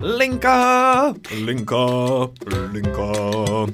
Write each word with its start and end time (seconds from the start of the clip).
Linka, 0.00 1.14
linka, 1.44 1.82
linka. 2.72 3.66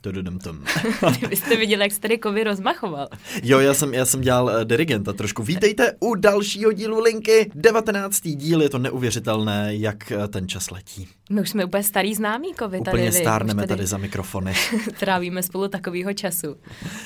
Vy 1.30 1.36
jste 1.36 1.56
viděli, 1.56 1.82
jak 1.82 1.92
se 1.92 2.00
tady 2.00 2.18
kovy 2.18 2.44
rozmachoval. 2.44 3.08
Jo, 3.42 3.58
já 3.60 3.74
jsem, 3.74 3.94
já 3.94 4.04
jsem 4.04 4.20
dělal 4.20 4.44
uh, 4.44 4.64
dirigenta 4.64 5.12
trošku. 5.12 5.42
Vítejte 5.42 5.96
u 6.00 6.14
dalšího 6.14 6.72
dílu 6.72 7.00
Linky. 7.00 7.50
19. 7.54 8.20
díl, 8.28 8.62
je 8.62 8.68
to 8.68 8.78
neuvěřitelné, 8.78 9.68
jak 9.76 10.12
uh, 10.16 10.26
ten 10.26 10.48
čas 10.48 10.70
letí. 10.70 11.08
My 11.30 11.40
už 11.40 11.50
jsme 11.50 11.64
úplně 11.64 11.82
starý 11.82 12.14
známí 12.14 12.54
kovy 12.54 12.80
tady. 12.80 12.90
Úplně 12.98 13.12
stárneme 13.12 13.62
Už 13.62 13.68
tady 13.68 13.86
za 13.86 13.98
mikrofony. 13.98 14.54
Trávíme 15.00 15.42
spolu 15.42 15.68
takovýho 15.68 16.12
času. 16.12 16.56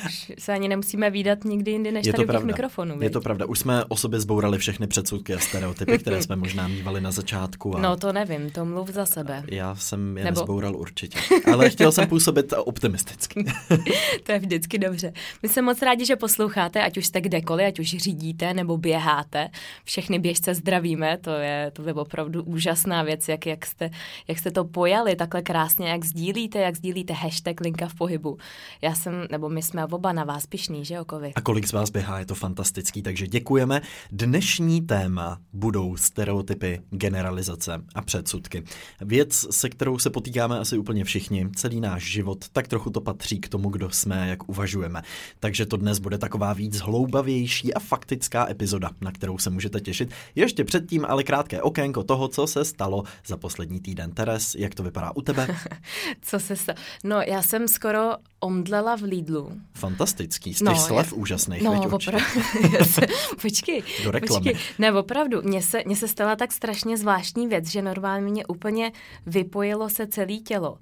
Už 0.07 0.33
se 0.39 0.53
ani 0.53 0.69
nemusíme 0.69 1.11
výdat 1.11 1.45
nikdy 1.45 1.71
jindy, 1.71 1.93
než 1.93 2.07
Je 2.07 2.13
tady 2.13 2.17
to 2.17 2.23
u 2.23 2.25
těch 2.25 2.31
pravda. 2.31 2.47
mikrofonů. 2.47 2.95
Je 2.95 2.99
viď? 3.01 3.13
to 3.13 3.21
pravda. 3.21 3.47
Už 3.47 3.59
jsme 3.59 3.85
o 3.85 3.97
sobě 3.97 4.21
zbourali 4.21 4.59
všechny 4.59 4.87
předsudky 4.87 5.35
a 5.35 5.39
stereotypy, 5.39 5.99
které 5.99 6.23
jsme 6.23 6.37
možná 6.37 6.69
mývali 6.75 7.01
na 7.01 7.11
začátku. 7.11 7.77
A 7.77 7.81
No 7.81 7.97
to 7.97 8.13
nevím, 8.13 8.51
to 8.51 8.65
mluv 8.65 8.89
za 8.89 9.07
sebe. 9.07 9.43
Já 9.51 9.75
jsem 9.75 10.19
je 10.19 10.25
Nebo- 10.25 10.41
nezboural 10.41 10.77
určitě. 10.77 11.19
Ale 11.53 11.71
chtěl 11.71 11.93
jsem 11.93 12.09
působit 12.09 12.53
optimisticky. 12.85 13.45
To 14.25 14.33
je 14.33 14.39
vždycky 14.39 14.79
dobře. 14.79 15.13
My 15.43 15.49
jsme 15.49 15.63
moc 15.63 15.83
rádi, 15.83 16.07
že 16.07 16.17
posloucháte, 16.17 16.83
ať 16.83 16.99
už 16.99 17.07
jste 17.07 17.21
kdekoliv, 17.21 17.67
ať 17.67 17.79
už 17.79 17.89
řídíte 17.89 18.55
nebo 18.55 18.77
běháte. 18.77 19.49
Všechny 19.85 20.19
běžce 20.19 20.55
zdravíme, 20.55 21.19
to 21.19 21.31
je, 21.31 21.71
to 21.71 21.83
je 21.89 21.95
opravdu 21.95 22.43
úžasná 22.43 23.03
věc, 23.03 23.29
jak, 23.29 23.47
jak, 23.47 23.67
jste, 23.67 23.91
jak 24.29 24.39
jste 24.39 24.51
to 24.51 24.65
pojali 24.65 25.17
takhle 25.17 25.43
krásně, 25.43 25.89
jak 25.89 26.05
sdílíte, 26.05 26.59
jak 26.59 26.77
sdílíte 26.77 27.13
hashtag 27.13 27.61
Linka 27.61 27.89
v 27.89 27.95
pohybu. 27.95 28.39
Já 28.83 28.95
jsem, 28.95 29.15
nebo 29.31 29.49
my 29.49 29.63
jsme 29.63 29.87
oba 29.87 30.13
na 30.13 30.25
vás 30.25 30.47
pišní, 30.47 30.85
že 30.85 30.95
jo, 30.95 31.05
Kovi? 31.05 31.33
A 31.35 31.41
kolik 31.41 31.67
z 31.67 31.73
vás 31.73 31.91
běhá, 31.91 32.19
je 32.19 32.27
to 32.27 32.35
fantastický, 32.35 33.03
takže 33.03 33.27
děkujeme. 33.27 33.81
Dnešní 34.13 34.81
téma 34.83 35.39
budou 35.53 35.97
stereotypy, 35.97 36.81
generalizace 36.91 37.83
a 37.95 38.03
předsudky. 38.03 38.63
Věc, 39.01 39.47
se 39.51 39.69
kterou 39.69 39.99
se 39.99 40.11
potýkáme 40.11 40.59
asi 40.59 40.79
úplně 40.79 41.05
všichni, 41.05 41.49
celý 41.57 41.81
náš 41.81 42.03
život, 42.03 42.45
tak 42.53 42.69
trochu 42.75 42.91
to 42.91 43.01
patří 43.01 43.41
k 43.41 43.49
tomu, 43.49 43.69
kdo 43.71 43.91
jsme, 43.91 44.29
jak 44.29 44.49
uvažujeme. 44.49 45.03
Takže 45.41 45.67
to 45.67 45.77
dnes 45.77 45.99
bude 45.99 46.19
taková 46.19 46.53
víc 46.53 46.77
hloubavější 46.81 47.75
a 47.75 47.81
faktická 47.81 48.51
epizoda, 48.51 48.91
na 49.01 49.13
kterou 49.13 49.39
se 49.39 49.51
můžete 49.51 49.81
těšit. 49.81 50.11
Ještě 50.35 50.65
předtím 50.65 51.05
ale 51.09 51.23
krátké 51.23 51.63
okénko 51.63 52.05
toho, 52.05 52.29
co 52.29 52.47
se 52.47 52.65
stalo 52.65 53.05
za 53.27 53.37
poslední 53.37 53.81
týden. 53.81 54.11
Teres, 54.13 54.55
jak 54.55 54.75
to 54.75 54.83
vypadá 54.83 55.13
u 55.17 55.23
tebe? 55.23 55.47
Co 56.23 56.41
se 56.41 56.57
stalo? 56.57 56.77
No, 57.05 57.21
já 57.27 57.43
jsem 57.43 57.69
skoro 57.69 58.11
omdlela 58.41 58.97
v 58.97 59.03
Lidlu. 59.03 59.53
Fantastický, 59.75 60.55
z 60.55 60.59
těch 60.59 60.67
No, 60.67 60.77
slev 60.77 61.13
já- 61.13 61.17
úžasných, 61.19 61.63
No, 61.63 61.83
opravdu. 61.93 62.27
Počkej. 63.43 63.83
Do 64.05 64.11
reklamy. 64.11 64.45
Počkej. 64.53 64.63
Ne, 64.79 64.93
opravdu. 64.93 65.43
Mně 65.43 65.63
se, 65.63 65.83
mně 65.87 65.97
se 65.97 66.09
stala 66.09 66.37
tak 66.37 66.53
strašně 66.53 66.97
zvláštní 66.97 67.47
věc, 67.47 67.67
že 67.69 67.83
normálně 67.83 68.27
mě 68.31 68.47
úplně 68.47 68.93
vypojilo 69.27 69.89
se 69.91 70.07
celé 70.07 70.37
tělo. 70.37 70.79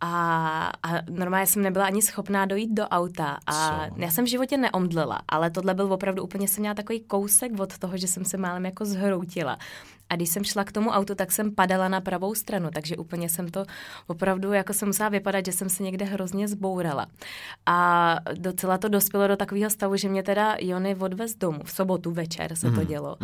A, 0.00 0.72
a 0.82 0.88
normálně 1.10 1.46
jsem 1.46 1.62
nebyla 1.62 1.86
ani 1.86 2.02
schopná 2.02 2.46
dojít 2.46 2.70
do 2.74 2.88
auta. 2.88 3.38
A 3.46 3.52
Co? 3.88 3.94
já 3.96 4.10
jsem 4.10 4.24
v 4.24 4.28
životě 4.28 4.56
neomdlela, 4.56 5.20
ale 5.28 5.50
tohle 5.50 5.74
byl 5.74 5.92
opravdu 5.92 6.22
úplně, 6.22 6.48
jsem 6.48 6.60
měla 6.62 6.74
takový 6.74 7.00
kousek 7.00 7.60
od 7.60 7.78
toho, 7.78 7.96
že 7.96 8.08
jsem 8.08 8.24
se 8.24 8.36
málem 8.36 8.64
jako 8.64 8.84
zhroutila. 8.84 9.58
A 10.10 10.16
když 10.16 10.28
jsem 10.28 10.44
šla 10.44 10.64
k 10.64 10.72
tomu 10.72 10.90
autu, 10.90 11.14
tak 11.14 11.32
jsem 11.32 11.54
padala 11.54 11.88
na 11.88 12.00
pravou 12.00 12.34
stranu, 12.34 12.70
takže 12.74 12.96
úplně 12.96 13.28
jsem 13.28 13.48
to 13.48 13.64
opravdu, 14.06 14.52
jako 14.52 14.72
jsem 14.72 14.88
musela 14.88 15.08
vypadat, 15.08 15.46
že 15.46 15.52
jsem 15.52 15.68
se 15.68 15.82
někde 15.82 16.04
hrozně 16.04 16.48
zbourala. 16.48 17.06
A 17.66 18.16
docela 18.34 18.78
to 18.78 18.88
dospělo 18.88 19.28
do 19.28 19.36
takového 19.36 19.70
stavu, 19.70 19.96
že 19.96 20.08
mě 20.08 20.22
teda 20.22 20.56
Jony 20.60 20.94
odvez 20.94 21.34
domů. 21.34 21.60
V 21.64 21.70
sobotu 21.70 22.10
večer 22.10 22.56
se 22.56 22.70
to 22.70 22.84
dělo. 22.84 23.16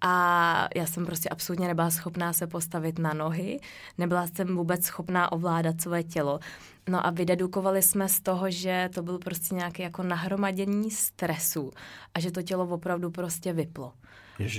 A 0.00 0.68
já 0.76 0.86
jsem 0.86 1.06
prostě 1.06 1.28
absolutně 1.28 1.68
nebyla 1.68 1.90
schopná 1.90 2.32
se 2.32 2.46
postavit 2.46 2.98
na 2.98 3.14
nohy, 3.14 3.60
nebyla 3.98 4.26
jsem 4.26 4.56
vůbec 4.56 4.84
schopná 4.84 5.32
ovládat 5.32 5.80
své 5.80 6.02
tělo. 6.02 6.38
No 6.88 7.06
a 7.06 7.10
vydedukovali 7.10 7.82
jsme 7.82 8.08
z 8.08 8.20
toho, 8.20 8.50
že 8.50 8.90
to 8.94 9.02
byl 9.02 9.18
prostě 9.18 9.54
nějaké 9.54 9.82
jako 9.82 10.02
nahromadění 10.02 10.90
stresu 10.90 11.70
a 12.14 12.20
že 12.20 12.30
to 12.30 12.42
tělo 12.42 12.66
opravdu 12.66 13.10
prostě 13.10 13.52
vyplo. 13.52 13.92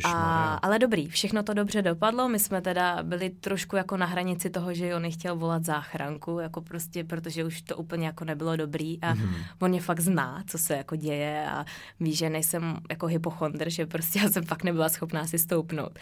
A, 0.06 0.53
ale 0.61 0.79
dobrý, 0.79 1.07
všechno 1.07 1.44
to 1.44 1.53
dobře 1.53 1.81
dopadlo. 1.81 2.29
My 2.29 2.39
jsme 2.39 2.61
teda 2.61 3.03
byli 3.03 3.29
trošku 3.29 3.75
jako 3.75 3.97
na 3.97 4.06
hranici 4.06 4.50
toho, 4.50 4.73
že 4.73 4.95
on 4.95 5.11
chtěl 5.11 5.35
volat 5.35 5.66
záchranku, 5.66 6.39
jako 6.39 6.61
prostě, 6.61 7.03
protože 7.03 7.45
už 7.45 7.61
to 7.61 7.78
úplně 7.78 8.06
jako 8.07 8.25
nebylo 8.25 8.56
dobrý 8.56 9.01
a 9.01 9.13
mm-hmm. 9.16 9.29
on 9.62 9.69
mě 9.69 9.81
fakt 9.81 10.00
zná, 10.00 10.44
co 10.47 10.57
se 10.57 10.73
jako 10.78 10.95
děje 10.95 11.47
a 11.50 11.66
ví, 12.00 12.16
že 12.16 12.29
nejsem 12.29 12.78
jako 12.89 13.06
hypochondr, 13.06 13.69
že 13.69 13.85
prostě 13.85 14.19
já 14.19 14.29
jsem 14.29 14.44
fakt 14.44 14.63
nebyla 14.63 14.89
schopná 14.89 15.28
si 15.28 15.39
stoupnout. 15.39 16.00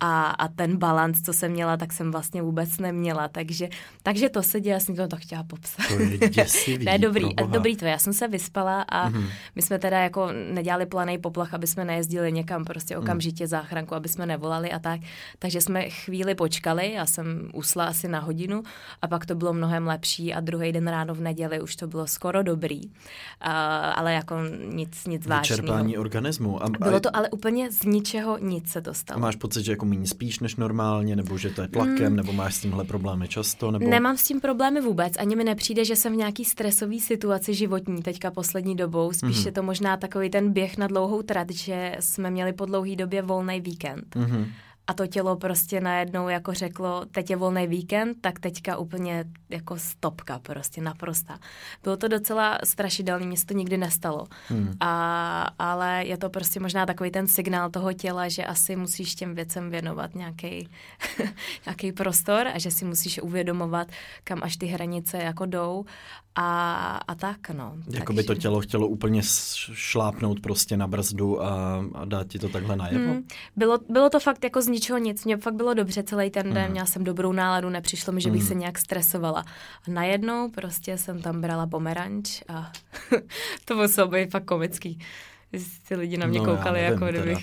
A, 0.00 0.22
a 0.24 0.48
ten 0.48 0.76
balans, 0.76 1.22
co 1.22 1.32
jsem 1.32 1.52
měla, 1.52 1.76
tak 1.76 1.92
jsem 1.92 2.10
vlastně 2.10 2.42
vůbec 2.42 2.78
neměla, 2.78 3.28
takže, 3.28 3.68
takže 4.02 4.28
to 4.28 4.42
se 4.42 4.60
děje, 4.60 4.72
já 4.74 4.80
jsem 4.80 4.96
to 4.96 5.08
tak 5.08 5.20
chtěla 5.20 5.42
popsat. 5.44 5.86
To 5.88 5.94
je 6.00 6.18
děsivý, 6.28 6.84
Ne, 6.84 6.98
dobrý, 6.98 7.34
dobrý 7.52 7.76
to, 7.76 7.84
já 7.84 7.98
jsem 7.98 8.12
se 8.12 8.28
vyspala 8.28 8.82
a 8.82 9.08
Mhm. 9.08 9.20
mm-hmm. 9.22 9.28
my 9.54 9.62
jsme 9.62 9.78
teda 9.78 9.98
jako 9.98 10.28
nedělali 10.52 10.86
planej 10.86 11.18
poplach, 11.18 11.54
aby 11.54 11.66
jsme 11.66 11.84
nejezdili 11.84 12.32
někam 12.32 12.64
prostě 12.64 12.96
Mhm. 12.96 13.00
Okamžitě 13.10 13.46
záchranku, 13.46 13.94
aby 13.94 14.08
jsme 14.08 14.26
nevolali 14.26 14.72
a 14.72 14.78
tak. 14.78 15.00
Takže 15.38 15.60
jsme 15.60 15.90
chvíli 15.90 16.34
počkali, 16.34 16.92
já 16.92 17.06
jsem 17.06 17.50
usla 17.54 17.84
asi 17.84 18.08
na 18.08 18.20
hodinu 18.20 18.62
a 19.02 19.08
pak 19.08 19.26
to 19.26 19.34
bylo 19.34 19.52
mnohem 19.52 19.86
lepší 19.86 20.34
a 20.34 20.40
druhý 20.40 20.72
den 20.72 20.88
ráno 20.88 21.14
v 21.14 21.20
neděli 21.20 21.60
už 21.60 21.76
to 21.76 21.86
bylo 21.86 22.06
skoro 22.06 22.42
dobrý, 22.42 22.80
a, 23.40 23.90
ale 23.90 24.12
jako 24.12 24.34
nic, 24.72 25.06
nic 25.06 25.26
vážného. 25.26 25.62
Vyčerpání 25.62 25.98
organismu. 25.98 26.62
A, 26.62 26.68
Bylo 26.68 26.96
a, 26.96 27.00
to 27.00 27.16
ale 27.16 27.30
úplně 27.30 27.72
z 27.72 27.82
ničeho 27.82 28.38
nic 28.38 28.68
se 28.68 28.80
to 28.80 28.90
a 28.90 28.94
stalo. 28.94 29.20
máš 29.20 29.36
pocit, 29.36 29.64
že 29.64 29.72
jako 29.72 29.86
méně 29.86 30.06
spíš 30.06 30.40
než 30.40 30.56
normálně, 30.56 31.16
nebo 31.16 31.38
že 31.38 31.50
to 31.50 31.62
je 31.62 31.68
tlakem, 31.68 32.10
mm. 32.10 32.16
nebo 32.16 32.32
máš 32.32 32.54
s 32.54 32.60
tímhle 32.60 32.84
problémy 32.84 33.28
často? 33.28 33.70
Nebo... 33.70 33.90
Nemám 33.90 34.16
s 34.16 34.24
tím 34.24 34.40
problémy 34.40 34.80
vůbec, 34.80 35.12
ani 35.18 35.36
mi 35.36 35.44
nepřijde, 35.44 35.84
že 35.84 35.96
jsem 35.96 36.12
v 36.12 36.16
nějaký 36.16 36.44
stresové 36.44 36.98
situaci 37.00 37.54
životní 37.54 38.02
teďka 38.02 38.30
poslední 38.30 38.76
dobou. 38.76 39.12
Spíš 39.12 39.36
mm-hmm. 39.36 39.46
je 39.46 39.52
to 39.52 39.62
možná 39.62 39.96
takový 39.96 40.30
ten 40.30 40.52
běh 40.52 40.78
na 40.78 40.86
dlouhou 40.86 41.22
trať, 41.22 41.50
že 41.50 41.96
jsme 42.00 42.30
měli 42.30 42.52
po 42.52 42.66
dlouhé 42.66 42.96
době 43.00 43.22
volný 43.22 43.60
víkend. 43.60 44.16
Mhm. 44.16 44.46
A 44.90 44.92
to 44.92 45.06
tělo 45.06 45.36
prostě 45.36 45.80
najednou 45.80 46.28
jako 46.28 46.54
řeklo, 46.54 47.04
teď 47.10 47.30
je 47.30 47.36
volný 47.36 47.66
víkend, 47.66 48.16
tak 48.20 48.40
teďka 48.40 48.76
úplně 48.76 49.24
jako 49.48 49.78
stopka 49.78 50.38
prostě 50.38 50.80
naprosta. 50.80 51.38
Bylo 51.82 51.96
to 51.96 52.08
docela 52.08 52.58
strašidelný, 52.64 53.26
mně 53.26 53.36
se 53.36 53.46
to 53.46 53.54
nikdy 53.54 53.76
nestalo. 53.76 54.26
Hmm. 54.48 54.72
A, 54.80 55.50
ale 55.58 56.04
je 56.04 56.18
to 56.18 56.30
prostě 56.30 56.60
možná 56.60 56.86
takový 56.86 57.10
ten 57.10 57.26
signál 57.26 57.70
toho 57.70 57.92
těla, 57.92 58.28
že 58.28 58.44
asi 58.44 58.76
musíš 58.76 59.14
těm 59.14 59.34
věcem 59.34 59.70
věnovat 59.70 60.14
nějaký 60.14 60.68
nějaký 61.66 61.92
prostor 61.92 62.46
a 62.54 62.58
že 62.58 62.70
si 62.70 62.84
musíš 62.84 63.22
uvědomovat, 63.22 63.88
kam 64.24 64.40
až 64.42 64.56
ty 64.56 64.66
hranice 64.66 65.18
jako 65.18 65.46
jdou 65.46 65.84
a, 66.34 67.00
a 67.08 67.14
tak, 67.14 67.50
no. 67.50 67.74
Jako 67.90 68.12
by 68.12 68.22
to 68.22 68.34
tělo 68.34 68.60
chtělo 68.60 68.88
úplně 68.88 69.20
šlápnout 69.72 70.40
prostě 70.40 70.76
na 70.76 70.86
brzdu 70.86 71.42
a, 71.42 71.84
a 71.94 72.04
dát 72.04 72.28
ti 72.28 72.38
to 72.38 72.48
takhle 72.48 72.76
najevo? 72.76 73.12
Hmm. 73.12 73.22
Bylo, 73.56 73.78
bylo 73.88 74.10
to 74.10 74.20
fakt 74.20 74.44
jako 74.44 74.62
z 74.62 74.68
ničeho 74.80 74.98
nic. 74.98 75.24
Mně 75.24 75.36
fakt 75.36 75.54
bylo 75.54 75.74
dobře 75.74 76.02
celý 76.02 76.30
ten 76.30 76.54
den, 76.54 76.62
Mhm. 76.62 76.70
měla 76.70 76.86
jsem 76.86 77.04
dobrou 77.04 77.32
náladu, 77.32 77.68
nepřišlo 77.70 78.12
mi, 78.12 78.20
že 78.20 78.30
bych 78.30 78.40
Mhm. 78.40 78.48
se 78.48 78.54
nějak 78.54 78.78
stresovala. 78.78 79.40
A 79.88 79.90
najednou 79.90 80.50
prostě 80.50 80.98
jsem 80.98 81.22
tam 81.22 81.40
brala 81.40 81.66
pomeranč 81.66 82.42
a 82.48 82.72
to 83.64 83.76
muselo 83.76 84.08
být 84.08 84.30
fakt 84.30 84.44
komický. 84.44 84.98
Ty 85.88 85.94
lidi 85.96 86.16
na 86.16 86.26
mě 86.26 86.38
No, 86.38 86.44
koukali, 86.44 86.80
nevím 86.80 86.92
jako 86.92 87.06
teda. 87.12 87.40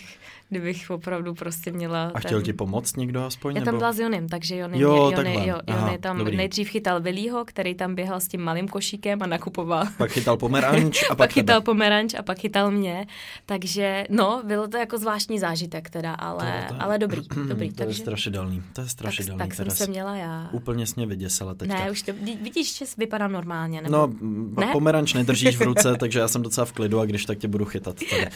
Kdybych, 0.50 0.90
opravdu 0.92 1.34
prostě 1.34 1.72
měla... 1.72 2.12
A 2.14 2.20
chtěl 2.20 2.42
ti 2.42 2.54
pomoct 2.54 2.98
někdo 2.98 3.24
aspoň? 3.26 3.56
Já 3.56 3.60
nebo? 3.60 3.66
tam 3.72 3.78
byla 3.78 3.92
s 3.94 4.00
Jonym, 4.00 4.30
takže 4.30 4.58
Jony, 4.58 4.80
Jo, 4.80 4.96
Jony, 4.96 5.16
takhle. 5.16 5.48
jo, 5.48 5.56
Aha, 5.68 5.88
Jony 5.88 5.98
tam 6.00 6.18
dobrý. 6.18 6.38
nejdřív 6.38 6.70
chytal 6.70 7.02
Vilího, 7.02 7.46
který 7.46 7.76
tam 7.76 7.96
běhal 7.96 8.20
s 8.20 8.28
tím 8.28 8.42
malým 8.42 8.68
košíkem 8.68 9.24
a 9.24 9.28
nakupoval. 9.28 9.84
Pak 9.98 10.12
chytal 10.12 10.38
pomeranč 10.38 11.04
a 11.04 11.08
pak, 11.10 11.18
pak 11.18 11.32
chytal 11.34 11.62
pomeranč 11.62 12.14
a 12.14 12.22
pak 12.24 12.40
chytal 12.40 12.72
mě. 12.72 13.08
Takže 13.46 14.04
no, 14.10 14.42
bylo 14.46 14.68
to 14.68 14.78
jako 14.78 14.98
zvláštní 14.98 15.40
zážitek 15.40 15.90
teda, 15.90 16.14
ale, 16.14 16.66
To- 16.68 16.74
to- 16.76 16.82
ale 16.84 16.98
dobrý, 17.00 17.22
dobrý. 17.48 17.72
to 17.74 17.82
je 17.84 17.86
takže, 17.88 18.00
strašidelný. 18.02 18.58
To 18.74 18.82
je 18.82 18.86
tak, 18.86 18.90
strašidelný. 18.90 19.38
tak 19.40 19.54
jsem 19.54 19.66
teda 19.66 19.76
se 19.76 19.88
měla 19.88 20.16
já. 20.16 20.50
Úplně 20.52 20.86
jsi 20.88 20.94
mě 20.96 21.06
vyděsila 21.06 21.54
teďka. 21.54 21.76
Ne, 21.76 21.92
už 21.92 22.02
to, 22.02 22.14
vidíš, 22.42 22.78
že 22.78 22.86
vypadám 22.98 23.32
normálně, 23.32 23.82
nebo? 23.82 23.98
No, 23.98 24.14
Ne? 24.60 24.68
pomeranč 24.72 25.14
nedržíš 25.14 25.58
v 25.58 25.62
ruce, 25.62 25.96
takže 26.00 26.20
já 26.20 26.28
jsem 26.28 26.42
docela 26.42 26.66
v 26.66 26.72
klidu 26.72 27.00
a 27.00 27.06
když 27.06 27.26
tak 27.26 27.38
tě 27.38 27.48
budu 27.48 27.66
chytat 27.66 27.96
tady. 28.10 28.28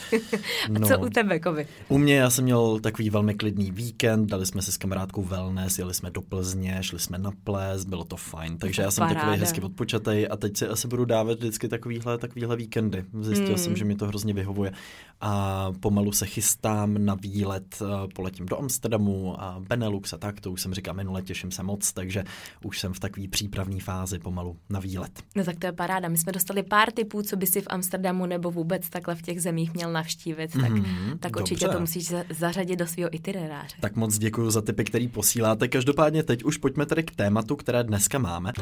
A 0.84 0.86
co 0.86 0.98
u 0.98 1.08
tebe, 1.08 1.40
Kovi? 1.40 1.66
U 1.88 1.98
mě 2.02 2.14
já 2.16 2.30
jsem 2.30 2.44
měl 2.44 2.80
takový 2.80 3.10
velmi 3.10 3.34
klidný 3.34 3.70
víkend, 3.70 4.26
dali 4.26 4.46
jsme 4.46 4.62
si 4.62 4.72
s 4.72 4.76
kamarádkou 4.76 5.22
wellness, 5.22 5.78
jeli 5.78 5.94
jsme 5.94 6.10
do 6.10 6.22
Plzně, 6.22 6.78
šli 6.80 6.98
jsme 6.98 7.18
na 7.18 7.30
ples, 7.44 7.84
bylo 7.84 8.04
to 8.04 8.16
fajn. 8.16 8.58
Takže 8.58 8.76
To 8.76 8.82
já 8.82 8.90
jsem 8.90 9.02
paráda. 9.02 9.20
takový 9.20 9.38
hezky 9.40 9.60
odpočatej 9.60 10.28
a 10.30 10.36
teď 10.36 10.56
si 10.56 10.66
asi 10.68 10.88
budu 10.88 11.04
dávat 11.04 11.38
vždycky 11.38 11.68
takovýhle, 11.68 12.18
takovýhle 12.18 12.56
víkendy. 12.56 13.04
Zjistil 13.20 13.46
Hmm. 13.48 13.58
jsem, 13.58 13.76
že 13.76 13.84
mi 13.84 13.94
to 13.94 14.06
hrozně 14.06 14.34
vyhovuje 14.34 14.72
a 15.20 15.68
pomalu 15.80 16.12
se 16.12 16.26
chystám 16.26 17.04
na 17.04 17.14
výlet, 17.14 17.82
eh, 17.82 18.08
poletím 18.14 18.46
do 18.46 18.58
Amsterdamu 18.58 19.40
a 19.42 19.60
Benelux 19.68 20.12
a 20.12 20.18
tak, 20.18 20.40
to 20.40 20.50
už 20.52 20.62
jsem 20.62 20.74
říkal 20.74 20.94
minule, 20.94 21.22
těším 21.22 21.50
se 21.50 21.62
moc, 21.62 21.92
takže 21.92 22.24
už 22.64 22.80
jsem 22.80 22.92
v 22.92 23.00
takové 23.00 23.28
přípravné 23.28 23.80
fázi 23.80 24.18
pomalu 24.18 24.56
na 24.70 24.80
výlet. 24.80 25.22
No 25.36 25.44
tak 25.44 25.58
to 25.58 25.66
je 25.66 25.72
paráda. 25.72 26.08
My 26.08 26.18
jsme 26.18 26.32
dostali 26.32 26.62
pár 26.62 26.90
tipů, 26.92 27.22
co 27.22 27.36
by 27.36 27.46
si 27.46 27.60
v 27.60 27.66
Amsterdamu 27.70 28.26
nebo 28.26 28.50
vůbec 28.50 28.88
takhle 28.90 29.14
v 29.14 29.22
těch 29.22 29.42
zemích 29.42 29.74
měl 29.74 29.92
navštívit, 29.92 30.52
tak, 30.60 30.70
Mhm, 30.70 31.18
tak 31.18 31.36
určitě 31.36 31.64
dobře. 31.64 31.76
to 31.76 31.80
musíš 31.94 32.08
za- 32.08 32.24
zařadit 32.30 32.76
do 32.76 32.86
svého 32.86 33.14
itineráře. 33.14 33.76
Tak 33.80 33.96
moc 33.96 34.18
děkuji 34.18 34.50
za 34.50 34.62
tipy, 34.62 34.84
který 34.84 35.08
posíláte. 35.08 35.68
Každopádně 35.68 36.22
teď 36.22 36.44
už 36.44 36.56
pojďme 36.56 36.86
tedy 36.86 37.02
k 37.02 37.16
tématu, 37.16 37.56
které 37.56 37.84
dneska 37.84 38.18
máme. 38.18 38.52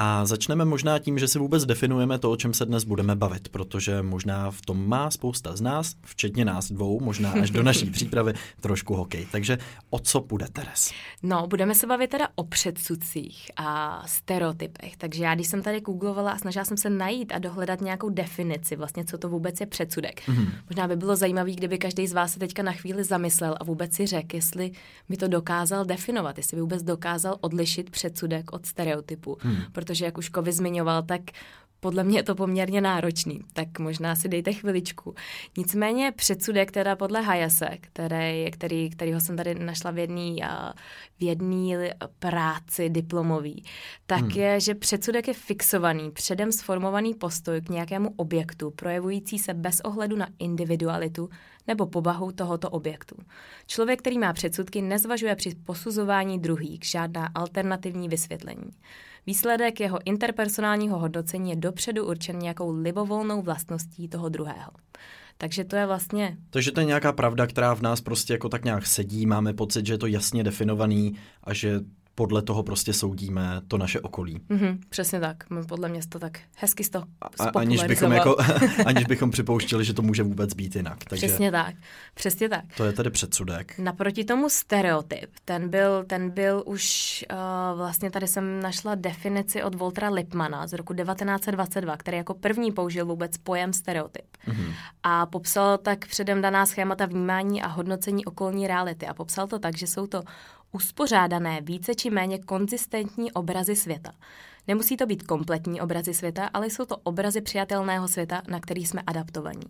A 0.00 0.26
začneme 0.26 0.64
možná 0.64 0.98
tím, 0.98 1.18
že 1.18 1.28
si 1.28 1.38
vůbec 1.38 1.64
definujeme 1.64 2.18
to, 2.18 2.30
o 2.30 2.36
čem 2.36 2.54
se 2.54 2.64
dnes 2.64 2.84
budeme 2.84 3.16
bavit, 3.16 3.48
protože 3.48 4.02
možná 4.02 4.50
v 4.50 4.60
tom 4.60 4.88
má 4.88 5.10
spousta 5.10 5.56
z 5.56 5.60
nás, 5.60 5.94
včetně 6.04 6.44
nás 6.44 6.72
dvou, 6.72 7.00
možná 7.00 7.32
až 7.32 7.50
do 7.50 7.62
naší 7.62 7.90
přípravy, 7.90 8.34
trošku 8.60 8.94
hokej. 8.94 9.26
Takže 9.32 9.58
o 9.90 9.98
co 9.98 10.20
půjde, 10.20 10.46
Teres? 10.52 10.92
No, 11.22 11.46
budeme 11.46 11.74
se 11.74 11.86
bavit 11.86 12.10
teda 12.10 12.28
o 12.34 12.44
předsudcích 12.44 13.50
a 13.56 14.02
stereotypech. 14.06 14.96
Takže 14.96 15.24
já, 15.24 15.34
když 15.34 15.46
jsem 15.46 15.62
tady 15.62 15.80
googlovala 15.80 16.30
a 16.30 16.38
snažila 16.38 16.64
jsem 16.64 16.76
se 16.76 16.90
najít 16.90 17.32
a 17.32 17.38
dohledat 17.38 17.80
nějakou 17.80 18.08
definici, 18.08 18.76
vlastně, 18.76 19.04
co 19.04 19.18
to 19.18 19.28
vůbec 19.28 19.60
je 19.60 19.66
předsudek. 19.66 20.28
Mhm. 20.28 20.38
Mm-hmm. 20.38 20.52
Možná 20.70 20.88
by 20.88 20.96
bylo 20.96 21.16
zajímavé, 21.16 21.52
kdyby 21.52 21.78
každý 21.78 22.06
z 22.06 22.12
vás 22.12 22.32
se 22.32 22.38
teďka 22.38 22.62
na 22.62 22.72
chvíli 22.72 23.04
zamyslel 23.04 23.54
a 23.60 23.64
vůbec 23.64 23.94
si 23.94 24.06
řekl, 24.06 24.36
jestli 24.36 24.70
by 25.08 25.16
to 25.16 25.28
dokázal 25.28 25.84
definovat, 25.84 26.38
jestli 26.38 26.54
by 26.54 26.60
vůbec 26.60 26.82
dokázal 26.82 27.36
odlišit 27.40 27.90
předsudek 27.90 28.52
od 28.52 28.66
stereotypu. 28.66 29.38
Mm. 29.44 29.56
Protože, 29.88 30.04
jak 30.04 30.18
už 30.18 30.28
Kovy 30.28 30.52
zmiňoval, 30.52 31.02
tak 31.02 31.20
podle 31.80 32.04
mě 32.04 32.18
je 32.18 32.22
to 32.22 32.34
poměrně 32.34 32.80
náročný, 32.80 33.40
tak 33.52 33.78
možná 33.78 34.16
si 34.16 34.28
dejte 34.28 34.52
chviličku. 34.52 35.14
Nicméně 35.58 36.12
předsudek 36.12 36.72
teda 36.72 36.96
podle 36.96 37.20
Hayase, 37.20 37.68
který, 37.80 38.50
který, 38.50 38.90
kterýho 38.90 39.20
jsem 39.20 39.36
tady 39.36 39.54
našla 39.54 39.90
v 39.90 39.98
jedné 39.98 40.36
v 41.18 41.22
jedný 41.22 41.74
práci 42.18 42.90
diplomový, 42.90 43.64
tak 44.06 44.20
hmm. 44.20 44.30
je, 44.30 44.60
že 44.60 44.74
předsudek 44.74 45.28
je 45.28 45.34
fixovaný, 45.34 46.10
předem 46.10 46.52
sformovaný 46.52 47.14
postoj 47.14 47.60
k 47.60 47.68
nějakému 47.68 48.14
objektu, 48.16 48.70
projevující 48.70 49.38
se 49.38 49.54
bez 49.54 49.80
ohledu 49.80 50.16
na 50.16 50.28
individualitu 50.38 51.30
nebo 51.68 51.86
povahu 51.86 52.32
tohoto 52.32 52.70
objektu. 52.70 53.16
Člověk, 53.66 53.98
který 53.98 54.18
má 54.18 54.32
předsudky, 54.32 54.82
nezvažuje 54.82 55.36
při 55.36 55.54
posuzování 55.64 56.38
druhých 56.38 56.80
žádná 56.84 57.30
alternativní 57.34 58.08
vysvětlení. 58.08 58.70
Výsledek 59.26 59.80
jeho 59.80 59.98
interpersonálního 60.04 60.98
hodnocení 60.98 61.50
je 61.50 61.56
dopředu 61.56 62.06
určen 62.06 62.38
nějakou 62.38 62.80
libovolnou 62.80 63.42
vlastností 63.42 64.08
toho 64.08 64.28
druhého. 64.28 64.70
Takže 65.38 65.64
to 65.64 65.76
je 65.76 65.86
vlastně... 65.86 66.36
Takže 66.50 66.72
to 66.72 66.80
je 66.80 66.86
nějaká 66.86 67.12
pravda, 67.12 67.46
která 67.46 67.74
v 67.74 67.82
nás 67.82 68.00
prostě 68.00 68.32
jako 68.32 68.48
tak 68.48 68.64
nějak 68.64 68.86
sedí, 68.86 69.26
máme 69.26 69.54
pocit, 69.54 69.86
že 69.86 69.94
je 69.94 69.98
to 69.98 70.06
jasně 70.06 70.44
definovaný 70.44 71.16
a 71.44 71.54
že 71.54 71.80
podle 72.18 72.42
toho 72.42 72.62
prostě 72.62 72.92
soudíme 72.92 73.60
to 73.68 73.78
naše 73.78 74.00
okolí. 74.00 74.40
Mm-hmm, 74.50 74.78
přesně 74.88 75.20
tak. 75.20 75.44
Podle 75.68 75.88
mě 75.88 76.00
to 76.08 76.18
tak 76.18 76.38
hezky 76.56 76.84
to 76.84 77.02
a, 77.38 77.58
aniž 77.58 77.84
bychom, 77.84 78.12
jako, 78.12 78.36
aniž 78.86 79.04
bychom 79.04 79.30
připouštěli, 79.30 79.84
že 79.84 79.94
to 79.94 80.02
může 80.02 80.22
vůbec 80.22 80.54
být 80.54 80.76
jinak. 80.76 81.04
Takže 81.04 81.26
přesně 81.26 81.50
tak. 81.50 81.74
Přesně 82.14 82.48
tak. 82.48 82.64
To 82.76 82.84
je 82.84 82.92
tedy 82.92 83.10
předsudek. 83.10 83.78
Naproti 83.78 84.24
tomu 84.24 84.48
stereotyp, 84.48 85.30
ten 85.44 85.68
byl, 85.68 86.04
ten 86.04 86.30
byl 86.30 86.62
už, 86.66 87.24
uh, 87.32 87.78
vlastně 87.78 88.10
tady 88.10 88.26
jsem 88.26 88.60
našla 88.60 88.94
definici 88.94 89.62
od 89.62 89.74
Voltra 89.74 90.10
Lipmana 90.10 90.66
z 90.66 90.72
roku 90.72 90.94
1922, 90.94 91.96
který 91.96 92.16
jako 92.16 92.34
první 92.34 92.72
použil 92.72 93.06
vůbec 93.06 93.36
pojem 93.36 93.72
stereotyp. 93.72 94.26
Mm-hmm. 94.48 94.72
A 95.02 95.26
popsal 95.26 95.78
tak 95.78 96.06
předem 96.06 96.42
daná 96.42 96.66
schémata 96.66 97.06
vnímání 97.06 97.62
a 97.62 97.66
hodnocení 97.66 98.24
okolní 98.24 98.66
reality. 98.66 99.06
A 99.06 99.14
popsal 99.14 99.46
to 99.46 99.58
tak, 99.58 99.76
že 99.76 99.86
jsou 99.86 100.06
to 100.06 100.22
uspořádané 100.72 101.60
více 101.60 101.94
či 101.94 102.10
méně 102.10 102.38
konzistentní 102.38 103.32
obrazy 103.32 103.76
světa. 103.76 104.12
Nemusí 104.66 104.96
to 104.96 105.06
být 105.06 105.22
kompletní 105.22 105.80
obrazy 105.80 106.14
světa, 106.14 106.50
ale 106.52 106.66
jsou 106.66 106.84
to 106.84 106.96
obrazy 106.96 107.40
přijatelného 107.40 108.08
světa, 108.08 108.42
na 108.48 108.60
který 108.60 108.86
jsme 108.86 109.02
adaptovaní. 109.06 109.66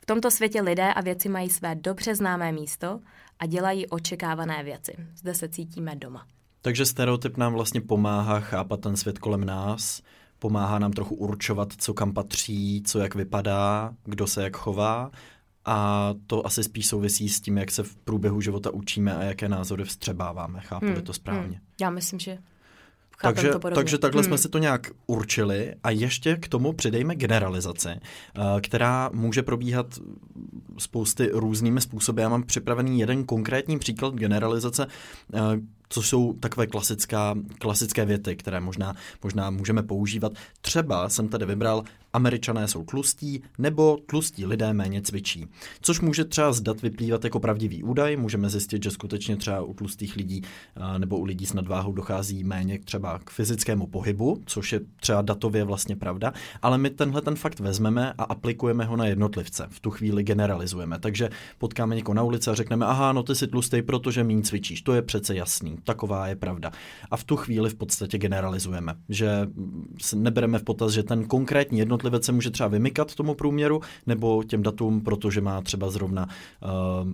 V 0.00 0.06
tomto 0.06 0.30
světě 0.30 0.62
lidé 0.62 0.92
a 0.92 1.00
věci 1.00 1.28
mají 1.28 1.50
své 1.50 1.74
dobře 1.74 2.14
známé 2.14 2.52
místo 2.52 3.00
a 3.38 3.46
dělají 3.46 3.86
očekávané 3.86 4.64
věci. 4.64 4.96
Zde 5.16 5.34
se 5.34 5.48
cítíme 5.48 5.96
doma. 5.96 6.26
Takže 6.62 6.86
stereotyp 6.86 7.36
nám 7.36 7.52
vlastně 7.52 7.80
pomáhá 7.80 8.40
chápat 8.40 8.80
ten 8.80 8.96
svět 8.96 9.18
kolem 9.18 9.44
nás, 9.44 10.02
pomáhá 10.38 10.78
nám 10.78 10.92
trochu 10.92 11.14
určovat, 11.14 11.72
co 11.78 11.94
kam 11.94 12.12
patří, 12.12 12.82
co 12.86 12.98
jak 12.98 13.14
vypadá, 13.14 13.94
kdo 14.04 14.26
se 14.26 14.42
jak 14.42 14.56
chová 14.56 15.10
a 15.66 16.14
to 16.26 16.46
asi 16.46 16.64
spíš 16.64 16.86
souvisí 16.86 17.28
s 17.28 17.40
tím, 17.40 17.58
jak 17.58 17.70
se 17.70 17.82
v 17.82 17.96
průběhu 17.96 18.40
života 18.40 18.70
učíme 18.70 19.16
a 19.16 19.22
jaké 19.22 19.48
názory 19.48 19.84
vstřebáváme. 19.84 20.60
Chápu 20.60 20.86
hmm, 20.86 21.02
to 21.02 21.12
správně? 21.12 21.56
Hmm. 21.56 21.66
Já 21.80 21.90
myslím, 21.90 22.20
že 22.20 22.38
takže, 23.22 23.48
to 23.48 23.58
takže 23.58 23.98
takhle 23.98 24.22
hmm. 24.22 24.26
jsme 24.26 24.38
si 24.38 24.48
to 24.48 24.58
nějak 24.58 24.90
určili 25.06 25.74
a 25.82 25.90
ještě 25.90 26.36
k 26.36 26.48
tomu 26.48 26.72
přidejme 26.72 27.14
generalizaci, 27.14 27.88
která 28.60 29.10
může 29.12 29.42
probíhat 29.42 29.86
spousty 30.78 31.30
různými 31.32 31.80
způsoby. 31.80 32.22
Já 32.22 32.28
mám 32.28 32.42
připravený 32.42 33.00
jeden 33.00 33.24
konkrétní 33.24 33.78
příklad 33.78 34.14
generalizace, 34.14 34.86
co 35.88 36.02
jsou 36.02 36.32
takové 36.32 36.66
klasická, 36.66 37.34
klasické 37.58 38.04
věty, 38.04 38.36
které 38.36 38.60
možná, 38.60 38.94
možná 39.22 39.50
můžeme 39.50 39.82
používat. 39.82 40.32
Třeba 40.60 41.08
jsem 41.08 41.28
tady 41.28 41.46
vybral 41.46 41.84
Američané 42.12 42.68
jsou 42.68 42.84
tlustí 42.84 43.42
nebo 43.58 43.98
tlustí 44.06 44.46
lidé 44.46 44.72
méně 44.72 45.02
cvičí. 45.02 45.46
Což 45.80 46.00
může 46.00 46.24
třeba 46.24 46.52
z 46.52 46.60
dat 46.60 46.82
vyplývat 46.82 47.24
jako 47.24 47.40
pravdivý 47.40 47.82
údaj. 47.82 48.16
Můžeme 48.16 48.50
zjistit, 48.50 48.82
že 48.82 48.90
skutečně 48.90 49.36
třeba 49.36 49.62
u 49.62 49.74
tlustých 49.74 50.16
lidí 50.16 50.42
nebo 50.98 51.18
u 51.18 51.24
lidí 51.24 51.46
s 51.46 51.52
nadváhou 51.52 51.92
dochází 51.92 52.44
méně 52.44 52.78
třeba 52.78 53.18
k 53.18 53.30
fyzickému 53.30 53.86
pohybu, 53.86 54.42
což 54.46 54.72
je 54.72 54.80
třeba 55.00 55.22
datově 55.22 55.64
vlastně 55.64 55.96
pravda, 55.96 56.32
ale 56.62 56.78
my 56.78 56.90
tenhle 56.90 57.22
ten 57.22 57.36
fakt 57.36 57.60
vezmeme 57.60 58.12
a 58.18 58.24
aplikujeme 58.24 58.84
ho 58.84 58.96
na 58.96 59.06
jednotlivce. 59.06 59.66
V 59.70 59.80
tu 59.80 59.90
chvíli 59.90 60.22
generalizujeme. 60.22 60.98
Takže 60.98 61.30
potkáme 61.58 61.96
někoho 61.96 62.14
na 62.14 62.22
ulici 62.22 62.50
a 62.50 62.54
řekneme, 62.54 62.86
aha, 62.86 63.12
no 63.12 63.22
ty 63.22 63.34
si 63.34 63.46
tlustej, 63.46 63.82
protože 63.82 64.24
méně 64.24 64.42
cvičíš. 64.42 64.82
To 64.82 64.94
je 64.94 65.02
přece 65.02 65.34
jasný. 65.34 65.75
Taková 65.84 66.28
je 66.28 66.36
pravda. 66.36 66.70
A 67.10 67.16
v 67.16 67.24
tu 67.24 67.36
chvíli 67.36 67.70
v 67.70 67.74
podstatě 67.74 68.18
generalizujeme, 68.18 68.94
že 69.08 69.48
nebereme 70.14 70.58
v 70.58 70.64
potaz, 70.64 70.92
že 70.92 71.02
ten 71.02 71.24
konkrétní 71.24 71.78
jednotlivec 71.78 72.24
se 72.24 72.32
může 72.32 72.50
třeba 72.50 72.68
vymykat 72.68 73.14
tomu 73.14 73.34
průměru 73.34 73.80
nebo 74.06 74.42
těm 74.42 74.62
datům, 74.62 75.00
protože 75.00 75.40
má 75.40 75.60
třeba 75.60 75.90
zrovna 75.90 76.26
uh, 76.26 76.70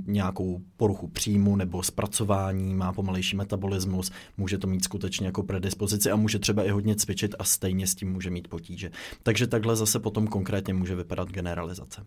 nějakou 0.06 0.60
poruchu 0.76 1.08
příjmu 1.08 1.56
nebo 1.56 1.82
zpracování, 1.82 2.74
má 2.74 2.92
pomalejší 2.92 3.36
metabolismus, 3.36 4.10
může 4.36 4.58
to 4.58 4.66
mít 4.66 4.84
skutečně 4.84 5.26
jako 5.26 5.42
predispozici 5.42 6.10
a 6.10 6.16
může 6.16 6.38
třeba 6.38 6.64
i 6.64 6.70
hodně 6.70 6.96
cvičit 6.96 7.34
a 7.38 7.44
stejně 7.44 7.86
s 7.86 7.94
tím 7.94 8.12
může 8.12 8.30
mít 8.30 8.48
potíže. 8.48 8.90
Takže 9.22 9.46
takhle 9.46 9.76
zase 9.76 9.98
potom 9.98 10.26
konkrétně 10.26 10.74
může 10.74 10.94
vypadat 10.94 11.28
generalizace. 11.30 12.04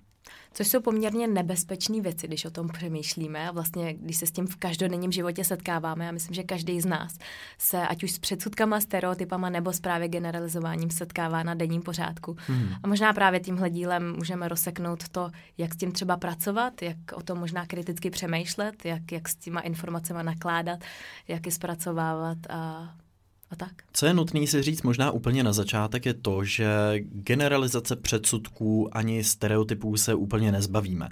Což 0.57 0.67
jsou 0.67 0.81
poměrně 0.81 1.27
nebezpečné 1.27 2.01
věci, 2.01 2.27
když 2.27 2.45
o 2.45 2.51
tom 2.51 2.67
přemýšlíme 2.67 3.49
a 3.49 3.51
vlastně, 3.51 3.93
když 3.93 4.17
se 4.17 4.25
s 4.25 4.31
tím 4.31 4.47
v 4.47 4.55
každodenním 4.55 5.11
životě 5.11 5.43
setkáváme. 5.43 6.05
Já 6.05 6.11
myslím, 6.11 6.33
že 6.33 6.43
každý 6.43 6.81
z 6.81 6.85
nás 6.85 7.17
se 7.57 7.87
ať 7.87 8.03
už 8.03 8.11
s 8.11 8.19
předsudkama, 8.19 8.79
stereotypama 8.79 9.49
nebo 9.49 9.73
s 9.73 9.79
právě 9.79 10.07
generalizováním 10.07 10.91
setkává 10.91 11.43
na 11.43 11.53
denním 11.53 11.81
pořádku. 11.81 12.37
Hmm. 12.47 12.69
A 12.83 12.87
možná 12.87 13.13
právě 13.13 13.39
tímhle 13.39 13.69
dílem 13.69 14.15
můžeme 14.15 14.47
rozseknout 14.47 15.09
to, 15.09 15.31
jak 15.57 15.73
s 15.73 15.77
tím 15.77 15.91
třeba 15.91 16.17
pracovat, 16.17 16.81
jak 16.81 16.97
o 17.13 17.21
tom 17.21 17.39
možná 17.39 17.65
kriticky 17.65 18.09
přemýšlet, 18.09 18.85
jak, 18.85 19.11
jak 19.11 19.29
s 19.29 19.35
těma 19.35 19.59
informacemi 19.59 20.19
nakládat, 20.23 20.79
jak 21.27 21.45
je 21.45 21.51
zpracovávat 21.51 22.37
a 22.49 22.91
a 23.49 23.55
tak. 23.55 23.71
Co 23.93 24.05
je 24.05 24.13
nutné 24.13 24.47
si 24.47 24.61
říct 24.61 24.81
možná 24.81 25.11
úplně 25.11 25.43
na 25.43 25.53
začátek 25.53 26.05
je 26.05 26.13
to, 26.13 26.43
že 26.43 26.67
generalizace 26.99 27.95
předsudků 27.95 28.97
ani 28.97 29.23
stereotypů 29.23 29.97
se 29.97 30.13
úplně 30.13 30.51
nezbavíme. 30.51 31.09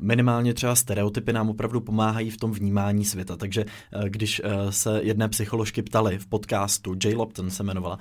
Minimálně 0.00 0.54
třeba 0.54 0.74
stereotypy 0.74 1.32
nám 1.32 1.50
opravdu 1.50 1.80
pomáhají 1.80 2.30
v 2.30 2.36
tom 2.36 2.52
vnímání 2.52 3.04
světa. 3.04 3.36
Takže 3.36 3.64
když 4.08 4.42
se 4.70 5.00
jedné 5.02 5.28
psycholožky 5.28 5.82
ptali 5.82 6.18
v 6.18 6.26
podcastu, 6.26 6.94
J. 7.04 7.14
Lopton 7.16 7.50
se 7.50 7.62
jmenovala, 7.62 7.98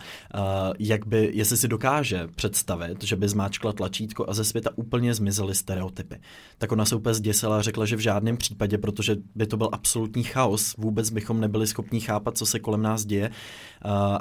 jak 0.80 1.08
by, 1.08 1.32
jestli 1.34 1.58
si 1.58 1.68
dokáže 1.68 2.28
představit, 2.36 3.04
že 3.04 3.16
by 3.16 3.30
zmáčkla 3.30 3.74
tlačítko 3.74 4.26
a 4.30 4.34
ze 4.34 4.44
světa 4.44 4.70
úplně 4.76 5.14
zmizely 5.14 5.56
stereotypy. 5.56 6.16
Tak 6.58 6.72
ona 6.72 6.86
se 6.86 6.96
úplně 6.96 7.14
zděsila 7.14 7.58
a 7.58 7.62
řekla, 7.62 7.86
že 7.86 7.96
v 7.96 8.00
žádném 8.00 8.38
případě, 8.38 8.78
protože 8.78 9.16
by 9.36 9.48
to 9.48 9.58
byl 9.58 9.70
absolutní 9.72 10.24
chaos, 10.24 10.76
vůbec 10.78 11.10
bychom 11.10 11.40
nebyli 11.40 11.68
schopni 11.68 12.00
chápat, 12.00 12.38
co 12.38 12.46
se 12.46 12.60
kolem 12.60 12.82
nás 12.82 13.06
děje. 13.06 13.32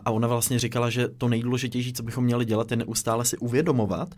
A 0.05 0.11
ona 0.11 0.29
vlastně 0.29 0.59
říkala, 0.59 0.91
že 0.91 1.09
to 1.09 1.29
nejdůležitější, 1.29 1.93
co 1.93 2.03
bychom 2.03 2.25
měli 2.25 2.45
dělat, 2.45 2.71
je 2.71 2.77
neustále 2.77 3.25
si 3.25 3.39
uvědomovat, 3.39 4.15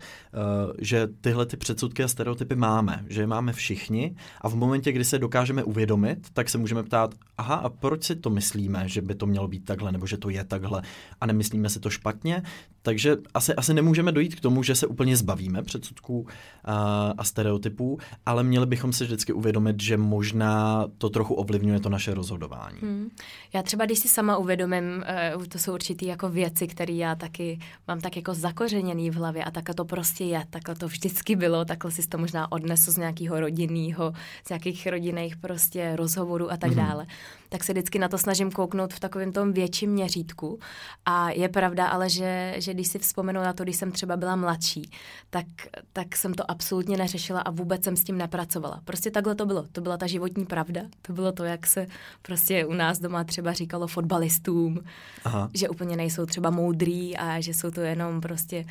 že 0.79 1.07
tyhle 1.21 1.45
ty 1.45 1.57
předsudky 1.57 2.03
a 2.03 2.07
stereotypy 2.07 2.55
máme, 2.55 3.05
že 3.09 3.21
je 3.21 3.27
máme 3.27 3.34
všichni 3.53 4.15
a 4.41 4.49
v 4.49 4.55
momentě, 4.55 4.91
kdy 4.91 5.05
se 5.05 5.19
dokážeme 5.19 5.63
uvědomit, 5.63 6.27
tak 6.33 6.49
se 6.49 6.57
můžeme 6.57 6.83
ptát, 6.83 7.15
aha, 7.37 7.55
a 7.55 7.69
proč 7.69 8.03
si 8.03 8.15
to 8.15 8.29
myslíme, 8.29 8.83
že 8.89 9.01
by 9.01 9.15
to 9.15 9.25
mělo 9.25 9.47
být 9.47 9.65
takhle, 9.65 9.91
nebo 9.91 10.07
že 10.07 10.17
to 10.17 10.29
je 10.29 10.43
takhle 10.43 10.81
a 11.21 11.25
nemyslíme 11.25 11.69
si 11.69 11.79
to 11.79 11.89
špatně, 11.89 12.43
takže 12.81 13.17
asi, 13.33 13.53
asi 13.53 13.73
nemůžeme 13.73 14.11
dojít 14.11 14.35
k 14.35 14.39
tomu, 14.39 14.63
že 14.63 14.75
se 14.75 14.87
úplně 14.87 15.17
zbavíme 15.17 15.63
předsudků 15.63 16.27
a, 16.63 17.13
a 17.17 17.23
stereotypů, 17.23 17.97
ale 18.25 18.43
měli 18.43 18.65
bychom 18.65 18.93
si 18.93 19.03
vždycky 19.03 19.33
uvědomit, 19.33 19.81
že 19.81 19.97
možná 19.97 20.85
to 20.97 21.09
trochu 21.09 21.33
ovlivňuje 21.33 21.79
to 21.79 21.89
naše 21.89 22.13
rozhodování. 22.13 22.79
Hmm. 22.81 23.09
Já 23.53 23.63
třeba, 23.63 23.85
když 23.85 23.99
si 23.99 24.07
sama 24.07 24.37
uvědomím, 24.37 25.03
uh, 25.35 25.45
to 25.45 25.59
jsou 25.59 25.73
určitý 25.73 26.05
jako 26.05 26.29
věci, 26.29 26.67
které 26.67 26.93
já 26.93 27.15
taky 27.15 27.59
mám 27.87 28.01
tak 28.01 28.15
jako 28.15 28.33
zakořeněný 28.33 29.09
v 29.09 29.15
hlavě 29.15 29.43
a 29.43 29.51
takhle 29.51 29.75
to 29.75 29.85
prostě 29.85 30.23
je, 30.23 30.45
takhle 30.49 30.75
to 30.75 30.87
vždycky 30.87 31.35
bylo, 31.35 31.65
takhle 31.65 31.91
si 31.91 32.07
to 32.07 32.17
možná 32.17 32.51
odnesu 32.51 32.91
z 32.91 32.97
nějakého 33.25 33.39
rodinného, 33.39 34.13
z 34.45 34.49
nějakých 34.49 34.87
rodinných 34.87 35.37
prostě 35.37 35.95
rozhovorů 35.95 36.51
a 36.51 36.57
tak 36.57 36.71
hmm. 36.71 36.87
dále 36.87 37.07
tak 37.49 37.63
se 37.63 37.73
vždycky 37.73 37.99
na 37.99 38.07
to 38.07 38.17
snažím 38.17 38.51
kouknout 38.51 38.93
v 38.93 38.99
takovém 38.99 39.31
tom 39.31 39.53
větším 39.53 39.91
měřítku. 39.91 40.59
A 41.05 41.29
je 41.29 41.49
pravda 41.49 41.87
ale, 41.87 42.09
že, 42.09 42.55
že 42.57 42.73
když 42.73 42.87
si 42.87 42.99
vzpomenu 42.99 43.41
na 43.41 43.53
to, 43.53 43.63
když 43.63 43.75
jsem 43.75 43.91
třeba 43.91 44.17
byla 44.17 44.35
mladší, 44.35 44.91
tak, 45.29 45.45
tak 45.93 46.15
jsem 46.15 46.33
to 46.33 46.51
absolutně 46.51 46.97
neřešila 46.97 47.39
a 47.39 47.51
vůbec 47.51 47.83
jsem 47.83 47.95
s 47.95 48.03
tím 48.03 48.17
nepracovala. 48.17 48.81
Prostě 48.85 49.11
takhle 49.11 49.35
to 49.35 49.45
bylo. 49.45 49.65
To 49.71 49.81
byla 49.81 49.97
ta 49.97 50.07
životní 50.07 50.45
pravda. 50.45 50.81
To 51.01 51.13
bylo 51.13 51.31
to, 51.31 51.43
jak 51.43 51.67
se 51.67 51.87
prostě 52.21 52.65
u 52.65 52.73
nás 52.73 52.99
doma 52.99 53.23
třeba 53.23 53.53
říkalo 53.53 53.87
fotbalistům, 53.87 54.79
Aha. 55.23 55.49
že 55.53 55.69
úplně 55.69 55.95
nejsou 55.97 56.25
třeba 56.25 56.49
moudrý 56.49 57.17
a 57.17 57.41
že 57.41 57.53
jsou 57.53 57.71
to 57.71 57.81
jenom 57.81 58.21
prostě 58.21 58.65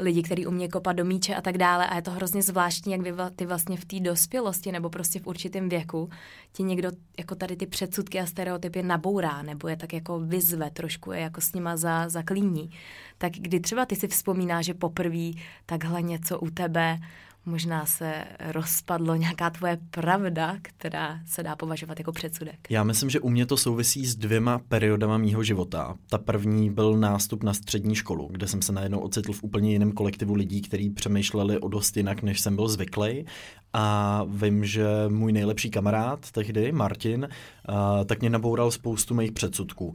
lidi, 0.00 0.22
kteří 0.22 0.46
umějí 0.46 0.70
kopat 0.70 0.96
do 0.96 1.04
míče 1.04 1.34
a 1.34 1.40
tak 1.40 1.58
dále. 1.58 1.86
A 1.86 1.96
je 1.96 2.02
to 2.02 2.10
hrozně 2.10 2.42
zvláštní, 2.42 2.92
jak 2.92 3.00
vy, 3.00 3.12
ty 3.36 3.46
vlastně 3.46 3.76
v 3.76 3.84
té 3.84 4.00
dospělosti 4.00 4.72
nebo 4.72 4.90
prostě 4.90 5.20
v 5.20 5.26
určitém 5.26 5.68
věku 5.68 6.10
ti 6.52 6.62
někdo 6.62 6.90
jako 7.18 7.34
tady 7.34 7.56
ty 7.56 7.66
předsudky 7.66 8.20
a 8.20 8.26
stereotypy 8.26 8.82
nabourá 8.82 9.42
nebo 9.42 9.68
je 9.68 9.76
tak 9.76 9.92
jako 9.92 10.20
vyzve 10.20 10.70
trošku, 10.70 11.12
je 11.12 11.20
jako 11.20 11.40
s 11.40 11.52
nima 11.52 11.76
za, 11.76 12.08
zaklíní. 12.08 12.70
Tak 13.18 13.32
kdy 13.32 13.60
třeba 13.60 13.86
ty 13.86 13.96
si 13.96 14.08
vzpomínáš, 14.08 14.66
že 14.66 14.74
poprvé 14.74 15.30
takhle 15.66 16.02
něco 16.02 16.38
u 16.38 16.50
tebe 16.50 16.98
možná 17.46 17.86
se 17.86 18.24
rozpadlo 18.52 19.16
nějaká 19.16 19.50
tvoje 19.50 19.78
pravda, 19.90 20.56
která 20.62 21.20
se 21.26 21.42
dá 21.42 21.56
považovat 21.56 21.98
jako 21.98 22.12
předsudek? 22.12 22.58
Já 22.70 22.84
myslím, 22.84 23.10
že 23.10 23.20
u 23.20 23.30
mě 23.30 23.46
to 23.46 23.56
souvisí 23.56 24.06
s 24.06 24.16
dvěma 24.16 24.58
periodama 24.58 25.18
mýho 25.18 25.42
života. 25.42 25.94
Ta 26.10 26.18
první 26.18 26.70
byl 26.70 26.96
nástup 26.96 27.42
na 27.42 27.54
střední 27.54 27.94
školu, 27.94 28.28
kde 28.32 28.46
jsem 28.46 28.62
se 28.62 28.72
najednou 28.72 28.98
ocitl 28.98 29.32
v 29.32 29.42
úplně 29.42 29.72
jiném 29.72 29.92
kolektivu 29.92 30.34
lidí, 30.34 30.62
kteří 30.62 30.90
přemýšleli 30.90 31.58
o 31.58 31.68
dost 31.68 31.96
jinak, 31.96 32.22
než 32.22 32.40
jsem 32.40 32.56
byl 32.56 32.68
zvyklý. 32.68 33.24
A 33.72 34.24
vím, 34.28 34.64
že 34.64 34.84
můj 35.08 35.32
nejlepší 35.32 35.70
kamarád 35.70 36.30
tehdy, 36.30 36.72
Martin, 36.72 37.28
uh, 37.68 38.04
tak 38.04 38.20
mě 38.20 38.30
naboural 38.30 38.70
spoustu 38.70 39.14
mých 39.14 39.32
předsudků 39.32 39.86
uh, 39.86 39.94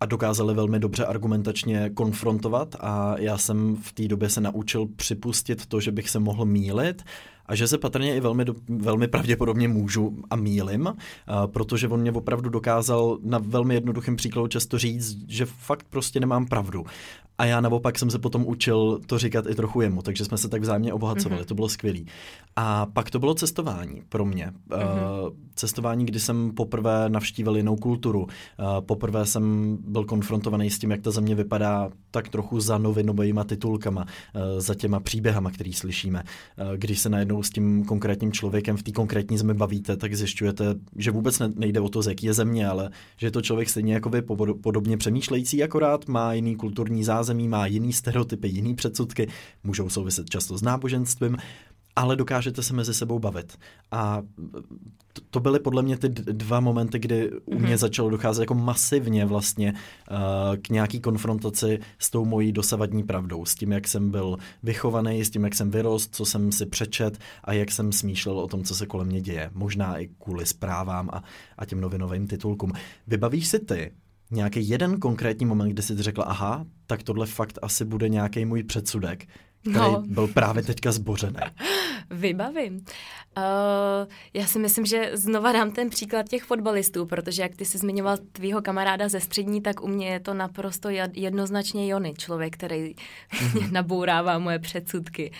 a 0.00 0.06
dokázali 0.06 0.54
velmi 0.54 0.78
dobře 0.78 1.04
argumentačně 1.04 1.90
konfrontovat 1.90 2.76
a 2.80 3.14
já 3.18 3.38
jsem 3.38 3.76
v 3.76 3.92
té 3.92 4.08
době 4.08 4.28
se 4.28 4.40
naučil 4.40 4.86
připustit 4.96 5.66
to, 5.66 5.80
že 5.80 5.92
bych 5.92 6.09
se 6.10 6.18
mohl 6.18 6.44
mílit 6.44 7.02
a 7.46 7.54
že 7.54 7.68
se 7.68 7.78
patrně 7.78 8.16
i 8.16 8.20
velmi, 8.20 8.44
velmi 8.68 9.08
pravděpodobně 9.08 9.68
můžu 9.68 10.16
a 10.30 10.36
mílim, 10.36 10.86
uh, 10.86 10.92
protože 11.46 11.88
on 11.88 12.00
mě 12.00 12.12
opravdu 12.12 12.50
dokázal 12.50 13.18
na 13.22 13.38
velmi 13.38 13.74
jednoduchém 13.74 14.16
příkladu 14.16 14.48
často 14.48 14.78
říct, 14.78 15.18
že 15.28 15.46
fakt 15.46 15.86
prostě 15.90 16.20
nemám 16.20 16.46
pravdu. 16.46 16.84
A 17.40 17.44
já 17.44 17.60
naopak 17.60 17.98
jsem 17.98 18.10
se 18.10 18.18
potom 18.18 18.44
učil 18.46 19.00
to 19.06 19.18
říkat 19.18 19.46
i 19.48 19.54
trochu 19.54 19.80
jemu, 19.80 20.02
takže 20.02 20.24
jsme 20.24 20.38
se 20.38 20.48
tak 20.48 20.62
vzájemně 20.62 20.92
obohacovali, 20.92 21.42
mm-hmm. 21.42 21.46
to 21.46 21.54
bylo 21.54 21.68
skvělé. 21.68 21.98
A 22.56 22.86
pak 22.86 23.10
to 23.10 23.18
bylo 23.18 23.34
cestování 23.34 24.02
pro 24.08 24.24
mě. 24.24 24.52
Mm-hmm. 24.68 25.32
Cestování, 25.54 26.06
kdy 26.06 26.20
jsem 26.20 26.50
poprvé 26.50 27.08
navštívil 27.08 27.56
jinou 27.56 27.76
kulturu. 27.76 28.20
Uh, 28.20 28.28
poprvé 28.80 29.26
jsem 29.26 29.76
byl 29.80 30.04
konfrontovaný 30.04 30.70
s 30.70 30.78
tím, 30.78 30.90
jak 30.90 31.00
ta 31.00 31.10
země 31.10 31.34
vypadá 31.34 31.90
tak 32.10 32.28
trochu 32.28 32.60
za 32.60 32.78
novinovými 32.78 33.40
titulkama, 33.46 34.02
uh, 34.02 34.60
za 34.60 34.74
těma 34.74 35.00
příběhama, 35.00 35.50
který 35.50 35.72
slyšíme. 35.72 36.22
Když 36.76 37.00
se 37.00 37.08
najednou 37.08 37.42
s 37.42 37.50
tím 37.50 37.84
konkrétním 37.84 38.32
člověkem 38.32 38.76
v 38.76 38.82
té 38.82 38.92
konkrétní 38.92 39.38
zemi 39.38 39.54
bavíte, 39.54 39.96
tak 39.96 40.14
zjišťujete, 40.14 40.64
že 40.96 41.10
vůbec 41.10 41.42
nejde 41.54 41.80
o 41.80 41.88
to, 41.88 42.02
z 42.02 42.06
jaký 42.06 42.26
je 42.26 42.34
země, 42.34 42.68
ale 42.68 42.90
že 43.16 43.26
je 43.26 43.30
to 43.30 43.42
člověk 43.42 43.68
stejně 43.68 43.94
jako 43.94 44.10
vy, 44.10 44.22
podobně 44.62 44.96
přemýšlející, 44.96 45.62
akorát 45.62 46.08
má 46.08 46.32
jiný 46.32 46.56
kulturní 46.56 47.04
zázemí, 47.04 47.29
má 47.34 47.66
jiný 47.66 47.92
stereotypy, 47.92 48.48
jiný 48.48 48.74
předsudky, 48.74 49.28
můžou 49.64 49.88
souviset 49.88 50.30
často 50.30 50.58
s 50.58 50.62
náboženstvím 50.62 51.36
ale 51.96 52.16
dokážete 52.16 52.62
se 52.62 52.74
mezi 52.74 52.94
sebou 52.94 53.18
bavit. 53.18 53.58
A 53.90 54.22
to 55.30 55.40
byly 55.40 55.60
podle 55.60 55.82
mě 55.82 55.96
ty 55.96 56.08
dva 56.08 56.60
momenty, 56.60 56.98
kdy 56.98 57.30
u 57.44 57.58
mě 57.58 57.74
mm-hmm. 57.74 57.78
začalo 57.78 58.10
docházet 58.10 58.42
jako 58.42 58.54
masivně 58.54 59.26
vlastně 59.26 59.72
uh, 59.72 60.16
k 60.56 60.68
nějaký 60.68 61.00
konfrontaci 61.00 61.80
s 61.98 62.10
tou 62.10 62.24
mojí 62.24 62.52
dosavadní 62.52 63.02
pravdou, 63.02 63.44
s 63.44 63.54
tím, 63.54 63.72
jak 63.72 63.88
jsem 63.88 64.10
byl 64.10 64.36
vychovaný, 64.62 65.24
s 65.24 65.30
tím, 65.30 65.44
jak 65.44 65.54
jsem 65.54 65.70
vyrost, 65.70 66.14
co 66.14 66.24
jsem 66.24 66.52
si 66.52 66.66
přečet 66.66 67.18
a 67.44 67.52
jak 67.52 67.70
jsem 67.70 67.92
smýšlel 67.92 68.38
o 68.38 68.46
tom, 68.46 68.64
co 68.64 68.74
se 68.74 68.86
kolem 68.86 69.06
mě 69.06 69.20
děje. 69.20 69.50
Možná 69.54 69.98
i 69.98 70.08
kvůli 70.18 70.46
zprávám 70.46 71.10
a, 71.12 71.24
a 71.58 71.64
těm 71.64 71.80
novinovým 71.80 72.26
titulkům. 72.26 72.72
Vybavíš 73.06 73.48
si 73.48 73.58
ty 73.58 73.92
nějaký 74.30 74.68
jeden 74.68 75.00
konkrétní 75.00 75.46
moment, 75.46 75.68
kdy 75.70 75.82
jsi 75.82 76.02
řekla, 76.02 76.24
aha, 76.24 76.66
tak 76.86 77.02
tohle 77.02 77.26
fakt 77.26 77.58
asi 77.62 77.84
bude 77.84 78.08
nějaký 78.08 78.44
můj 78.44 78.62
předsudek, 78.62 79.26
který 79.60 79.74
no. 79.74 80.02
byl 80.06 80.28
právě 80.28 80.62
teďka 80.62 80.92
zbořený. 80.92 81.40
Vybavím. 82.10 82.74
Uh, 83.36 84.12
já 84.34 84.46
si 84.46 84.58
myslím, 84.58 84.86
že 84.86 85.10
znova 85.14 85.52
dám 85.52 85.70
ten 85.70 85.90
příklad 85.90 86.28
těch 86.28 86.42
fotbalistů, 86.42 87.06
protože 87.06 87.42
jak 87.42 87.56
ty 87.56 87.64
jsi 87.64 87.78
zmiňoval 87.78 88.16
tvýho 88.32 88.62
kamaráda 88.62 89.08
ze 89.08 89.20
střední, 89.20 89.60
tak 89.60 89.82
u 89.82 89.88
mě 89.88 90.08
je 90.08 90.20
to 90.20 90.34
naprosto 90.34 90.88
jednoznačně 91.12 91.88
Jony, 91.88 92.14
člověk, 92.18 92.56
který 92.56 92.94
mm-hmm. 92.94 93.72
nabourává 93.72 94.38
moje 94.38 94.58
předsudky. 94.58 95.32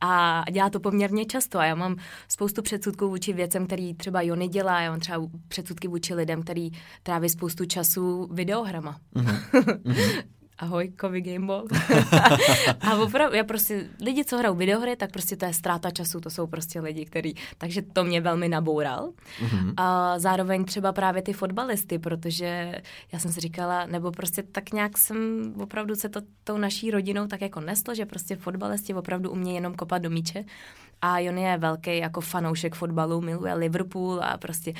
A 0.00 0.44
dělá 0.50 0.70
to 0.70 0.80
poměrně 0.80 1.24
často 1.24 1.58
a 1.58 1.64
já 1.64 1.74
mám 1.74 1.96
spoustu 2.28 2.62
předsudků 2.62 3.08
vůči 3.08 3.32
věcem, 3.32 3.66
který 3.66 3.94
třeba 3.94 4.22
Jony 4.22 4.48
dělá, 4.48 4.80
já 4.80 4.90
mám 4.90 5.00
třeba 5.00 5.18
předsudky 5.48 5.88
vůči 5.88 6.14
lidem, 6.14 6.42
který 6.42 6.70
tráví 7.02 7.28
spoustu 7.28 7.64
času 7.64 8.28
videohrama. 8.32 8.98
Mm-hmm. 9.16 10.22
ahoj, 10.58 10.88
Kovy 10.88 11.20
Gameball. 11.20 11.66
a 12.80 12.96
opravdu, 12.96 13.36
já 13.36 13.44
prostě, 13.44 13.88
lidi, 14.00 14.24
co 14.24 14.38
hrajou 14.38 14.54
videohry, 14.54 14.96
tak 14.96 15.12
prostě 15.12 15.36
to 15.36 15.44
je 15.44 15.52
ztráta 15.52 15.90
času, 15.90 16.20
to 16.20 16.30
jsou 16.30 16.46
prostě 16.46 16.80
lidi, 16.80 17.04
který, 17.04 17.34
takže 17.58 17.82
to 17.82 18.04
mě 18.04 18.20
velmi 18.20 18.48
naboural. 18.48 19.12
Mm-hmm. 19.40 19.74
A 19.76 20.18
zároveň 20.18 20.64
třeba 20.64 20.92
právě 20.92 21.22
ty 21.22 21.32
fotbalisty, 21.32 21.98
protože 21.98 22.74
já 23.12 23.18
jsem 23.18 23.32
si 23.32 23.40
říkala, 23.40 23.86
nebo 23.86 24.10
prostě 24.10 24.42
tak 24.42 24.72
nějak 24.72 24.98
jsem 24.98 25.52
opravdu 25.60 25.94
se 25.94 26.08
to 26.08 26.20
tou 26.44 26.58
naší 26.58 26.90
rodinou 26.90 27.26
tak 27.26 27.40
jako 27.40 27.60
neslo, 27.60 27.94
že 27.94 28.06
prostě 28.06 28.36
fotbalisti 28.36 28.94
opravdu 28.94 29.30
umějí 29.30 29.54
jenom 29.54 29.74
kopat 29.74 30.02
do 30.02 30.10
míče 30.10 30.44
a 31.02 31.18
on 31.28 31.38
je 31.38 31.58
velký 31.58 31.98
jako 31.98 32.20
fanoušek 32.20 32.74
fotbalu, 32.74 33.20
miluje 33.20 33.54
Liverpool 33.54 34.20
a 34.22 34.38
prostě 34.38 34.74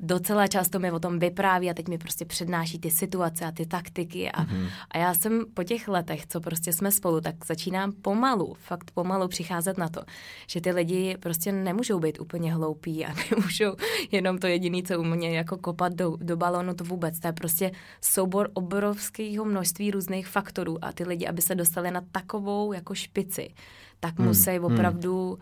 docela 0.00 0.46
často 0.46 0.78
mi 0.78 0.90
o 0.90 0.98
tom 0.98 1.18
vypráví 1.18 1.70
a 1.70 1.74
teď 1.74 1.88
mi 1.88 1.98
prostě 1.98 2.24
přednáší 2.24 2.78
ty 2.78 2.90
situace 2.90 3.44
a 3.44 3.52
ty 3.52 3.66
taktiky 3.66 4.30
a, 4.30 4.44
mm-hmm. 4.44 4.68
a 4.90 4.98
já 4.98 5.14
jsem 5.14 5.44
po 5.54 5.64
těch 5.64 5.88
letech, 5.88 6.26
co 6.26 6.40
prostě 6.40 6.72
jsme 6.72 6.90
spolu, 6.90 7.20
tak 7.20 7.46
začínám 7.46 7.92
pomalu, 7.92 8.56
fakt 8.58 8.90
pomalu 8.90 9.28
přicházet 9.28 9.78
na 9.78 9.88
to, 9.88 10.02
že 10.46 10.60
ty 10.60 10.70
lidi 10.70 11.16
prostě 11.20 11.52
nemůžou 11.52 12.00
být 12.00 12.20
úplně 12.20 12.54
hloupí 12.54 13.06
a 13.06 13.14
nemůžou 13.30 13.76
jenom 14.12 14.38
to 14.38 14.46
jediné, 14.46 14.82
co 14.82 15.00
umějí 15.00 15.34
jako 15.34 15.56
kopat 15.56 15.94
do, 15.94 16.16
do 16.20 16.36
balonu, 16.36 16.74
to 16.74 16.84
vůbec. 16.84 17.20
To 17.20 17.26
je 17.26 17.32
prostě 17.32 17.70
soubor 18.00 18.48
obrovského 18.54 19.44
množství 19.44 19.90
různých 19.90 20.26
faktorů 20.26 20.84
a 20.84 20.92
ty 20.92 21.04
lidi, 21.04 21.26
aby 21.26 21.42
se 21.42 21.54
dostali 21.54 21.90
na 21.90 22.00
takovou 22.12 22.72
jako 22.72 22.94
špici, 22.94 23.54
tak 24.00 24.18
hmm. 24.18 24.28
musí 24.28 24.50
hmm. 24.50 24.64
opravdu 24.64 25.38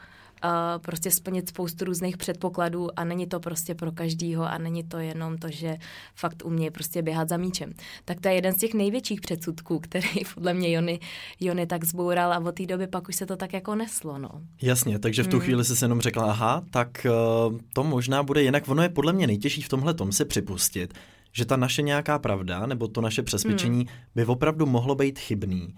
prostě 0.79 1.11
splnit 1.11 1.49
spoustu 1.49 1.85
různých 1.85 2.17
předpokladů 2.17 2.89
a 2.99 3.05
není 3.05 3.27
to 3.27 3.41
prostě 3.41 3.75
pro 3.75 3.93
každýho 3.93 4.45
a 4.45 4.59
není 4.59 4.85
to 4.85 4.99
jenom 4.99 5.39
to, 5.39 5.51
že 5.51 5.77
fakt 6.15 6.43
umějí 6.45 6.71
prostě 6.71 7.03
běhat 7.03 7.29
za 7.29 7.37
míčem. 7.37 7.73
Tak 8.05 8.21
to 8.21 8.29
je 8.29 8.35
jeden 8.35 8.53
z 8.53 8.57
těch 8.57 8.75
největších 8.75 9.21
předsudků, 9.21 9.79
který 9.79 10.09
podle 10.35 10.55
mě 10.55 10.73
Jony, 10.73 11.01
Jony 11.41 11.67
tak 11.67 11.85
zboural 11.85 12.33
a 12.33 12.39
od 12.39 12.55
té 12.55 12.67
doby 12.67 12.87
pak 12.87 13.09
už 13.09 13.17
se 13.17 13.27
to 13.27 13.37
tak 13.37 13.53
jako 13.53 13.75
neslo. 13.75 14.19
No. 14.19 14.31
Jasně, 14.63 14.99
takže 14.99 15.23
v 15.23 15.29
tu 15.29 15.37
hmm. 15.37 15.45
chvíli 15.45 15.65
jsi 15.65 15.85
jenom 15.85 16.01
řekla, 16.01 16.31
aha, 16.31 16.63
tak 16.71 17.07
uh, 17.51 17.59
to 17.73 17.85
možná 17.85 18.23
bude 18.23 18.43
jinak. 18.43 18.69
Ono 18.69 18.83
je 18.83 18.89
podle 18.89 19.13
mě 19.13 19.27
nejtěžší 19.27 19.63
v 19.63 19.69
tomhle 19.69 19.95
tom 19.95 20.13
si 20.13 20.25
připustit, 20.25 20.95
že 21.33 21.45
ta 21.45 21.57
naše 21.57 21.83
nějaká 21.83 22.19
pravda 22.19 22.67
nebo 22.67 22.89
to 22.89 23.01
naše 23.01 23.23
přesvědčení 23.23 23.79
hmm. 23.79 23.97
by 24.15 24.25
opravdu 24.25 24.67
mohlo 24.67 24.95
být 24.95 25.19
chybný. 25.19 25.75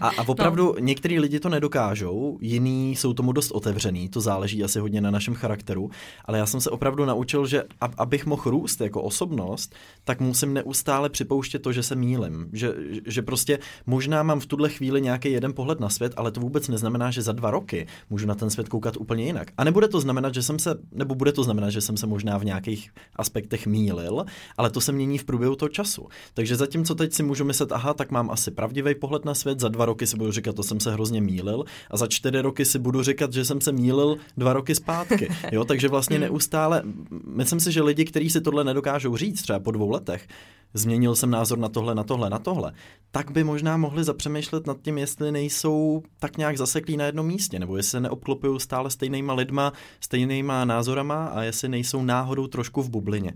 A, 0.00 0.08
a 0.08 0.22
opravdu 0.28 0.64
no. 0.64 0.74
některý 0.78 1.18
lidi 1.18 1.40
to 1.40 1.48
nedokážou, 1.48 2.38
jiní 2.40 2.96
jsou 2.96 3.12
tomu 3.12 3.32
dost 3.32 3.50
otevřený, 3.50 4.08
to 4.08 4.20
záleží 4.20 4.64
asi 4.64 4.78
hodně 4.78 5.00
na 5.00 5.10
našem 5.10 5.34
charakteru, 5.34 5.90
ale 6.24 6.38
já 6.38 6.46
jsem 6.46 6.60
se 6.60 6.70
opravdu 6.70 7.04
naučil, 7.04 7.46
že 7.46 7.62
ab, 7.80 7.94
abych 7.98 8.26
mohl 8.26 8.50
růst 8.50 8.80
jako 8.80 9.02
osobnost, 9.02 9.74
tak 10.04 10.20
musím 10.20 10.52
neustále 10.52 11.10
připouštět 11.10 11.62
to, 11.62 11.72
že 11.72 11.82
se 11.82 11.94
mýlim. 11.94 12.48
Že, 12.52 12.74
že 13.06 13.22
prostě 13.22 13.58
možná 13.86 14.22
mám 14.22 14.40
v 14.40 14.46
tuhle 14.46 14.68
chvíli 14.68 15.00
nějaký 15.00 15.32
jeden 15.32 15.52
pohled 15.52 15.80
na 15.80 15.88
svět, 15.88 16.12
ale 16.16 16.30
to 16.30 16.40
vůbec 16.40 16.68
neznamená, 16.68 17.10
že 17.10 17.22
za 17.22 17.32
dva 17.32 17.50
roky 17.50 17.86
můžu 18.10 18.26
na 18.26 18.34
ten 18.34 18.50
svět 18.50 18.68
koukat 18.68 18.96
úplně 18.96 19.24
jinak. 19.24 19.50
A 19.56 19.64
nebude 19.64 19.88
to 19.88 20.00
znamenat, 20.00 20.34
že 20.34 20.42
jsem 20.42 20.58
se, 20.58 20.78
nebo 20.92 21.14
bude 21.14 21.32
to 21.32 21.44
znamenat, 21.44 21.70
že 21.70 21.80
jsem 21.80 21.96
se 21.96 22.06
možná 22.06 22.38
v 22.38 22.44
nějakých 22.44 22.90
aspektech 23.16 23.66
mýlil, 23.66 24.24
ale 24.56 24.70
to 24.70 24.80
se 24.84 24.92
mění 24.92 25.18
v 25.18 25.24
průběhu 25.24 25.56
toho 25.56 25.68
času. 25.68 26.06
Takže 26.34 26.56
zatímco 26.56 26.94
teď 26.94 27.12
si 27.12 27.22
můžu 27.22 27.44
myslet, 27.44 27.72
aha, 27.72 27.94
tak 27.94 28.10
mám 28.10 28.30
asi 28.30 28.50
pravdivý 28.50 28.94
pohled 28.94 29.24
na 29.24 29.34
svět, 29.34 29.60
za 29.60 29.68
dva 29.68 29.84
roky 29.84 30.06
si 30.06 30.16
budu 30.16 30.32
říkat, 30.32 30.56
to 30.56 30.62
jsem 30.62 30.80
se 30.80 30.92
hrozně 30.92 31.20
mýlil, 31.20 31.64
a 31.90 31.96
za 31.96 32.06
čtyři 32.06 32.40
roky 32.40 32.64
si 32.64 32.78
budu 32.78 33.02
říkat, 33.02 33.32
že 33.32 33.44
jsem 33.44 33.60
se 33.60 33.72
mýlil 33.72 34.16
dva 34.36 34.52
roky 34.52 34.74
zpátky. 34.74 35.28
Jo, 35.52 35.64
takže 35.64 35.88
vlastně 35.88 36.16
hmm. 36.16 36.24
neustále, 36.24 36.82
myslím 37.26 37.60
si, 37.60 37.72
že 37.72 37.82
lidi, 37.82 38.04
kteří 38.04 38.30
si 38.30 38.40
tohle 38.40 38.64
nedokážou 38.64 39.16
říct, 39.16 39.42
třeba 39.42 39.58
po 39.58 39.70
dvou 39.70 39.90
letech, 39.90 40.28
změnil 40.74 41.14
jsem 41.14 41.30
názor 41.30 41.58
na 41.58 41.68
tohle, 41.68 41.94
na 41.94 42.04
tohle, 42.04 42.30
na 42.30 42.38
tohle, 42.38 42.72
tak 43.10 43.30
by 43.30 43.44
možná 43.44 43.76
mohli 43.76 44.04
zapřemýšlet 44.04 44.66
nad 44.66 44.76
tím, 44.82 44.98
jestli 44.98 45.32
nejsou 45.32 46.02
tak 46.18 46.36
nějak 46.36 46.58
zaseklí 46.58 46.96
na 46.96 47.04
jednom 47.04 47.26
místě, 47.26 47.58
nebo 47.58 47.76
jestli 47.76 47.90
se 47.90 48.00
neobklopují 48.00 48.60
stále 48.60 48.90
stejnýma 48.90 49.34
lidma, 49.34 49.72
stejnýma 50.00 50.64
názorama 50.64 51.26
a 51.26 51.42
jestli 51.42 51.68
nejsou 51.68 52.02
náhodou 52.02 52.46
trošku 52.46 52.82
v 52.82 52.90
bublině. 52.90 53.32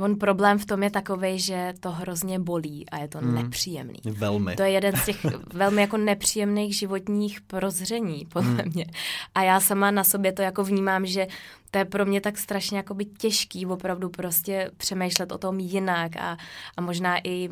On 0.00 0.16
problém 0.16 0.58
v 0.58 0.66
tom 0.66 0.82
je 0.82 0.90
takový, 0.90 1.38
že 1.38 1.74
to 1.80 1.90
hrozně 1.90 2.38
bolí 2.38 2.90
a 2.90 2.98
je 2.98 3.08
to 3.08 3.18
hmm. 3.18 3.34
nepříjemný. 3.34 4.00
Velmi. 4.04 4.56
To 4.56 4.62
je 4.62 4.70
jeden 4.70 4.96
z 4.96 5.04
těch 5.04 5.24
velmi 5.54 5.80
jako 5.80 5.96
nepříjemných 5.96 6.76
životních 6.76 7.40
prozření, 7.40 8.26
podle 8.32 8.50
hmm. 8.50 8.72
mě. 8.74 8.86
A 9.34 9.42
já 9.42 9.60
sama 9.60 9.90
na 9.90 10.04
sobě 10.04 10.32
to 10.32 10.42
jako 10.42 10.64
vnímám, 10.64 11.06
že 11.06 11.26
to 11.70 11.78
je 11.78 11.84
pro 11.84 12.06
mě 12.06 12.20
tak 12.20 12.38
strašně 12.38 12.76
jakoby 12.76 13.04
těžký 13.04 13.66
opravdu 13.66 14.08
prostě 14.08 14.70
přemýšlet 14.76 15.32
o 15.32 15.38
tom 15.38 15.60
jinak 15.60 16.16
a, 16.16 16.36
a 16.76 16.80
možná 16.80 17.18
i 17.24 17.48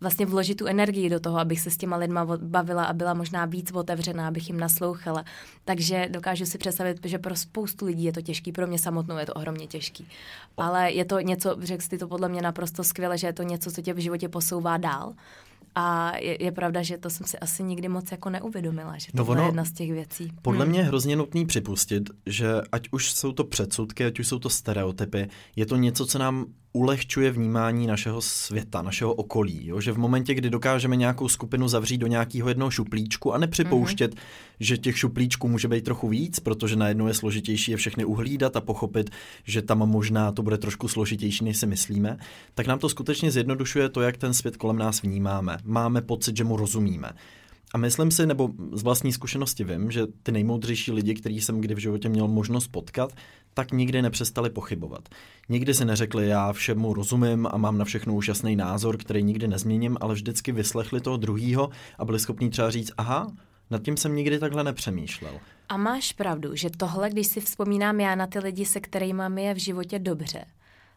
vlastně 0.00 0.26
vložit 0.26 0.54
tu 0.54 0.66
energii 0.66 1.10
do 1.10 1.20
toho, 1.20 1.38
abych 1.38 1.60
se 1.60 1.70
s 1.70 1.76
těma 1.76 1.96
lidma 1.96 2.26
bavila 2.36 2.84
a 2.84 2.92
byla 2.92 3.14
možná 3.14 3.44
víc 3.44 3.72
otevřená, 3.72 4.28
abych 4.28 4.48
jim 4.48 4.60
naslouchala. 4.60 5.24
Takže 5.64 6.08
dokážu 6.10 6.46
si 6.46 6.58
představit, 6.58 6.98
že 7.04 7.18
pro 7.18 7.36
spoustu 7.36 7.86
lidí 7.86 8.04
je 8.04 8.12
to 8.12 8.22
těžký, 8.22 8.52
pro 8.52 8.66
mě 8.66 8.78
samotnou 8.78 9.16
je 9.16 9.26
to 9.26 9.34
ohromně 9.34 9.66
těžký. 9.66 10.08
Ale 10.56 10.92
je 10.92 11.04
to 11.04 11.20
něco, 11.20 11.56
řekl 11.62 11.82
jsi 11.82 11.98
to 11.98 12.08
podle 12.08 12.28
mě 12.28 12.42
naprosto 12.42 12.84
skvěle, 12.84 13.18
že 13.18 13.26
je 13.26 13.32
to 13.32 13.42
něco, 13.42 13.70
co 13.70 13.82
tě 13.82 13.94
v 13.94 13.98
životě 13.98 14.28
posouvá 14.28 14.76
dál. 14.76 15.14
A 15.78 16.16
je, 16.16 16.44
je 16.44 16.52
pravda, 16.52 16.82
že 16.82 16.98
to 16.98 17.10
jsem 17.10 17.26
si 17.26 17.38
asi 17.38 17.62
nikdy 17.62 17.88
moc 17.88 18.10
jako 18.10 18.30
neuvědomila, 18.30 18.98
že 18.98 19.12
to 19.12 19.18
no 19.18 19.24
ono, 19.24 19.40
je 19.40 19.46
jedna 19.48 19.64
z 19.64 19.72
těch 19.72 19.92
věcí. 19.92 20.32
Podle 20.42 20.64
hmm. 20.64 20.70
mě 20.70 20.80
je 20.80 20.84
hrozně 20.84 21.16
nutný 21.16 21.46
připustit, 21.46 22.10
že 22.26 22.48
ať 22.72 22.88
už 22.90 23.12
jsou 23.12 23.32
to 23.32 23.44
předsudky, 23.44 24.04
ať 24.04 24.18
už 24.18 24.28
jsou 24.28 24.38
to 24.38 24.50
stereotypy, 24.50 25.28
je 25.56 25.66
to 25.66 25.76
něco, 25.76 26.06
co 26.06 26.18
nám 26.18 26.46
ulehčuje 26.72 27.30
vnímání 27.30 27.86
našeho 27.86 28.20
světa, 28.20 28.82
našeho 28.82 29.14
okolí. 29.14 29.66
Jo? 29.66 29.80
Že 29.80 29.92
v 29.92 29.98
momentě, 29.98 30.34
kdy 30.34 30.50
dokážeme 30.50 30.96
nějakou 30.96 31.28
skupinu 31.28 31.68
zavřít 31.68 31.98
do 31.98 32.06
nějakého 32.06 32.48
jednoho 32.48 32.70
šuplíčku 32.70 33.34
a 33.34 33.38
nepřipouštět, 33.38 34.14
mm-hmm. 34.14 34.20
Že 34.60 34.78
těch 34.78 34.98
šuplíčků 34.98 35.48
může 35.48 35.68
být 35.68 35.84
trochu 35.84 36.08
víc, 36.08 36.40
protože 36.40 36.76
najednou 36.76 37.06
je 37.06 37.14
složitější 37.14 37.70
je 37.70 37.76
všechny 37.76 38.04
uhlídat 38.04 38.56
a 38.56 38.60
pochopit, 38.60 39.10
že 39.44 39.62
tam 39.62 39.78
možná 39.78 40.32
to 40.32 40.42
bude 40.42 40.58
trošku 40.58 40.88
složitější, 40.88 41.44
než 41.44 41.56
si 41.56 41.66
myslíme, 41.66 42.18
tak 42.54 42.66
nám 42.66 42.78
to 42.78 42.88
skutečně 42.88 43.30
zjednodušuje 43.30 43.88
to, 43.88 44.00
jak 44.00 44.16
ten 44.16 44.34
svět 44.34 44.56
kolem 44.56 44.78
nás 44.78 45.02
vnímáme. 45.02 45.58
Máme 45.64 46.02
pocit, 46.02 46.36
že 46.36 46.44
mu 46.44 46.56
rozumíme. 46.56 47.12
A 47.74 47.78
myslím 47.78 48.10
si, 48.10 48.26
nebo 48.26 48.50
z 48.72 48.82
vlastní 48.82 49.12
zkušenosti 49.12 49.64
vím, 49.64 49.90
že 49.90 50.06
ty 50.22 50.32
nejmoudřejší 50.32 50.92
lidi, 50.92 51.14
který 51.14 51.40
jsem 51.40 51.60
kdy 51.60 51.74
v 51.74 51.78
životě 51.78 52.08
měl 52.08 52.28
možnost 52.28 52.68
potkat, 52.68 53.12
tak 53.54 53.72
nikdy 53.72 54.02
nepřestali 54.02 54.50
pochybovat. 54.50 55.08
Nikdy 55.48 55.74
si 55.74 55.84
neřekli, 55.84 56.28
já 56.28 56.52
všemu 56.52 56.94
rozumím 56.94 57.48
a 57.50 57.56
mám 57.56 57.78
na 57.78 57.84
všechno 57.84 58.14
už 58.14 58.28
jasný 58.28 58.56
názor, 58.56 58.96
který 58.96 59.22
nikdy 59.22 59.48
nezměním, 59.48 59.96
ale 60.00 60.14
vždycky 60.14 60.52
vyslechli 60.52 61.00
toho 61.00 61.16
druhýho 61.16 61.70
a 61.98 62.04
byli 62.04 62.18
schopni 62.18 62.50
třeba 62.50 62.70
říct, 62.70 62.92
aha, 62.96 63.32
nad 63.70 63.82
tím 63.82 63.96
jsem 63.96 64.16
nikdy 64.16 64.38
takhle 64.38 64.64
nepřemýšlel. 64.64 65.40
A 65.68 65.76
máš 65.76 66.12
pravdu, 66.12 66.56
že 66.56 66.70
tohle, 66.70 67.10
když 67.10 67.26
si 67.26 67.40
vzpomínám 67.40 68.00
já 68.00 68.14
na 68.14 68.26
ty 68.26 68.38
lidi, 68.38 68.66
se 68.66 68.80
kterými 68.80 69.22
mi 69.28 69.44
je 69.44 69.54
v 69.54 69.58
životě 69.58 69.98
dobře, 69.98 70.44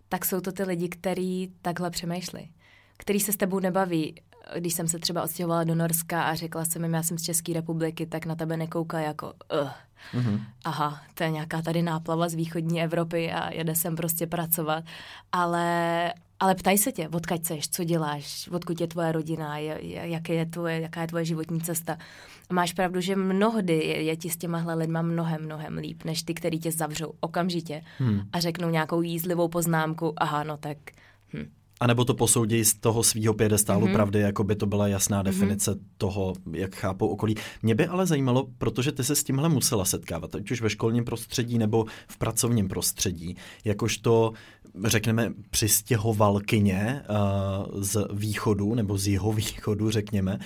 tak 0.10 0.26
jsou 0.26 0.42
to 0.42 0.52
ty 0.52 0.64
lidi, 0.64 0.90
kteří 0.90 1.54
takhle 1.62 1.90
přemýšlí, 1.90 2.52
který 2.98 3.20
se 3.20 3.32
s 3.32 3.38
tebou 3.38 3.60
nebaví, 3.60 4.22
když 4.58 4.74
jsem 4.74 4.88
se 4.88 5.00
třeba 5.00 5.24
odstěhovala 5.24 5.64
do 5.64 5.76
Norska 5.76 6.24
a 6.24 6.36
řekla 6.36 6.66
jsem 6.66 6.84
jim, 6.84 6.94
já 6.94 7.04
jsem 7.04 7.18
z 7.18 7.24
České 7.24 7.54
republiky, 7.54 8.06
tak 8.06 8.26
na 8.26 8.36
tebe 8.36 8.58
nekouká 8.58 9.00
jako 9.00 9.34
uh. 9.62 9.70
Mm-hmm. 10.14 10.40
Aha, 10.66 11.02
to 11.14 11.24
je 11.24 11.30
nějaká 11.30 11.62
tady 11.62 11.82
náplava 11.82 12.30
z 12.30 12.34
východní 12.34 12.84
Evropy 12.84 13.32
a 13.32 13.54
jede 13.54 13.76
sem 13.76 13.96
prostě 13.96 14.28
pracovat. 14.28 14.84
Ale, 15.32 16.14
ale 16.40 16.56
ptaj 16.56 16.78
se 16.78 16.92
tě, 16.92 17.10
odkaď 17.10 17.46
seš, 17.46 17.70
co 17.70 17.84
děláš, 17.84 18.50
odkud 18.52 18.82
je 18.82 18.88
tvoje 18.88 19.12
rodina, 19.12 19.58
jak 19.58 20.30
je 20.30 20.46
tvoje, 20.46 20.82
jaká 20.82 21.02
je 21.02 21.08
tvoje 21.08 21.26
životní 21.26 21.62
cesta. 21.62 21.98
A 22.50 22.54
máš 22.54 22.74
pravdu, 22.74 23.02
že 23.02 23.16
mnohdy 23.16 23.74
je, 23.74 24.04
je 24.04 24.18
ti 24.18 24.30
s 24.30 24.38
těmahle 24.38 24.74
lidma 24.74 25.02
mnohem, 25.02 25.46
mnohem 25.46 25.78
líp, 25.78 26.04
než 26.04 26.24
ty, 26.24 26.34
který 26.34 26.60
tě 26.60 26.72
zavřou 26.72 27.14
okamžitě 27.20 27.84
hmm. 27.98 28.22
a 28.34 28.40
řeknou 28.40 28.70
nějakou 28.70 29.02
jízlivou 29.02 29.48
poznámku, 29.48 30.14
aha, 30.18 30.44
no 30.44 30.58
tak 30.58 30.78
hm, 31.34 31.52
a 31.80 31.88
nebo 31.88 32.06
to 32.06 32.14
posoudí 32.14 32.66
z 32.66 32.74
toho 32.74 33.04
svého 33.04 33.34
pědestálu 33.34 33.88
mm-hmm. 33.88 33.94
pravdy, 33.94 34.20
jako 34.20 34.44
by 34.44 34.56
to 34.56 34.66
byla 34.66 34.88
jasná 34.88 35.18
mhm. 35.18 35.26
definice 35.26 35.72
mm-hmm. 35.72 35.84
toho, 35.98 36.34
jak 36.52 36.76
chápou 36.76 37.08
okolí. 37.08 37.36
Mě 37.62 37.76
by 37.76 37.88
ale 37.88 38.06
zajímalo, 38.06 38.48
protože 38.58 38.92
ty 38.92 39.04
se 39.04 39.16
s 39.16 39.24
tímhle 39.24 39.50
musela 39.50 39.86
setkávat, 39.86 40.36
ať 40.36 40.52
už 40.52 40.62
ve 40.62 40.70
školním 40.70 41.06
prostředí 41.06 41.58
nebo 41.58 41.86
v 42.08 42.18
pracovním 42.18 42.68
prostředí, 42.68 43.36
jakožto 43.66 44.34
řekneme, 44.86 45.34
přistěhovalkyně 45.50 47.02
uh, 47.10 47.82
z 47.82 48.08
východu 48.14 48.76
nebo 48.76 48.98
z 48.98 49.08
jeho 49.08 49.34
východu, 49.34 49.92
řekněme. 49.92 50.40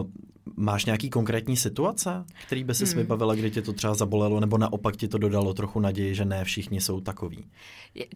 Uh, 0.00 0.06
Máš 0.56 0.84
nějaký 0.84 1.10
konkrétní 1.10 1.56
situace, 1.56 2.24
který 2.46 2.64
by 2.64 2.74
si 2.74 2.84
hmm. 2.84 2.94
vybavila, 2.94 3.34
kdy 3.34 3.50
tě 3.50 3.62
to 3.62 3.72
třeba 3.72 3.94
zabolelo, 3.94 4.40
nebo 4.40 4.58
naopak 4.58 4.96
ti 4.96 5.08
to 5.08 5.18
dodalo 5.18 5.54
trochu 5.54 5.80
naději, 5.80 6.14
že 6.14 6.24
ne 6.24 6.44
všichni 6.44 6.80
jsou 6.80 7.00
takový? 7.00 7.44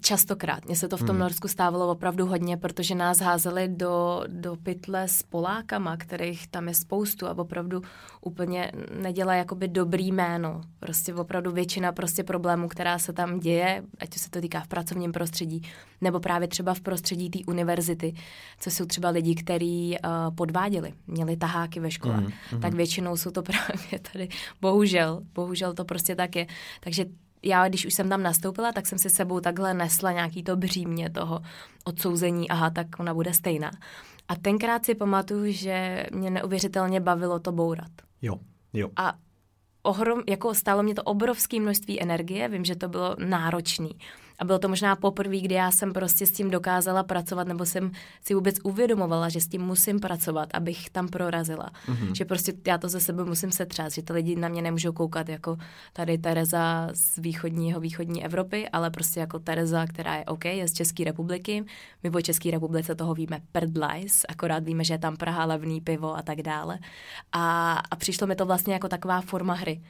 Častokrát. 0.01 0.65
Mně 0.65 0.77
se 0.77 0.89
to 0.89 0.97
v 0.97 1.01
tom 1.01 1.09
hmm. 1.09 1.19
Norsku 1.19 1.49
stávalo 1.49 1.91
opravdu 1.91 2.27
hodně, 2.27 2.57
protože 2.57 2.95
nás 2.95 3.21
házeli 3.21 3.69
do, 3.69 4.25
do 4.27 4.57
pytle 4.57 5.09
s 5.09 5.23
Polákama, 5.23 5.97
kterých 5.97 6.49
tam 6.49 6.69
je 6.69 6.75
spoustu 6.75 7.27
a 7.27 7.39
opravdu 7.39 7.83
úplně 8.21 8.73
nedělají 9.03 9.39
jakoby 9.39 9.69
dobrý 9.69 10.13
jméno. 10.13 10.61
Prostě 10.81 11.15
opravdu 11.15 11.53
většina 11.53 11.93
prostě 11.93 12.25
problémů, 12.25 12.69
která 12.69 12.99
se 12.99 13.13
tam 13.13 13.41
děje, 13.41 13.83
ať 13.99 14.19
se 14.19 14.31
to 14.31 14.41
týká 14.41 14.61
v 14.61 14.69
pracovním 14.69 15.13
prostředí, 15.13 15.63
nebo 16.01 16.21
právě 16.21 16.49
třeba 16.49 16.75
v 16.75 16.81
prostředí 16.81 17.31
té 17.31 17.39
univerzity, 17.47 18.15
co 18.61 18.71
jsou 18.71 18.85
třeba 18.85 19.09
lidi, 19.09 19.35
kteří 19.35 19.97
uh, 20.05 20.35
podváděli, 20.35 20.93
měli 21.07 21.37
taháky 21.37 21.81
ve 21.81 21.91
škole, 21.91 22.24
mm, 22.53 22.61
tak 22.61 22.75
většinou 22.75 23.17
jsou 23.17 23.31
to 23.31 23.43
právě 23.53 23.99
tady, 24.13 24.29
bohužel, 24.61 25.21
bohužel 25.35 25.75
to 25.75 25.85
prostě 25.85 26.17
tak 26.17 26.37
je. 26.37 26.47
Takže 26.81 27.05
já, 27.43 27.69
když 27.69 27.87
už 27.87 27.95
jsem 27.95 28.09
tam 28.09 28.23
nastoupila, 28.23 28.73
tak 28.73 28.87
jsem 28.87 28.99
si 28.99 29.11
sebou 29.11 29.41
takhle 29.41 29.75
nesla 29.75 30.13
nějaký 30.13 30.43
to 30.43 30.57
břímě 30.57 31.11
toho 31.11 31.41
odsouzení, 31.85 32.51
aha, 32.51 32.71
tak 32.71 32.87
ona 32.99 33.15
bude 33.15 33.35
stejná. 33.35 33.71
A 34.29 34.37
tenkrát 34.37 34.85
si 34.85 34.95
pamatuju, 34.95 35.53
že 35.53 36.07
mě 36.13 36.31
neuvěřitelně 36.31 37.01
bavilo 37.01 37.39
to 37.39 37.53
bourat. 37.53 37.91
Jo, 38.23 38.41
jo. 38.73 38.89
A 38.97 39.15
ohrom, 39.83 40.23
jako 40.29 40.55
stálo 40.55 40.83
mě 40.83 40.95
to 40.95 41.03
obrovské 41.03 41.61
množství 41.61 42.03
energie, 42.03 42.49
vím, 42.49 42.65
že 42.65 42.77
to 42.77 42.89
bylo 42.89 43.17
náročné. 43.19 43.89
A 44.39 44.45
bylo 44.45 44.59
to 44.59 44.69
možná 44.69 44.97
poprvé, 44.97 45.41
kdy 45.41 45.55
já 45.55 45.71
jsem 45.71 45.93
prostě 45.93 46.27
s 46.27 46.31
tím 46.31 46.51
dokázala 46.51 47.03
pracovat, 47.03 47.49
nebo 47.49 47.67
jsem 47.67 47.91
si 48.21 48.35
vůbec 48.35 48.57
uvědomovala, 48.63 49.29
že 49.29 49.41
s 49.41 49.49
tím 49.49 49.63
musím 49.63 50.01
pracovat, 50.01 50.49
abych 50.55 50.91
tam 50.91 51.09
prorazila. 51.09 51.71
Mm-hmm. 51.87 52.13
Že 52.13 52.25
prostě 52.25 52.53
já 52.67 52.79
to 52.79 52.89
ze 52.89 53.01
sebe 53.01 53.25
musím 53.25 53.53
setřát, 53.53 53.93
že 53.93 54.03
ty 54.03 54.13
lidi 54.13 54.37
na 54.37 54.49
mě 54.49 54.63
nemůžou 54.63 54.93
koukat 54.93 55.29
jako 55.29 55.57
tady 55.93 56.19
Tereza 56.19 56.89
z 56.93 57.19
východního, 57.19 57.81
východní 57.81 58.25
Evropy, 58.25 58.69
ale 58.69 58.91
prostě 58.91 59.21
jako 59.21 59.39
Tereza, 59.39 59.87
která 59.87 60.17
je 60.17 60.25
OK, 60.25 60.45
je 60.45 60.69
z 60.69 60.73
České 60.73 61.05
republiky. 61.05 61.65
My 62.03 62.11
o 62.11 62.21
České 62.21 62.51
republice 62.51 62.95
toho 62.95 63.15
víme 63.15 63.41
prdlajs, 63.53 64.23
akorát 64.29 64.65
víme, 64.65 64.85
že 64.85 64.95
je 64.95 64.99
tam 64.99 65.17
Praha, 65.17 65.45
levný 65.45 65.81
pivo 65.81 66.17
a 66.17 66.23
tak 66.23 66.43
dále. 66.43 66.79
A, 67.33 67.73
a 67.91 67.97
přišlo 67.97 68.27
mi 68.27 68.37
to 68.37 68.47
vlastně 68.47 68.73
jako 68.73 68.89
taková 68.89 69.21
forma 69.21 69.55
hry 69.55 69.81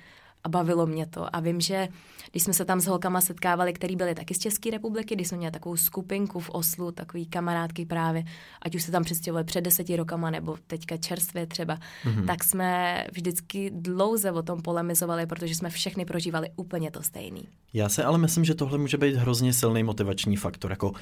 a 0.45 0.49
bavilo 0.49 0.87
mě 0.87 1.07
to. 1.07 1.37
A 1.37 1.41
vím, 1.41 1.61
že 1.61 1.89
když 2.31 2.43
jsme 2.43 2.53
se 2.53 2.65
tam 2.65 2.81
s 2.81 2.87
holkama 2.87 3.21
setkávali, 3.21 3.73
který 3.73 3.97
byli 3.97 4.15
taky 4.15 4.35
z 4.35 4.39
České 4.39 4.71
republiky, 4.71 5.15
když 5.15 5.29
jsme 5.29 5.39
měli 5.39 5.53
takovou 5.53 5.77
skupinku 5.77 6.41
v 6.41 6.51
Oslu, 6.51 6.93
takový 6.93 7.27
kamarádky 7.27 7.87
právě, 7.87 8.25
ať 8.63 8.75
už 8.75 8.83
se 8.83 8.93
tam 8.93 9.05
přestěhovali 9.05 9.45
před 9.45 9.61
deseti 9.61 9.97
rokama 9.97 10.31
nebo 10.31 10.57
teďka 10.67 10.97
čerstvě 10.97 11.47
třeba, 11.47 11.79
mm-hmm. 12.05 12.27
tak 12.27 12.45
jsme 12.45 13.05
vždycky 13.13 13.71
dlouze 13.75 14.33
o 14.33 14.43
tom 14.43 14.63
polemizovali, 14.63 15.27
protože 15.27 15.55
jsme 15.55 15.71
všechny 15.71 16.05
prožívali 16.05 16.49
úplně 16.57 16.91
to 16.91 17.03
stejný. 17.03 17.49
Já 17.73 17.89
se 17.89 18.05
ale 18.05 18.19
myslím, 18.19 18.45
že 18.45 18.55
tohle 18.55 18.79
může 18.79 18.97
být 18.97 19.15
hrozně 19.15 19.53
silný 19.53 19.83
motivační 19.83 20.37
faktor, 20.37 20.71
jako 20.71 20.93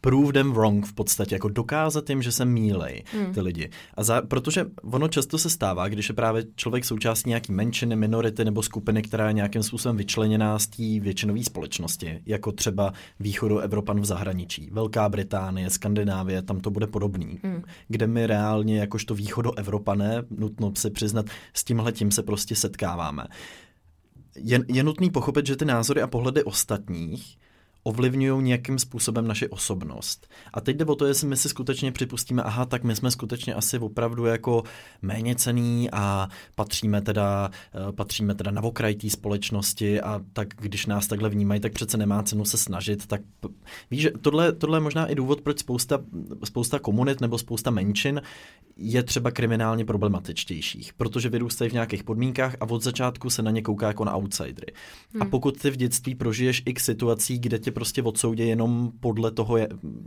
prove 0.00 0.32
them 0.32 0.52
wrong 0.52 0.86
v 0.86 0.92
podstatě, 0.92 1.34
jako 1.34 1.48
dokázat 1.48 2.10
jim, 2.10 2.22
že 2.22 2.32
se 2.32 2.44
mílej 2.44 3.04
hmm. 3.12 3.34
ty 3.34 3.40
lidi. 3.40 3.70
A 3.94 4.04
za, 4.04 4.22
protože 4.22 4.66
ono 4.82 5.08
často 5.08 5.38
se 5.38 5.50
stává, 5.50 5.88
když 5.88 6.08
je 6.08 6.14
právě 6.14 6.44
člověk 6.56 6.84
součástí 6.84 7.28
nějaký 7.28 7.52
menšiny, 7.52 7.96
minority 7.96 8.44
nebo 8.44 8.62
skupiny, 8.62 9.02
která 9.02 9.26
je 9.26 9.32
nějakým 9.32 9.62
způsobem 9.62 9.96
vyčleněná 9.96 10.58
z 10.58 10.66
té 10.66 10.82
většinové 11.00 11.44
společnosti, 11.44 12.20
jako 12.26 12.52
třeba 12.52 12.92
východu 13.20 13.58
Evropan 13.58 14.00
v 14.00 14.04
zahraničí, 14.04 14.70
Velká 14.72 15.08
Británie, 15.08 15.70
Skandinávie, 15.70 16.42
tam 16.42 16.60
to 16.60 16.70
bude 16.70 16.86
podobný, 16.86 17.40
hmm. 17.42 17.62
kde 17.88 18.06
my 18.06 18.26
reálně 18.26 18.78
jakožto 18.78 19.14
východoevropané, 19.14 20.22
nutno 20.30 20.72
si 20.76 20.90
přiznat, 20.90 21.26
s 21.54 21.64
tímhle 21.64 21.92
tím 21.92 22.10
se 22.10 22.22
prostě 22.22 22.56
setkáváme. 22.56 23.24
Je, 24.36 24.60
je 24.68 24.82
nutný 24.82 25.10
pochopit, 25.10 25.46
že 25.46 25.56
ty 25.56 25.64
názory 25.64 26.02
a 26.02 26.06
pohledy 26.06 26.44
ostatních 26.44 27.38
ovlivňují 27.82 28.42
nějakým 28.42 28.78
způsobem 28.78 29.26
naši 29.26 29.48
osobnost. 29.48 30.28
A 30.54 30.60
teď 30.60 30.76
jde 30.76 30.84
o 30.84 30.94
to, 30.94 31.06
jestli 31.06 31.28
my 31.28 31.36
si 31.36 31.48
skutečně 31.48 31.92
připustíme, 31.92 32.42
aha, 32.42 32.66
tak 32.66 32.84
my 32.84 32.96
jsme 32.96 33.10
skutečně 33.10 33.54
asi 33.54 33.78
opravdu 33.78 34.24
jako 34.24 34.62
méně 35.02 35.34
cený 35.34 35.88
a 35.92 36.28
patříme 36.54 37.00
teda, 37.00 37.50
eh, 37.74 37.92
patříme 37.92 38.34
teda 38.34 38.50
na 38.50 38.62
okraj 38.62 38.94
té 38.94 39.10
společnosti 39.10 40.00
a 40.00 40.20
tak 40.32 40.48
když 40.60 40.86
nás 40.86 41.06
takhle 41.06 41.28
vnímají, 41.28 41.60
tak 41.60 41.72
přece 41.72 41.96
nemá 41.96 42.22
cenu 42.22 42.44
se 42.44 42.58
snažit. 42.58 43.06
Tak 43.06 43.20
víš, 43.90 44.00
že 44.00 44.10
tohle, 44.20 44.52
tohle 44.52 44.76
je 44.76 44.82
možná 44.82 45.06
i 45.06 45.14
důvod, 45.14 45.40
proč 45.40 45.58
spousta, 45.58 45.98
spousta 46.44 46.78
komunit 46.78 47.20
nebo 47.20 47.38
spousta 47.38 47.70
menšin 47.70 48.22
je 48.76 49.02
třeba 49.02 49.30
kriminálně 49.30 49.84
problematičtějších, 49.84 50.92
protože 50.94 51.28
vyrůstají 51.28 51.70
v 51.70 51.72
nějakých 51.72 52.04
podmínkách 52.04 52.56
a 52.60 52.70
od 52.70 52.82
začátku 52.82 53.30
se 53.30 53.42
na 53.42 53.50
ně 53.50 53.62
kouká 53.62 53.86
jako 53.86 54.04
na 54.04 54.16
outsidery. 54.16 54.72
Hmm. 55.12 55.22
A 55.22 55.24
pokud 55.24 55.58
ty 55.62 55.70
v 55.70 55.76
dětství 55.76 56.14
prožiješ 56.14 56.62
x 56.66 56.84
situací, 56.84 57.38
kde 57.38 57.58
tě 57.58 57.67
prostě 57.70 58.02
odsoudí 58.02 58.48
jenom 58.48 58.92
podle 59.00 59.30
toho, 59.30 59.58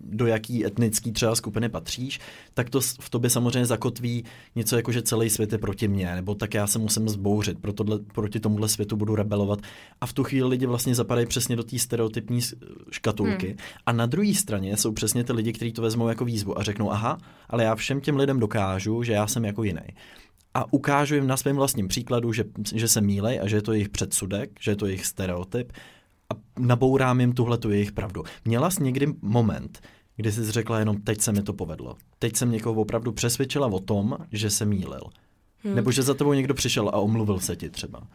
do 0.04 0.28
jaký 0.28 0.66
etnický 0.66 1.12
třeba 1.12 1.36
skupiny 1.36 1.70
patříš, 1.70 2.20
tak 2.54 2.70
to 2.70 2.82
v 2.82 3.10
tobě 3.10 3.30
samozřejmě 3.30 3.66
zakotví 3.66 4.24
něco 4.56 4.76
jako, 4.76 4.92
že 4.92 5.02
celý 5.02 5.30
svět 5.30 5.52
je 5.52 5.58
proti 5.58 5.88
mně, 5.88 6.16
nebo 6.16 6.36
tak 6.36 6.54
já 6.54 6.68
se 6.68 6.80
musím 6.80 7.10
zbouřit, 7.10 7.60
proto, 7.60 8.00
proti 8.14 8.40
tomuhle 8.40 8.70
světu 8.70 8.96
budu 8.96 9.16
rebelovat. 9.16 9.60
A 10.02 10.06
v 10.06 10.14
tu 10.14 10.24
chvíli 10.24 10.50
lidi 10.50 10.66
vlastně 10.66 10.96
zapadají 10.96 11.28
přesně 11.28 11.56
do 11.56 11.64
té 11.64 11.80
stereotypní 11.80 12.40
škatulky. 12.92 13.48
Hmm. 13.48 13.58
A 13.86 13.92
na 13.92 14.06
druhé 14.06 14.34
straně 14.34 14.78
jsou 14.78 14.92
přesně 14.92 15.24
ty 15.24 15.34
lidi, 15.34 15.54
kteří 15.54 15.72
to 15.72 15.82
vezmou 15.82 16.08
jako 16.08 16.26
výzvu 16.26 16.60
a 16.60 16.64
řeknou, 16.64 16.92
aha, 16.92 17.18
ale 17.50 17.64
já 17.64 17.76
všem 17.76 18.02
těm 18.02 18.18
lidem 18.18 18.40
dokážu, 18.40 19.04
že 19.04 19.14
já 19.14 19.28
jsem 19.28 19.46
jako 19.46 19.64
jiný 19.64 19.82
a 20.54 20.74
ukážu 20.74 21.16
jim 21.16 21.28
na 21.28 21.38
svém 21.38 21.56
vlastním 21.56 21.88
příkladu, 21.88 22.34
že, 22.34 22.44
že 22.76 22.88
se 22.88 23.02
mílej 23.02 23.40
a 23.44 23.48
že 23.48 23.56
je 23.56 23.62
to 23.62 23.74
jejich 23.74 23.90
předsudek, 23.90 24.52
že 24.60 24.72
je 24.72 24.76
to 24.76 24.86
jejich 24.86 25.06
stereotyp 25.06 25.74
a 26.32 26.36
nabourám 26.60 27.20
jim 27.20 27.34
tuhle 27.34 27.58
tu 27.58 27.72
jejich 27.72 27.92
pravdu. 27.92 28.24
Měla 28.46 28.70
jsi 28.70 28.84
někdy 28.84 29.08
moment, 29.22 29.80
kdy 30.16 30.32
jsi 30.32 30.52
řekla 30.52 30.80
jenom 30.80 31.02
teď 31.02 31.22
se 31.22 31.32
mi 31.32 31.44
to 31.44 31.54
povedlo. 31.54 31.96
Teď 32.20 32.36
jsem 32.36 32.52
někoho 32.52 32.82
opravdu 32.82 33.12
přesvědčila 33.12 33.68
o 33.68 33.80
tom, 33.80 34.18
že 34.32 34.50
se 34.50 34.66
mýlil. 34.66 35.02
Hmm. 35.64 35.76
Nebo 35.76 35.92
že 35.92 36.02
za 36.02 36.14
tebou 36.14 36.34
někdo 36.34 36.54
přišel 36.54 36.90
a 36.90 36.98
omluvil 36.98 37.40
se 37.40 37.56
ti 37.56 37.70
třeba. 37.70 38.08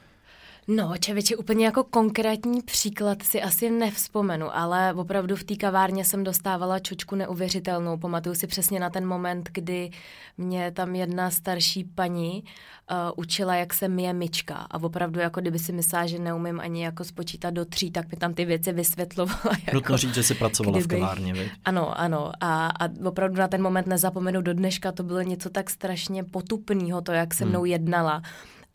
No, 0.68 0.92
čevěče, 1.00 1.36
úplně 1.36 1.64
jako 1.64 1.84
konkrétní 1.84 2.62
příklad 2.62 3.22
si 3.22 3.42
asi 3.42 3.70
nevzpomenu, 3.70 4.56
ale 4.56 4.94
opravdu 4.94 5.36
v 5.36 5.44
té 5.44 5.56
kavárně 5.56 6.04
jsem 6.04 6.24
dostávala 6.24 6.78
čočku 6.78 7.14
neuvěřitelnou. 7.14 7.98
Pamatuju 7.98 8.34
si 8.34 8.46
přesně 8.46 8.80
na 8.80 8.90
ten 8.90 9.06
moment, 9.06 9.48
kdy 9.52 9.90
mě 10.38 10.70
tam 10.70 10.94
jedna 10.94 11.30
starší 11.30 11.84
paní 11.84 12.44
uh, 12.90 12.96
učila, 13.16 13.54
jak 13.54 13.74
se 13.74 13.88
myje 13.88 14.12
myčka. 14.12 14.54
A 14.54 14.82
opravdu, 14.82 15.20
jako 15.20 15.40
kdyby 15.40 15.58
si 15.58 15.72
myslela, 15.72 16.06
že 16.06 16.18
neumím 16.18 16.60
ani 16.60 16.84
jako 16.84 17.04
spočítat 17.04 17.50
do 17.50 17.64
tří, 17.64 17.90
tak 17.90 18.10
mi 18.10 18.16
tam 18.16 18.34
ty 18.34 18.44
věci 18.44 18.72
vysvětlovala. 18.72 19.56
Jako, 19.66 19.74
Nutno 19.74 19.96
říct, 19.96 20.14
že 20.14 20.22
jsi 20.22 20.34
pracovala 20.34 20.78
kdyby... 20.78 20.96
v 20.96 20.98
kavárně, 20.98 21.32
viď? 21.32 21.52
Ano, 21.64 22.00
ano. 22.00 22.32
A, 22.40 22.66
a 22.66 22.88
opravdu 23.04 23.36
na 23.36 23.48
ten 23.48 23.62
moment 23.62 23.86
nezapomenu 23.86 24.42
do 24.42 24.54
dneška, 24.54 24.92
to 24.92 25.02
bylo 25.02 25.22
něco 25.22 25.50
tak 25.50 25.70
strašně 25.70 26.24
potupného, 26.24 27.00
to, 27.00 27.12
jak 27.12 27.34
se 27.34 27.44
hmm. 27.44 27.50
mnou 27.50 27.60
hmm. 27.60 27.70
jednala. 27.70 28.22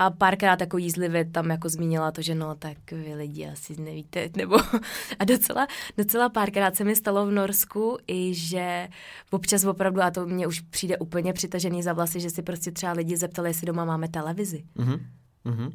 A 0.01 0.09
párkrát 0.09 0.61
jako 0.61 0.77
jízlivě 0.77 1.25
tam 1.25 1.49
jako 1.49 1.69
zmínila 1.69 2.11
to, 2.11 2.21
že 2.21 2.35
no 2.35 2.55
tak 2.55 2.77
vy 2.91 3.13
lidi 3.13 3.47
asi 3.47 3.81
nevíte, 3.81 4.29
nebo 4.37 4.57
a 5.19 5.25
docela, 5.25 5.67
docela 5.97 6.29
párkrát 6.29 6.75
se 6.75 6.83
mi 6.83 6.95
stalo 6.95 7.25
v 7.25 7.31
Norsku 7.31 7.97
i, 8.07 8.33
že 8.33 8.87
občas 9.31 9.65
opravdu, 9.65 10.01
a 10.01 10.11
to 10.11 10.25
mě 10.25 10.47
už 10.47 10.59
přijde 10.61 10.97
úplně 10.97 11.33
přitažený 11.33 11.83
za 11.83 11.93
vlasy, 11.93 12.19
že 12.19 12.29
si 12.29 12.41
prostě 12.41 12.71
třeba 12.71 12.91
lidi 12.91 13.17
zeptali, 13.17 13.49
jestli 13.49 13.67
doma 13.67 13.85
máme 13.85 14.07
televizi. 14.07 14.63
Mm-hmm. 14.77 14.99
Mm-hmm 15.45 15.71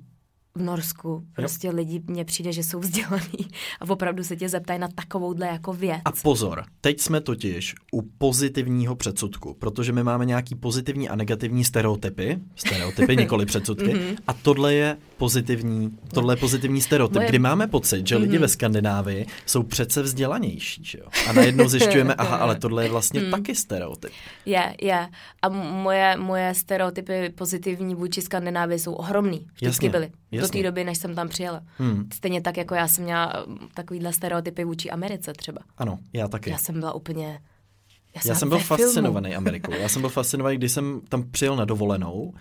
v 0.56 0.62
Norsku. 0.62 1.22
Prostě 1.32 1.66
jo. 1.66 1.72
lidi 1.76 2.02
mně 2.06 2.24
přijde, 2.24 2.52
že 2.52 2.62
jsou 2.62 2.80
vzdělaný 2.80 3.48
a 3.80 3.90
opravdu 3.90 4.24
se 4.24 4.36
tě 4.36 4.48
zeptají 4.48 4.78
na 4.78 4.88
takovouhle 4.94 5.46
jako 5.46 5.72
věc. 5.72 6.00
A 6.04 6.12
pozor, 6.12 6.64
teď 6.80 7.00
jsme 7.00 7.20
totiž 7.20 7.74
u 7.92 8.02
pozitivního 8.02 8.96
předsudku, 8.96 9.54
protože 9.58 9.92
my 9.92 10.02
máme 10.02 10.24
nějaký 10.24 10.54
pozitivní 10.54 11.08
a 11.08 11.16
negativní 11.16 11.64
stereotypy, 11.64 12.38
stereotypy, 12.56 13.16
nikoli 13.16 13.46
předsudky, 13.46 13.94
mm-hmm. 13.94 14.16
a 14.26 14.32
tohle 14.32 14.74
je 14.74 14.96
pozitivní, 15.16 15.98
tohle 16.14 16.32
je 16.32 16.36
pozitivní 16.36 16.80
stereotyp, 16.80 17.14
Moje... 17.14 17.28
kdy 17.28 17.38
máme 17.38 17.66
pocit, 17.66 18.06
že 18.06 18.16
lidi 18.16 18.36
mm-hmm. 18.36 18.40
ve 18.40 18.48
Skandinávii 18.48 19.26
jsou 19.46 19.62
přece 19.62 20.02
vzdělanější, 20.02 20.84
že 20.84 20.98
jo? 20.98 21.06
A 21.28 21.32
najednou 21.32 21.68
zjišťujeme, 21.68 22.14
aha, 22.14 22.36
ale 22.36 22.54
tohle 22.54 22.84
je 22.84 22.90
vlastně 22.90 23.20
mm. 23.20 23.30
taky 23.30 23.54
stereotyp. 23.54 24.12
Je, 24.46 24.74
je. 24.82 25.08
A 25.42 25.48
moje, 25.48 26.16
moje 26.16 26.54
stereotypy 26.54 27.30
pozitivní 27.30 27.94
vůči 27.94 28.22
Skandinávii 28.22 28.78
jsou 28.78 28.92
ohromný. 28.92 29.46
Vždycky 29.54 29.86
Jasně. 29.86 29.90
byly. 29.90 30.10
Jasně 30.30 30.45
do 30.46 30.59
té 30.59 30.62
doby, 30.62 30.85
než 30.85 30.98
jsem 30.98 31.14
tam 31.14 31.28
přijela. 31.28 31.62
Hmm. 31.78 32.09
Stejně 32.14 32.40
tak, 32.40 32.56
jako 32.56 32.74
já 32.74 32.88
jsem 32.88 33.04
měla 33.04 33.46
um, 33.46 33.59
takovýhle 33.74 34.12
stereotypy 34.12 34.64
vůči 34.64 34.90
Americe 34.90 35.32
třeba. 35.32 35.61
Ano, 35.78 35.98
já 36.12 36.28
taky. 36.28 36.50
Já 36.50 36.59
jsem 36.59 36.80
byla 36.80 36.92
úplně... 36.92 37.40
Já 38.14 38.22
jsem, 38.22 38.28
já 38.28 38.35
jsem 38.35 38.48
byl 38.48 38.59
fascinovaný 38.59 39.30
filmu. 39.30 39.38
Amerikou. 39.38 39.72
Já 39.72 39.88
jsem 39.88 40.02
byl 40.02 40.11
fascinovaný, 40.20 40.56
když 40.56 40.72
jsem 40.72 41.00
tam 41.09 41.30
přijel 41.30 41.56
na 41.56 41.64
dovolenou 41.64 42.35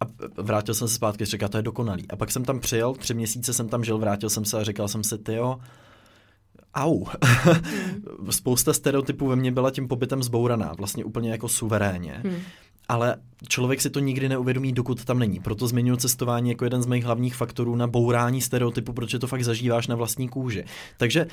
a 0.00 0.04
vrátil 0.42 0.74
jsem 0.74 0.88
se 0.88 0.94
zpátky, 0.94 1.24
říkal, 1.24 1.48
to 1.48 1.56
je 1.56 1.62
dokonalý. 1.62 2.10
A 2.10 2.16
pak 2.16 2.30
jsem 2.30 2.44
tam 2.44 2.60
přijel, 2.60 2.94
tři 2.94 3.14
měsíce 3.14 3.54
jsem 3.54 3.68
tam 3.68 3.84
žil, 3.84 3.98
vrátil 3.98 4.30
jsem 4.30 4.44
se 4.44 4.60
a 4.60 4.64
říkal 4.64 4.88
jsem 4.88 5.04
si, 5.04 5.18
tyjo, 5.18 5.60
au. 6.74 7.04
Hmm. 7.04 8.30
Spousta 8.30 8.72
stereotypů 8.72 9.28
ve 9.28 9.36
mně 9.36 9.52
byla 9.52 9.70
tím 9.70 9.88
pobytem 9.88 10.22
zbouraná, 10.22 10.72
vlastně 10.72 11.04
úplně 11.04 11.30
jako 11.30 11.48
suverénně. 11.48 12.20
Hmm 12.24 12.40
ale 12.88 13.16
člověk 13.48 13.80
si 13.80 13.90
to 13.90 14.00
nikdy 14.00 14.28
neuvědomí, 14.28 14.72
dokud 14.72 15.04
tam 15.04 15.18
není. 15.18 15.40
Proto 15.40 15.68
zmiňuji 15.68 15.96
cestování 15.96 16.50
jako 16.50 16.64
jeden 16.64 16.82
z 16.82 16.86
mých 16.86 17.04
hlavních 17.04 17.34
faktorů 17.34 17.76
na 17.76 17.86
bourání 17.86 18.40
stereotypu, 18.40 18.92
protože 18.92 19.18
to 19.18 19.26
fakt 19.26 19.44
zažíváš 19.44 19.86
na 19.86 19.96
vlastní 19.96 20.28
kůži. 20.28 20.64
Takže 20.96 21.26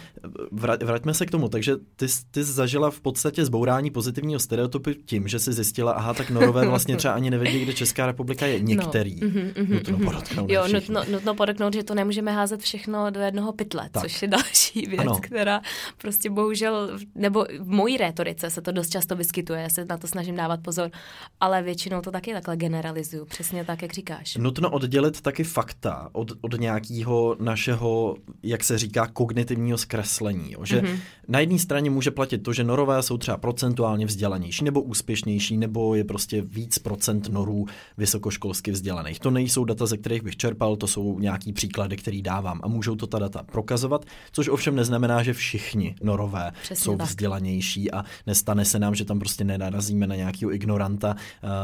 vrať, 0.51 0.83
vraťme 0.83 1.13
se 1.13 1.25
k 1.25 1.31
tomu. 1.31 1.49
Takže 1.49 1.75
ty, 1.95 2.05
ty 2.31 2.43
zažila 2.43 2.91
v 2.91 2.99
podstatě 2.99 3.45
zbourání 3.45 3.91
pozitivního 3.91 4.39
stereotypu 4.39 4.89
tím, 5.05 5.27
že 5.27 5.39
si 5.39 5.53
zjistila, 5.53 5.91
aha, 5.91 6.13
tak 6.13 6.29
Norové 6.29 6.65
vlastně 6.67 6.95
třeba 6.95 7.13
ani 7.13 7.29
nevědí, 7.29 7.59
kde 7.59 7.73
Česká 7.73 8.05
republika 8.05 8.45
je. 8.45 8.59
Některý. 8.59 9.19
No, 9.21 9.27
mm-hmm, 9.27 9.53
mm-hmm, 9.53 9.73
nutno 9.73 9.97
podotknout. 10.05 10.51
Jo, 10.51 10.67
nutno, 10.73 11.03
nutno 11.11 11.35
podotknout, 11.35 11.73
že 11.73 11.83
to 11.83 11.95
nemůžeme 11.95 12.31
házet 12.31 12.61
všechno 12.61 13.11
do 13.11 13.19
jednoho 13.19 13.53
pytle, 13.53 13.89
tak. 13.91 14.03
což 14.03 14.21
je 14.21 14.27
další 14.27 14.81
věc, 14.81 15.01
ano. 15.01 15.19
která 15.21 15.61
prostě 15.97 16.29
bohužel, 16.29 16.99
nebo 17.15 17.45
v 17.59 17.67
mojí 17.67 17.97
rétorice 17.97 18.49
se 18.49 18.61
to 18.61 18.71
dost 18.71 18.89
často 18.89 19.15
vyskytuje, 19.15 19.61
já 19.61 19.69
se 19.69 19.85
na 19.85 19.97
to 19.97 20.07
snažím 20.07 20.35
dávat 20.35 20.59
pozor, 20.63 20.91
ale 21.39 21.63
většinou 21.63 22.01
to 22.01 22.11
taky 22.11 22.33
takhle 22.33 22.57
generalizuju, 22.57 23.25
přesně 23.25 23.65
tak, 23.65 23.81
jak 23.81 23.93
říkáš. 23.93 24.37
Nutno 24.37 24.69
oddělit 24.69 25.21
taky 25.21 25.43
fakta 25.43 26.09
od, 26.11 26.31
od 26.41 26.59
nějakého 26.59 27.35
našeho, 27.39 28.15
jak 28.43 28.63
se 28.63 28.77
říká, 28.77 29.07
kognitivního 29.07 29.77
zkreslení. 29.77 30.51
Jo? 30.51 30.65
Že 30.65 30.81
mm-hmm. 30.81 30.99
na 31.27 31.39
jedné 31.39 31.59
straně 31.59 31.89
může 31.89 32.11
platit 32.11 32.37
to, 32.37 32.53
že 32.53 32.63
norové 32.63 33.03
jsou 33.03 33.17
třeba 33.17 33.37
procentuálně 33.37 34.05
vzdělanější 34.05 34.63
nebo 34.63 34.81
úspěšnější, 34.81 35.57
nebo 35.57 35.95
je 35.95 36.03
prostě 36.03 36.41
víc 36.41 36.79
procent 36.79 37.29
norů 37.29 37.65
vysokoškolsky 37.97 38.71
vzdělaných. 38.71 39.19
To 39.19 39.31
nejsou 39.31 39.65
data, 39.65 39.85
ze 39.85 39.97
kterých 39.97 40.21
bych 40.21 40.37
čerpal, 40.37 40.75
to 40.75 40.87
jsou 40.87 41.19
nějaký 41.19 41.53
příklady, 41.53 41.97
který 41.97 42.21
dávám 42.21 42.59
a 42.63 42.67
můžou 42.67 42.95
to 42.95 43.07
ta 43.07 43.19
data 43.19 43.43
prokazovat, 43.43 44.05
což 44.31 44.47
ovšem 44.47 44.75
neznamená, 44.75 45.23
že 45.23 45.33
všichni 45.33 45.95
norové 46.03 46.51
Přesně 46.61 46.83
jsou 46.83 46.97
tak. 46.97 47.07
vzdělanější 47.07 47.91
a 47.91 48.03
nestane 48.27 48.65
se 48.65 48.79
nám, 48.79 48.95
že 48.95 49.05
tam 49.05 49.19
prostě 49.19 49.43
nenarazíme 49.43 50.07
na 50.07 50.15
nějakého 50.15 50.53
ignoranta, 50.53 51.15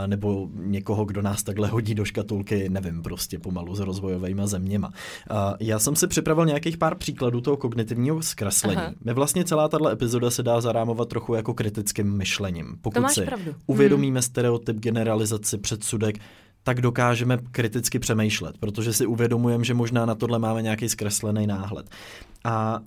nebo 0.07 0.49
někoho, 0.53 1.05
kdo 1.05 1.21
nás 1.21 1.43
takhle 1.43 1.67
hodí 1.67 1.95
do 1.95 2.05
škatulky, 2.05 2.69
nevím, 2.69 3.03
prostě 3.03 3.39
pomalu 3.39 3.75
s 3.75 3.79
rozvojovými 3.79 4.41
zeměma. 4.45 4.91
Eh, 5.31 5.35
já 5.59 5.79
jsem 5.79 5.95
si 5.95 6.07
připravil 6.07 6.45
nějakých 6.45 6.77
pár 6.77 6.95
příkladů 6.95 7.41
toho 7.41 7.57
kognitivního 7.57 8.21
zkreslení. 8.21 8.77
Aha. 8.77 8.93
My 9.03 9.13
vlastně 9.13 9.45
celá 9.45 9.67
tato 9.67 9.89
epizoda 9.89 10.29
se 10.29 10.43
dá 10.43 10.61
zarámovat 10.61 11.09
trochu 11.09 11.33
jako 11.33 11.53
kritickým 11.53 12.17
myšlením. 12.17 12.77
Pokud 12.81 13.11
si 13.11 13.21
pravdu. 13.21 13.55
uvědomíme 13.67 14.19
hmm. 14.19 14.21
stereotyp, 14.21 14.77
generalizaci, 14.77 15.57
předsudek, 15.57 16.19
tak 16.65 16.81
dokážeme 16.81 17.37
kriticky 17.51 17.99
přemýšlet, 17.99 18.57
protože 18.57 18.93
si 18.93 19.05
uvědomujeme, 19.05 19.63
že 19.63 19.73
možná 19.73 20.05
na 20.05 20.15
tohle 20.15 20.39
máme 20.39 20.61
nějaký 20.61 20.89
zkreslený 20.89 21.47
náhled. 21.47 21.89
A 22.43 22.79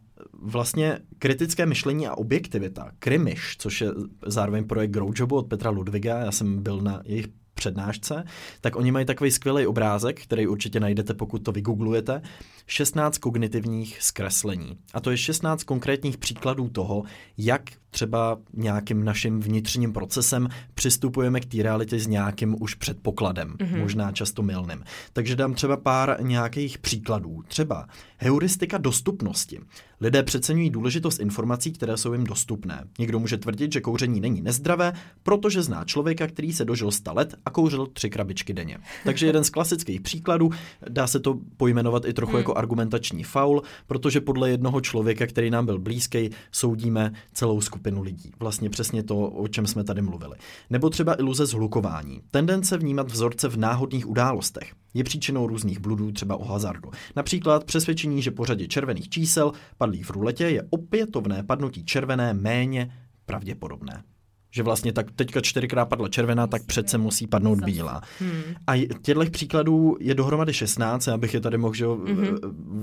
vlastně 0.43 0.99
kritické 1.19 1.67
myšlení 1.67 2.07
a 2.07 2.15
objektivita, 2.15 2.91
Krimiš, 2.99 3.57
což 3.59 3.81
je 3.81 3.89
zároveň 4.27 4.65
projekt 4.65 4.91
Growjobu 4.91 5.37
od 5.37 5.47
Petra 5.47 5.71
Ludviga, 5.71 6.19
já 6.19 6.33
jsem 6.33 6.63
byl 6.63 6.81
na 6.81 7.01
jejich 7.05 7.27
přednášce, 7.55 8.25
tak 8.61 8.77
oni 8.77 8.93
mají 8.93 9.07
takový 9.07 9.31
skvělý 9.31 9.67
obrázek, 9.67 10.23
který 10.23 10.47
určitě 10.47 10.81
najdete, 10.81 11.15
pokud 11.15 11.39
to 11.39 11.53
vygooglujete, 11.53 12.23
16 12.71 13.19
kognitivních 13.19 13.99
zkreslení. 14.01 14.79
A 14.95 15.01
to 15.01 15.11
je 15.11 15.17
16 15.17 15.65
konkrétních 15.65 16.19
příkladů 16.19 16.69
toho, 16.69 17.03
jak 17.39 17.63
třeba 17.91 18.39
nějakým 18.55 19.05
naším 19.05 19.41
vnitřním 19.41 19.93
procesem 19.93 20.49
přistupujeme 20.75 21.41
k 21.41 21.45
té 21.45 21.63
realitě 21.63 21.99
s 21.99 22.07
nějakým 22.07 22.57
už 22.63 22.75
předpokladem, 22.75 23.57
mm-hmm. 23.59 23.81
možná 23.81 24.13
často 24.13 24.43
milným. 24.43 24.85
Takže 25.13 25.37
dám 25.37 25.55
třeba 25.55 25.77
pár 25.77 26.17
nějakých 26.21 26.79
příkladů. 26.79 27.43
Třeba 27.49 27.87
heuristika 28.17 28.79
dostupnosti. 28.79 29.61
Lidé 30.01 30.23
přeceňují 30.23 30.71
důležitost 30.71 31.21
informací, 31.21 31.73
které 31.73 31.97
jsou 31.97 32.13
jim 32.13 32.25
dostupné. 32.25 32.85
Někdo 32.99 33.19
může 33.19 33.37
tvrdit, 33.37 33.73
že 33.73 33.81
kouření 33.81 34.21
není 34.21 34.43
nezdravé, 34.43 34.93
protože 35.23 35.63
zná 35.63 35.85
člověka, 35.85 36.27
který 36.27 36.53
se 36.53 36.65
dožil 36.65 36.91
100 36.91 37.15
let 37.15 37.35
a 37.45 37.51
kouřil 37.51 37.87
tři 37.87 38.11
krabičky 38.11 38.53
denně. 38.53 38.79
Takže 39.05 39.27
jeden 39.27 39.45
z 39.45 39.51
klasických 39.51 40.01
příkladů, 40.01 40.51
dá 40.89 41.07
se 41.07 41.21
to 41.21 41.39
pojmenovat 41.57 42.05
i 42.05 42.13
trochu 42.13 42.33
mm. 42.33 42.39
jako 42.39 42.55
argumentační 42.59 43.25
faul, 43.25 43.63
protože 43.87 44.21
podle 44.21 44.51
jednoho 44.51 44.81
člověka, 44.81 45.27
který 45.27 45.51
nám 45.51 45.67
byl 45.67 45.79
blízký, 45.79 46.31
soudíme 46.53 47.13
celou 47.33 47.61
skupinu 47.61 48.03
lidí. 48.03 48.33
Vlastně 48.39 48.71
přesně 48.71 49.03
to, 49.03 49.19
o 49.19 49.49
čem 49.49 49.67
jsme 49.67 49.85
tady 49.85 50.03
mluvili. 50.03 50.37
Nebo 50.71 50.91
třeba 50.91 51.19
iluze 51.19 51.47
zhlukování. 51.47 52.21
Tendence 52.31 52.77
vnímat 52.77 53.11
vzorce 53.11 53.49
v 53.49 53.57
náhodných 53.57 54.09
událostech. 54.09 54.73
Je 54.95 55.05
příčinou 55.05 55.47
různých 55.47 55.79
bludů, 55.79 56.13
třeba 56.13 56.37
o 56.37 56.45
hazardu. 56.45 56.91
Například 57.17 57.65
přesvědčení, 57.65 58.23
že 58.23 58.31
po 58.31 58.45
řadě 58.45 58.69
červených 58.69 59.09
čísel 59.09 59.53
padlých 59.79 60.07
v 60.07 60.11
ruletě 60.11 60.45
je 60.45 60.63
opětovné 60.71 61.43
padnutí 61.43 61.85
červené 61.85 62.35
méně 62.35 62.91
pravděpodobné 63.27 64.03
že 64.51 64.63
vlastně 64.63 64.93
tak 64.93 65.11
teďka 65.11 65.41
čtyřikrát 65.41 65.85
padla 65.85 66.09
červená, 66.09 66.47
tak 66.47 66.63
přece 66.67 66.99
musí 66.99 67.27
padnout 67.27 67.61
bílá. 67.65 68.03
Hmm. 68.21 68.43
A 68.67 68.87
těchto 69.03 69.31
příkladů 69.31 69.97
je 70.01 70.15
dohromady 70.15 70.53
16, 70.53 71.07
já 71.07 71.17
bych 71.17 71.35
je 71.35 71.41
tady 71.41 71.59
mohl 71.59 71.75
že, 71.75 71.87
mm-hmm. 71.87 72.39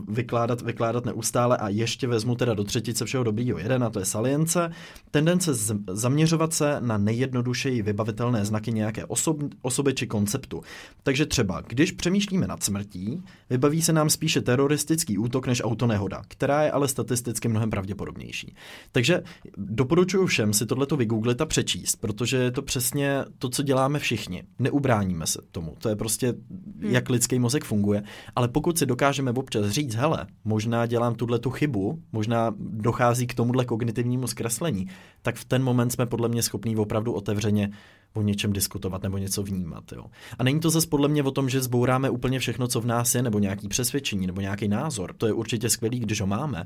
vykládat, 0.07 0.61
vykládat 0.61 1.05
neustále 1.05 1.57
a 1.57 1.69
ještě 1.69 2.07
vezmu 2.07 2.35
teda 2.35 2.53
do 2.53 2.63
třetice 2.63 3.05
všeho 3.05 3.23
dobrýho 3.23 3.57
jeden 3.57 3.83
a 3.83 3.89
to 3.89 3.99
je 3.99 4.05
salience. 4.05 4.71
Tendence 5.11 5.53
z, 5.53 5.75
zaměřovat 5.91 6.53
se 6.53 6.77
na 6.79 6.97
nejjednodušeji 6.97 7.81
vybavitelné 7.81 8.45
znaky 8.45 8.71
nějaké 8.71 9.05
osob, 9.05 9.37
osoby 9.61 9.93
či 9.93 10.07
konceptu. 10.07 10.61
Takže 11.03 11.25
třeba, 11.25 11.61
když 11.61 11.91
přemýšlíme 11.91 12.47
nad 12.47 12.63
smrtí, 12.63 13.23
vybaví 13.49 13.81
se 13.81 13.93
nám 13.93 14.09
spíše 14.09 14.41
teroristický 14.41 15.17
útok 15.17 15.47
než 15.47 15.63
autonehoda, 15.63 16.21
která 16.27 16.63
je 16.63 16.71
ale 16.71 16.87
statisticky 16.87 17.47
mnohem 17.47 17.69
pravděpodobnější. 17.69 18.55
Takže 18.91 19.23
doporučuji 19.57 20.25
všem 20.25 20.53
si 20.53 20.65
tohleto 20.65 20.97
vygooglit 20.97 21.41
a 21.41 21.45
přečíst, 21.55 21.95
protože 21.95 22.37
je 22.37 22.51
to 22.51 22.61
přesně 22.61 23.25
to, 23.39 23.49
co 23.49 23.63
děláme 23.63 23.99
všichni. 23.99 24.43
Neubráníme 24.59 25.27
se 25.27 25.41
tomu. 25.51 25.75
To 25.79 25.89
je 25.89 25.95
prostě, 25.95 26.27
hmm. 26.27 26.91
jak 26.91 27.09
lidský 27.09 27.39
mozek 27.39 27.63
funguje. 27.63 28.03
Ale 28.35 28.47
pokud 28.47 28.77
si 28.77 28.85
dokážeme 28.85 29.31
občas 29.31 29.69
říct, 29.69 29.95
hele, 29.95 30.27
možná 30.43 30.85
dělám 30.85 31.15
tuhle 31.15 31.39
tu 31.39 31.49
chybu, 31.49 31.99
možná 32.11 32.53
dochází 32.59 33.27
k 33.27 33.33
tomuhle 33.33 33.65
kognitivnímu 33.65 34.27
zkreslení, 34.27 34.87
tak 35.21 35.35
v 35.35 35.45
ten 35.45 35.63
moment 35.63 35.89
jsme 35.89 36.05
podle 36.05 36.29
mě 36.29 36.43
schopní 36.43 36.75
opravdu 36.75 37.13
otevřeně 37.13 37.71
o 38.13 38.21
něčem 38.21 38.53
diskutovat 38.53 39.03
nebo 39.03 39.17
něco 39.17 39.43
vnímat. 39.43 39.83
Jo. 39.95 40.05
A 40.39 40.43
není 40.43 40.59
to 40.59 40.69
zase 40.69 40.87
podle 40.87 41.07
mě 41.07 41.23
o 41.23 41.31
tom, 41.31 41.49
že 41.49 41.61
zbouráme 41.61 42.09
úplně 42.09 42.39
všechno, 42.39 42.67
co 42.67 42.81
v 42.81 42.85
nás 42.85 43.15
je, 43.15 43.23
nebo 43.23 43.39
nějaký 43.39 43.67
přesvědčení, 43.67 44.27
nebo 44.27 44.41
nějaký 44.41 44.67
názor. 44.67 45.13
To 45.17 45.27
je 45.27 45.33
určitě 45.33 45.69
skvělý, 45.69 45.99
když 45.99 46.21
ho 46.21 46.27
máme. 46.27 46.65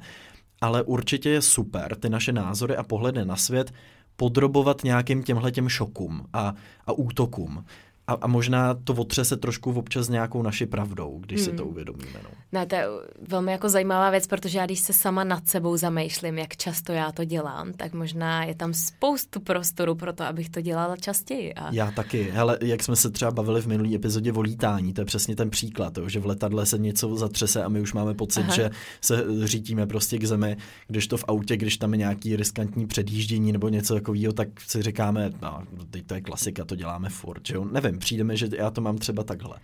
Ale 0.61 0.83
určitě 0.83 1.29
je 1.29 1.41
super 1.41 1.95
ty 1.95 2.09
naše 2.09 2.33
názory 2.33 2.75
a 2.75 2.83
pohledy 2.83 3.25
na 3.25 3.35
svět 3.35 3.71
podrobovat 4.19 4.83
nějakým 4.83 5.23
těmhle 5.23 5.51
těm 5.51 5.69
šokům 5.69 6.25
a, 6.33 6.53
a 6.87 6.91
útokům 6.91 7.65
a, 8.09 8.17
a 8.21 8.27
možná 8.27 8.73
to 8.73 8.93
otřese 8.93 9.37
trošku 9.37 9.71
občas 9.71 10.09
nějakou 10.09 10.41
naši 10.41 10.65
pravdou, 10.65 11.19
když 11.25 11.41
hmm. 11.41 11.49
si 11.49 11.57
to 11.57 11.65
uvědomíme. 11.65 12.19
No. 12.23 12.29
Ne, 12.51 12.65
to 12.65 12.75
je 12.75 12.85
velmi 13.27 13.51
jako 13.51 13.69
zajímavá 13.69 14.09
věc, 14.09 14.27
protože 14.27 14.57
já 14.57 14.65
když 14.65 14.79
se 14.79 14.93
sama 14.93 15.23
nad 15.23 15.47
sebou 15.47 15.77
zamýšlím, 15.77 16.37
jak 16.37 16.57
často 16.57 16.91
já 16.91 17.11
to 17.11 17.25
dělám, 17.25 17.73
tak 17.73 17.93
možná 17.93 18.43
je 18.43 18.55
tam 18.55 18.73
spoustu 18.73 19.39
prostoru 19.39 19.95
pro 19.95 20.13
to, 20.13 20.23
abych 20.23 20.49
to 20.49 20.61
dělala 20.61 20.97
častěji. 20.97 21.53
A... 21.53 21.73
Já 21.73 21.91
taky. 21.91 22.29
Hele, 22.31 22.57
jak 22.61 22.83
jsme 22.83 22.95
se 22.95 23.09
třeba 23.09 23.31
bavili 23.31 23.61
v 23.61 23.67
minulý 23.67 23.95
epizodě 23.95 24.33
o 24.33 24.41
lítání, 24.41 24.93
to 24.93 25.01
je 25.01 25.05
přesně 25.05 25.35
ten 25.35 25.49
příklad, 25.49 25.97
jo, 25.97 26.09
že 26.09 26.19
v 26.19 26.25
letadle 26.25 26.65
se 26.65 26.77
něco 26.77 27.15
zatřese 27.15 27.63
a 27.63 27.69
my 27.69 27.81
už 27.81 27.93
máme 27.93 28.13
pocit, 28.13 28.41
Aha. 28.41 28.55
že 28.55 28.69
se 29.01 29.25
řítíme 29.43 29.87
prostě 29.87 30.17
k 30.17 30.25
zemi, 30.25 30.57
když 30.87 31.07
to 31.07 31.17
v 31.17 31.25
autě, 31.27 31.57
když 31.57 31.77
tam 31.77 31.93
je 31.93 31.97
nějaký 31.97 32.35
riskantní 32.35 32.87
předjíždění 32.87 33.51
nebo 33.51 33.69
něco 33.69 33.93
takového, 33.93 34.33
tak 34.33 34.61
si 34.61 34.81
říkáme, 34.81 35.31
no, 35.41 35.63
teď 35.89 36.05
to 36.05 36.13
je 36.13 36.21
klasika, 36.21 36.65
to 36.65 36.75
děláme 36.75 37.09
furt, 37.09 37.47
že 37.47 37.55
jo? 37.55 37.65
Nevím, 37.65 37.98
přijde 37.99 38.23
mi, 38.23 38.37
že 38.37 38.49
já 38.57 38.71
to 38.71 38.81
mám 38.81 38.97
třeba 38.97 39.23
takhle. 39.23 39.57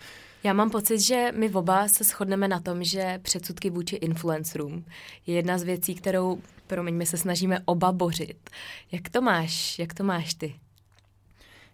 Já 0.43 0.53
mám 0.53 0.69
pocit, 0.69 0.99
že 0.99 1.31
my 1.35 1.49
oba 1.49 1.87
se 1.87 2.03
shodneme 2.03 2.47
na 2.47 2.59
tom, 2.59 2.83
že 2.83 3.19
předsudky 3.21 3.69
vůči 3.69 3.95
influencerům 3.95 4.85
je 5.27 5.35
jedna 5.35 5.57
z 5.57 5.63
věcí, 5.63 5.95
kterou, 5.95 6.39
promiň, 6.67 6.95
my 6.95 7.05
se 7.05 7.17
snažíme 7.17 7.59
oba 7.65 7.91
bořit. 7.91 8.49
Jak 8.91 9.09
to 9.09 9.21
máš? 9.21 9.79
Jak 9.79 9.93
to 9.93 10.03
máš 10.03 10.33
ty? 10.33 10.55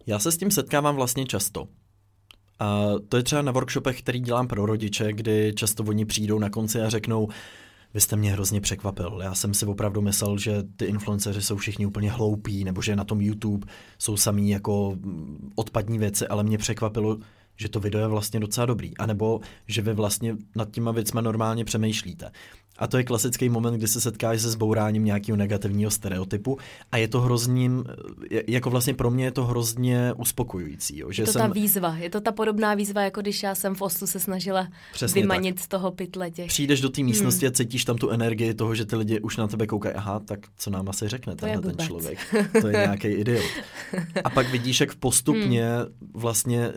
Já 0.08 0.20
se 0.20 0.32
s 0.32 0.38
tím 0.38 0.52
setkávám 0.52 0.96
vlastně 0.96 1.26
často. 1.26 1.68
A 2.60 2.86
to 3.10 3.18
je 3.18 3.24
třeba 3.24 3.42
na 3.42 3.52
workshopech, 3.52 4.02
který 4.02 4.20
dělám 4.20 4.48
pro 4.48 4.66
rodiče, 4.66 5.14
kdy 5.14 5.54
často 5.56 5.84
oni 5.84 6.06
přijdou 6.06 6.40
na 6.40 6.50
konci 6.50 6.82
a 6.82 6.90
řeknou, 6.90 7.30
vy 7.94 8.02
jste 8.02 8.16
mě 8.16 8.32
hrozně 8.32 8.62
překvapil. 8.62 9.20
Já 9.24 9.36
jsem 9.36 9.54
si 9.54 9.66
opravdu 9.66 10.02
myslel, 10.02 10.38
že 10.38 10.64
ty 10.76 10.86
influenceři 10.86 11.42
jsou 11.42 11.58
všichni 11.58 11.86
úplně 11.86 12.12
hloupí, 12.12 12.64
nebo 12.64 12.82
že 12.82 12.96
na 12.96 13.04
tom 13.04 13.22
YouTube 13.22 13.68
jsou 14.00 14.18
samý 14.18 14.50
jako 14.50 14.98
odpadní 15.56 15.98
věci, 15.98 16.28
ale 16.28 16.44
mě 16.44 16.58
překvapilo, 16.58 17.18
že 17.56 17.70
to 17.70 17.80
video 17.80 18.02
je 18.02 18.08
vlastně 18.08 18.40
docela 18.40 18.66
dobrý, 18.66 18.98
anebo 18.98 19.40
že 19.68 19.82
vy 19.82 19.94
vlastně 19.94 20.38
nad 20.56 20.72
těma 20.72 20.92
věcma 20.92 21.22
normálně 21.22 21.66
přemýšlíte. 21.66 22.32
A 22.78 22.88
to 22.88 22.98
je 22.98 23.04
klasický 23.04 23.50
moment, 23.50 23.74
kdy 23.74 23.88
se 23.88 24.02
setkáš 24.02 24.42
se 24.42 24.50
zbouráním 24.50 25.06
nějakého 25.06 25.36
negativního 25.36 25.92
stereotypu 25.92 26.58
a 26.92 26.98
je 26.98 27.08
to 27.08 27.22
hrozním, 27.22 27.84
jako 28.48 28.70
vlastně 28.70 28.94
pro 28.94 29.12
mě 29.12 29.26
je 29.26 29.32
to 29.32 29.46
hrozně 29.46 30.14
uspokojující. 30.18 30.98
Jo, 30.98 31.12
že 31.12 31.22
je 31.22 31.26
to 31.26 31.32
jsem... 31.32 31.42
ta 31.42 31.48
výzva, 31.48 31.96
je 31.96 32.10
to 32.10 32.22
ta 32.22 32.32
podobná 32.32 32.74
výzva, 32.74 33.02
jako 33.02 33.22
když 33.22 33.44
já 33.44 33.56
jsem 33.56 33.76
v 33.76 33.82
Oslu 33.82 34.08
se 34.08 34.20
snažila 34.20 34.68
Přesně 34.94 35.22
vymanit 35.22 35.56
tak. 35.56 35.64
z 35.64 35.68
toho 35.68 35.92
pytle 35.92 36.32
těch. 36.32 36.48
Přijdeš 36.48 36.82
do 36.82 36.90
té 36.90 37.04
místnosti 37.04 37.46
hmm. 37.46 37.52
a 37.52 37.56
cítíš 37.56 37.86
tam 37.86 37.98
tu 37.98 38.10
energii 38.10 38.54
toho, 38.54 38.76
že 38.76 38.86
ty 38.86 38.96
lidi 38.96 39.20
už 39.20 39.38
na 39.38 39.48
tebe 39.48 39.68
koukají, 39.68 39.96
aha, 39.96 40.20
tak 40.20 40.40
co 40.58 40.70
nám 40.70 40.90
asi 40.90 41.08
řekne 41.08 41.36
tenhle 41.36 41.62
ten 41.62 41.86
člověk. 41.86 42.20
To 42.62 42.68
je 42.68 42.74
nějaký 42.74 43.08
idiot. 43.22 43.46
A 44.24 44.30
pak 44.30 44.50
vidíš, 44.50 44.80
jak 44.80 44.96
postupně 44.96 45.70
hmm. 45.76 45.86
vlastně 46.14 46.74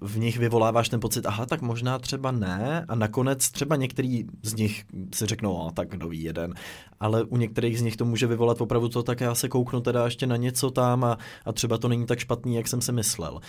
v 0.00 0.18
nich 0.18 0.38
vyvoláváš 0.38 0.88
ten 0.88 1.00
pocit, 1.00 1.26
aha, 1.26 1.46
tak 1.46 1.62
možná 1.62 1.98
třeba 1.98 2.30
ne 2.30 2.84
a 2.88 2.94
nakonec 2.94 3.50
třeba 3.50 3.76
některý 3.76 4.24
z 4.42 4.54
nich 4.54 4.84
si 5.14 5.26
řeknou, 5.36 5.66
a 5.66 5.70
tak 5.70 6.04
ví 6.04 6.22
jeden, 6.22 6.54
ale 7.00 7.24
u 7.24 7.36
některých 7.36 7.78
z 7.78 7.82
nich 7.82 7.96
to 7.96 8.04
může 8.04 8.26
vyvolat 8.26 8.60
opravdu 8.60 8.88
to, 8.88 9.02
tak 9.02 9.20
já 9.20 9.34
se 9.34 9.48
kouknu 9.48 9.80
teda 9.80 10.04
ještě 10.04 10.26
na 10.26 10.36
něco 10.36 10.70
tam 10.70 11.04
a, 11.04 11.18
a 11.44 11.52
třeba 11.52 11.78
to 11.78 11.88
není 11.88 12.06
tak 12.06 12.18
špatný, 12.18 12.56
jak 12.56 12.68
jsem 12.68 12.80
si 12.80 12.92
myslel 12.92 13.40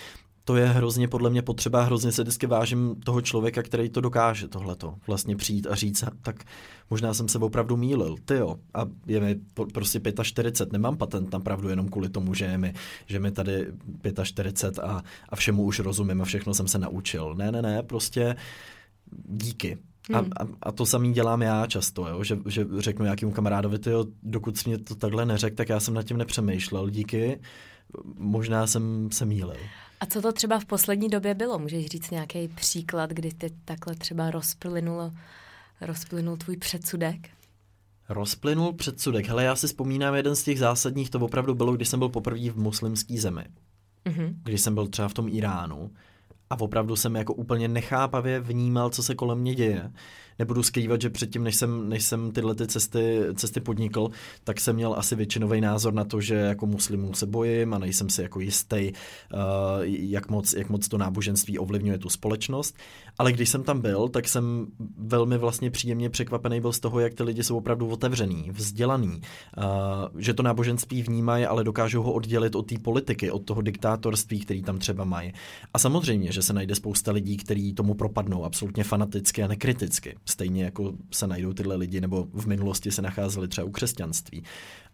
to 0.48 0.56
je 0.56 0.66
hrozně 0.66 1.08
podle 1.08 1.30
mě 1.30 1.42
potřeba, 1.42 1.82
hrozně 1.82 2.12
se 2.12 2.22
vždycky 2.22 2.46
vážím 2.46 2.96
toho 3.04 3.20
člověka, 3.20 3.62
který 3.62 3.88
to 3.88 4.00
dokáže 4.00 4.48
tohleto 4.48 4.94
vlastně 5.06 5.36
přijít 5.36 5.66
a 5.66 5.74
říct, 5.74 6.04
tak 6.22 6.44
možná 6.90 7.14
jsem 7.14 7.28
se 7.28 7.38
opravdu 7.38 7.76
mýlil, 7.76 8.16
ty 8.24 8.34
jo, 8.34 8.56
a 8.74 8.86
je 9.06 9.20
mi 9.20 9.36
prostě 9.72 10.00
45, 10.22 10.72
nemám 10.72 10.96
patent 10.96 11.32
na 11.32 11.40
pravdu 11.40 11.68
jenom 11.68 11.88
kvůli 11.88 12.08
tomu, 12.08 12.34
že 12.34 12.44
je 12.44 12.58
mi, 12.58 12.74
že 13.06 13.20
mi 13.20 13.30
tady 13.30 13.66
45 14.24 14.78
a, 14.78 15.02
a 15.28 15.36
všemu 15.36 15.62
už 15.62 15.80
rozumím 15.80 16.22
a 16.22 16.24
všechno 16.24 16.54
jsem 16.54 16.68
se 16.68 16.78
naučil. 16.78 17.34
Ne, 17.34 17.52
ne, 17.52 17.62
ne, 17.62 17.82
prostě 17.82 18.36
díky. 19.28 19.78
A, 20.14 20.18
hmm. 20.18 20.30
a, 20.36 20.46
a 20.62 20.72
to 20.72 20.86
samý 20.86 21.12
dělám 21.12 21.42
já 21.42 21.66
často, 21.66 22.08
jo? 22.08 22.24
Že, 22.24 22.38
že 22.46 22.66
řeknu 22.78 23.04
nějakému 23.04 23.32
kamarádovi, 23.32 23.78
tyjo, 23.78 24.04
dokud 24.22 24.58
jsi 24.58 24.68
mě 24.68 24.78
to 24.78 24.94
takhle 24.94 25.26
neřekl, 25.26 25.56
tak 25.56 25.68
já 25.68 25.80
jsem 25.80 25.94
nad 25.94 26.02
tím 26.02 26.16
nepřemýšlel, 26.16 26.90
díky, 26.90 27.40
možná 28.18 28.66
jsem 28.66 29.08
se 29.12 29.24
mýlil. 29.24 29.56
A 30.00 30.06
co 30.06 30.22
to 30.22 30.32
třeba 30.32 30.58
v 30.58 30.64
poslední 30.64 31.08
době 31.08 31.34
bylo? 31.34 31.58
Můžeš 31.58 31.86
říct 31.86 32.10
nějaký 32.10 32.48
příklad, 32.48 33.10
kdy 33.10 33.30
ty 33.30 33.50
takhle 33.64 33.94
třeba 33.94 34.30
rozplynulo, 34.30 35.12
rozplynul 35.80 36.36
tvůj 36.36 36.56
předsudek? 36.56 37.28
Rozplynul 38.08 38.72
předsudek. 38.72 39.28
Hele, 39.28 39.44
já 39.44 39.56
si 39.56 39.66
vzpomínám 39.66 40.14
jeden 40.14 40.36
z 40.36 40.42
těch 40.42 40.58
zásadních, 40.58 41.10
to 41.10 41.18
opravdu 41.20 41.54
bylo, 41.54 41.72
když 41.72 41.88
jsem 41.88 41.98
byl 41.98 42.08
poprvé 42.08 42.50
v 42.50 42.58
muslimské 42.58 43.20
zemi. 43.20 43.44
Mm-hmm. 44.06 44.34
Když 44.42 44.60
jsem 44.60 44.74
byl 44.74 44.86
třeba 44.86 45.08
v 45.08 45.14
tom 45.14 45.28
Iránu 45.28 45.90
a 46.50 46.60
opravdu 46.60 46.96
jsem 46.96 47.16
jako 47.16 47.34
úplně 47.34 47.68
nechápavě 47.68 48.40
vnímal, 48.40 48.90
co 48.90 49.02
se 49.02 49.14
kolem 49.14 49.38
mě 49.38 49.54
děje. 49.54 49.92
Nebudu 50.38 50.62
skrývat, 50.62 51.00
že 51.00 51.10
předtím, 51.10 51.44
než 51.44 51.56
jsem, 51.56 51.88
než 51.88 52.04
jsem 52.04 52.32
tyhle 52.32 52.54
ty 52.54 52.66
cesty, 52.66 53.20
cesty 53.34 53.60
podnikl, 53.60 54.10
tak 54.44 54.60
jsem 54.60 54.76
měl 54.76 54.94
asi 54.94 55.16
většinový 55.16 55.60
názor 55.60 55.94
na 55.94 56.04
to, 56.04 56.20
že 56.20 56.34
jako 56.34 56.66
muslimů 56.66 57.14
se 57.14 57.26
bojím 57.26 57.74
a 57.74 57.78
nejsem 57.78 58.10
si 58.10 58.22
jako 58.22 58.40
jistý, 58.40 58.92
uh, 59.32 59.40
jak, 59.84 60.28
moc, 60.28 60.52
jak 60.52 60.68
moc 60.68 60.88
to 60.88 60.98
náboženství 60.98 61.58
ovlivňuje 61.58 61.98
tu 61.98 62.08
společnost. 62.08 62.76
Ale 63.18 63.32
když 63.32 63.48
jsem 63.48 63.62
tam 63.62 63.80
byl, 63.80 64.08
tak 64.08 64.28
jsem 64.28 64.66
velmi 64.98 65.38
vlastně 65.38 65.70
příjemně 65.70 66.10
překvapený 66.10 66.60
byl 66.60 66.72
z 66.72 66.80
toho, 66.80 67.00
jak 67.00 67.14
ty 67.14 67.22
lidi 67.22 67.44
jsou 67.44 67.56
opravdu 67.56 67.88
otevřený, 67.88 68.50
vzdělaný, 68.50 69.20
uh, 69.56 69.64
že 70.18 70.34
to 70.34 70.42
náboženství 70.42 71.02
vnímají, 71.02 71.46
ale 71.46 71.64
dokážou 71.64 72.02
ho 72.02 72.12
oddělit 72.12 72.54
od 72.54 72.62
té 72.62 72.78
politiky, 72.78 73.30
od 73.30 73.44
toho 73.44 73.62
diktátorství, 73.62 74.40
který 74.40 74.62
tam 74.62 74.78
třeba 74.78 75.04
mají. 75.04 75.32
A 75.74 75.78
samozřejmě, 75.78 76.32
že 76.32 76.42
se 76.42 76.52
najde 76.52 76.74
spousta 76.74 77.12
lidí, 77.12 77.36
kteří 77.36 77.72
tomu 77.72 77.94
propadnou 77.94 78.44
absolutně 78.44 78.84
fanaticky 78.84 79.42
a 79.42 79.48
nekriticky. 79.48 80.16
Stejně 80.28 80.64
jako 80.64 80.92
se 81.12 81.26
najdou 81.26 81.52
tyhle 81.52 81.76
lidi, 81.76 82.00
nebo 82.00 82.26
v 82.32 82.46
minulosti 82.46 82.90
se 82.90 83.02
nacházeli 83.02 83.48
třeba 83.48 83.64
u 83.64 83.70
křesťanství 83.70 84.44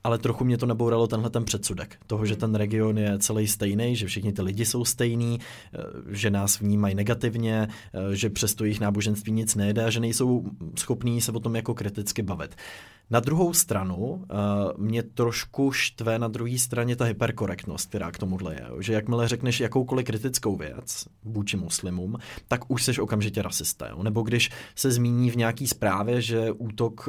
ale 0.05 0.19
trochu 0.19 0.45
mě 0.45 0.59
to 0.59 0.67
nebouralo 0.67 1.07
tenhle 1.07 1.31
ten 1.31 1.45
předsudek. 1.45 1.97
Toho, 2.07 2.27
že 2.27 2.37
ten 2.37 2.55
region 2.55 2.99
je 2.99 3.19
celý 3.19 3.49
stejný, 3.49 3.97
že 3.97 4.07
všichni 4.07 4.33
ty 4.33 4.43
lidi 4.43 4.65
jsou 4.65 4.85
stejní, 4.85 5.41
eh, 5.41 5.79
že 6.09 6.31
nás 6.31 6.61
vnímají 6.61 6.95
negativně, 6.95 7.69
eh, 7.69 8.17
že 8.17 8.31
přesto 8.31 8.65
jejich 8.65 8.81
náboženství 8.81 9.33
nic 9.33 9.55
nejde 9.55 9.85
a 9.85 9.91
že 9.91 10.01
nejsou 10.01 10.45
schopní 10.79 11.21
se 11.21 11.33
o 11.33 11.41
tom 11.41 11.57
jako 11.57 11.75
kriticky 11.75 12.23
bavit. 12.23 12.57
Na 13.11 13.21
druhou 13.21 13.53
stranu 13.53 13.97
uh, 13.97 14.25
mě 14.77 15.03
trošku 15.03 15.73
štve 15.73 16.19
na 16.19 16.29
druhé 16.29 16.59
straně 16.59 16.97
ta 16.97 17.05
hyperkorektnost, 17.05 17.89
která 17.89 18.11
k 18.11 18.19
tomuhle 18.19 18.55
je. 18.55 18.67
Že 18.81 18.93
jakmile 18.93 19.29
řekneš 19.29 19.61
jakoukoliv 19.61 20.07
kritickou 20.07 20.57
věc 20.57 21.05
vůči 21.25 21.57
muslimům, 21.57 22.17
tak 22.49 22.71
už 22.71 22.85
seš 22.85 22.99
okamžitě 22.99 23.43
rasista. 23.43 23.89
Jo? 23.89 24.03
Nebo 24.03 24.23
když 24.23 24.51
se 24.75 24.91
zmíní 24.91 25.31
v 25.31 25.37
nějaký 25.37 25.67
zprávě, 25.67 26.21
že 26.21 26.53
útok 26.53 27.09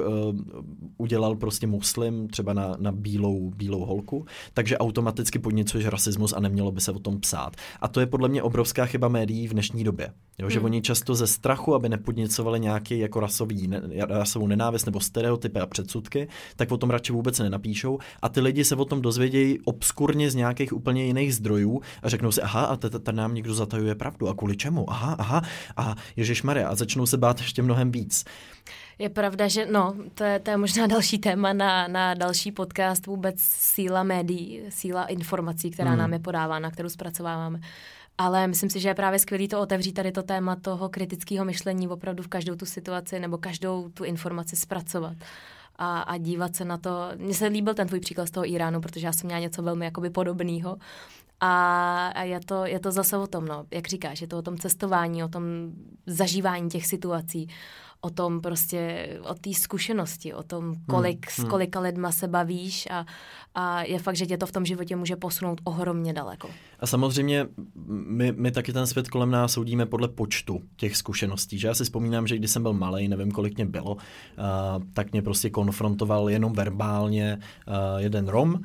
udělal 0.98 1.36
prostě 1.36 1.68
muslim 1.68 2.28
třeba 2.28 2.54
na, 2.54 2.76
na 2.86 2.92
bílou, 2.92 3.52
bílou 3.56 3.86
holku, 3.86 4.26
takže 4.54 4.78
automaticky 4.78 5.40
podněcuješ 5.40 5.86
rasismus 5.86 6.34
a 6.34 6.40
nemělo 6.40 6.72
by 6.72 6.82
se 6.82 6.92
o 6.92 7.00
tom 7.00 7.20
psát. 7.20 7.56
A 7.82 7.88
to 7.88 8.00
je 8.00 8.06
podle 8.06 8.30
mě 8.30 8.44
obrovská 8.44 8.86
chyba 8.86 9.08
médií 9.08 9.48
v 9.48 9.54
dnešní 9.54 9.84
době. 9.84 10.12
Jo? 10.38 10.50
Že 10.50 10.60
hmm. 10.60 10.66
oni 10.66 10.82
často 10.82 11.16
ze 11.16 11.28
strachu, 11.28 11.76
aby 11.76 11.90
nepodněcovali 11.90 12.60
nějaký 12.60 13.00
jako 13.00 13.20
rasový, 13.20 13.68
ne, 13.68 13.82
rasovou 14.10 14.48
nenávist 14.48 14.86
nebo 14.86 15.00
stereotypy 15.00 15.60
a 15.60 15.66
předsudky, 15.66 16.28
tak 16.56 16.72
o 16.72 16.78
tom 16.78 16.90
radši 16.90 17.14
vůbec 17.14 17.40
nenapíšou 17.40 18.00
a 18.22 18.30
ty 18.30 18.42
lidi 18.42 18.64
se 18.64 18.76
o 18.76 18.86
tom 18.86 19.02
dozvědějí 19.02 19.60
obskurně 19.66 20.32
z 20.32 20.36
nějakých 20.36 20.74
úplně 20.74 21.06
jiných 21.06 21.36
zdrojů 21.36 21.82
a 22.04 22.10
řeknou 22.10 22.32
si, 22.32 22.42
aha, 22.42 22.66
a 22.66 22.76
tady 22.76 23.18
nám 23.18 23.34
někdo 23.34 23.54
zatajuje 23.54 23.96
pravdu 23.96 24.28
a 24.28 24.36
kvůli 24.36 24.58
čemu, 24.58 24.90
aha, 24.90 25.16
aha, 25.20 25.42
a 25.78 25.96
Ježíš 26.16 26.44
Maria 26.44 26.70
a 26.70 26.76
začnou 26.76 27.06
se 27.06 27.18
bát 27.18 27.40
ještě 27.40 27.62
mnohem 27.62 27.92
víc. 27.92 28.26
Je 29.00 29.10
pravda, 29.10 29.48
že 29.48 29.66
no, 29.66 29.96
to 30.14 30.24
je, 30.24 30.40
to 30.40 30.52
je 30.52 30.58
možná 30.58 30.88
další 30.96 31.20
téma 31.20 31.54
na, 31.54 31.88
na 31.88 32.14
další 32.14 32.52
podcast, 32.52 33.06
vůbec 33.06 33.36
síla 33.40 34.04
médií, 34.04 34.62
síla 34.70 35.06
informací, 35.06 35.72
která 35.72 35.90
hmm. 35.90 36.00
nám 36.00 36.14
je 36.14 36.20
podávána, 36.20 36.72
kterou 36.72 36.90
zpracováváme. 36.90 37.60
Ale 38.18 38.48
myslím 38.48 38.70
si, 38.70 38.80
že 38.80 38.90
je 38.90 38.96
právě 38.96 39.20
skvělý 39.20 39.48
to 39.48 39.62
otevřít 39.62 39.94
tady 39.94 40.12
to 40.12 40.24
téma 40.24 40.56
toho 40.56 40.90
kritického 40.90 41.46
myšlení 41.46 41.88
opravdu 41.88 42.24
v 42.24 42.28
každou 42.28 42.56
tu 42.56 42.66
situaci 42.66 43.20
nebo 43.20 43.38
každou 43.38 43.90
tu 43.90 44.04
informaci 44.04 44.56
zpracovat 44.56 45.18
a, 45.76 46.02
a 46.02 46.18
dívat 46.18 46.56
se 46.56 46.66
na 46.66 46.78
to. 46.78 47.10
Mně 47.16 47.34
se 47.34 47.48
líbil 47.48 47.74
ten 47.74 47.88
tvůj 47.88 48.00
příklad 48.00 48.26
z 48.26 48.32
toho 48.32 48.50
Iránu, 48.50 48.82
protože 48.82 49.08
já 49.08 49.14
jsem 49.14 49.28
měla 49.28 49.40
něco 49.40 49.64
velmi 49.64 49.86
jakoby 49.86 50.10
podobného. 50.10 50.78
A, 51.42 52.08
a 52.08 52.24
je, 52.24 52.40
to, 52.40 52.66
je 52.66 52.80
to 52.80 52.92
zase 52.92 53.18
o 53.18 53.28
tom, 53.28 53.46
no, 53.46 53.66
jak 53.72 53.88
říkáš, 53.88 54.22
je 54.22 54.28
to 54.28 54.38
o 54.38 54.42
tom 54.42 54.58
cestování, 54.58 55.24
o 55.24 55.28
tom 55.28 55.44
zažívání 56.06 56.70
těch 56.70 56.86
situací, 56.86 57.48
o 58.06 58.10
tom 58.10 58.42
prostě, 58.42 59.10
o 59.22 59.34
té 59.34 59.54
zkušenosti, 59.54 60.34
o 60.34 60.44
tom, 60.44 60.76
kolik, 60.88 61.28
hmm, 61.28 61.34
hmm. 61.38 61.48
s 61.48 61.50
kolika 61.50 61.80
lidma 61.80 62.12
se 62.12 62.28
bavíš 62.28 62.88
a, 62.92 63.06
a 63.56 63.84
je 63.84 64.00
fakt, 64.00 64.16
že 64.16 64.26
tě 64.26 64.38
to 64.38 64.46
v 64.46 64.52
tom 64.52 64.66
životě 64.66 64.96
může 64.96 65.16
posunout 65.16 65.62
ohromně 65.64 66.14
daleko. 66.14 66.50
A 66.80 66.88
samozřejmě 66.88 67.48
my, 67.88 68.32
my 68.32 68.52
taky 68.52 68.74
ten 68.74 68.88
svět 68.88 69.10
kolem 69.10 69.32
nás 69.32 69.54
soudíme 69.54 69.86
podle 69.86 70.08
počtu 70.08 70.62
těch 70.76 70.98
zkušeností. 70.98 71.60
Že 71.60 71.68
já 71.68 71.74
si 71.74 71.84
vzpomínám, 71.84 72.28
že 72.28 72.38
když 72.38 72.52
jsem 72.52 72.62
byl 72.62 72.74
malý, 72.74 73.08
nevím, 73.08 73.32
kolik 73.32 73.56
mě 73.56 73.66
bylo, 73.66 73.96
uh, 73.96 74.00
tak 74.94 75.12
mě 75.12 75.22
prostě 75.22 75.50
konfrontoval 75.50 76.30
jenom 76.30 76.54
verbálně 76.54 77.40
uh, 77.68 77.74
jeden 77.98 78.28
Rom, 78.28 78.54
uh, 78.54 78.60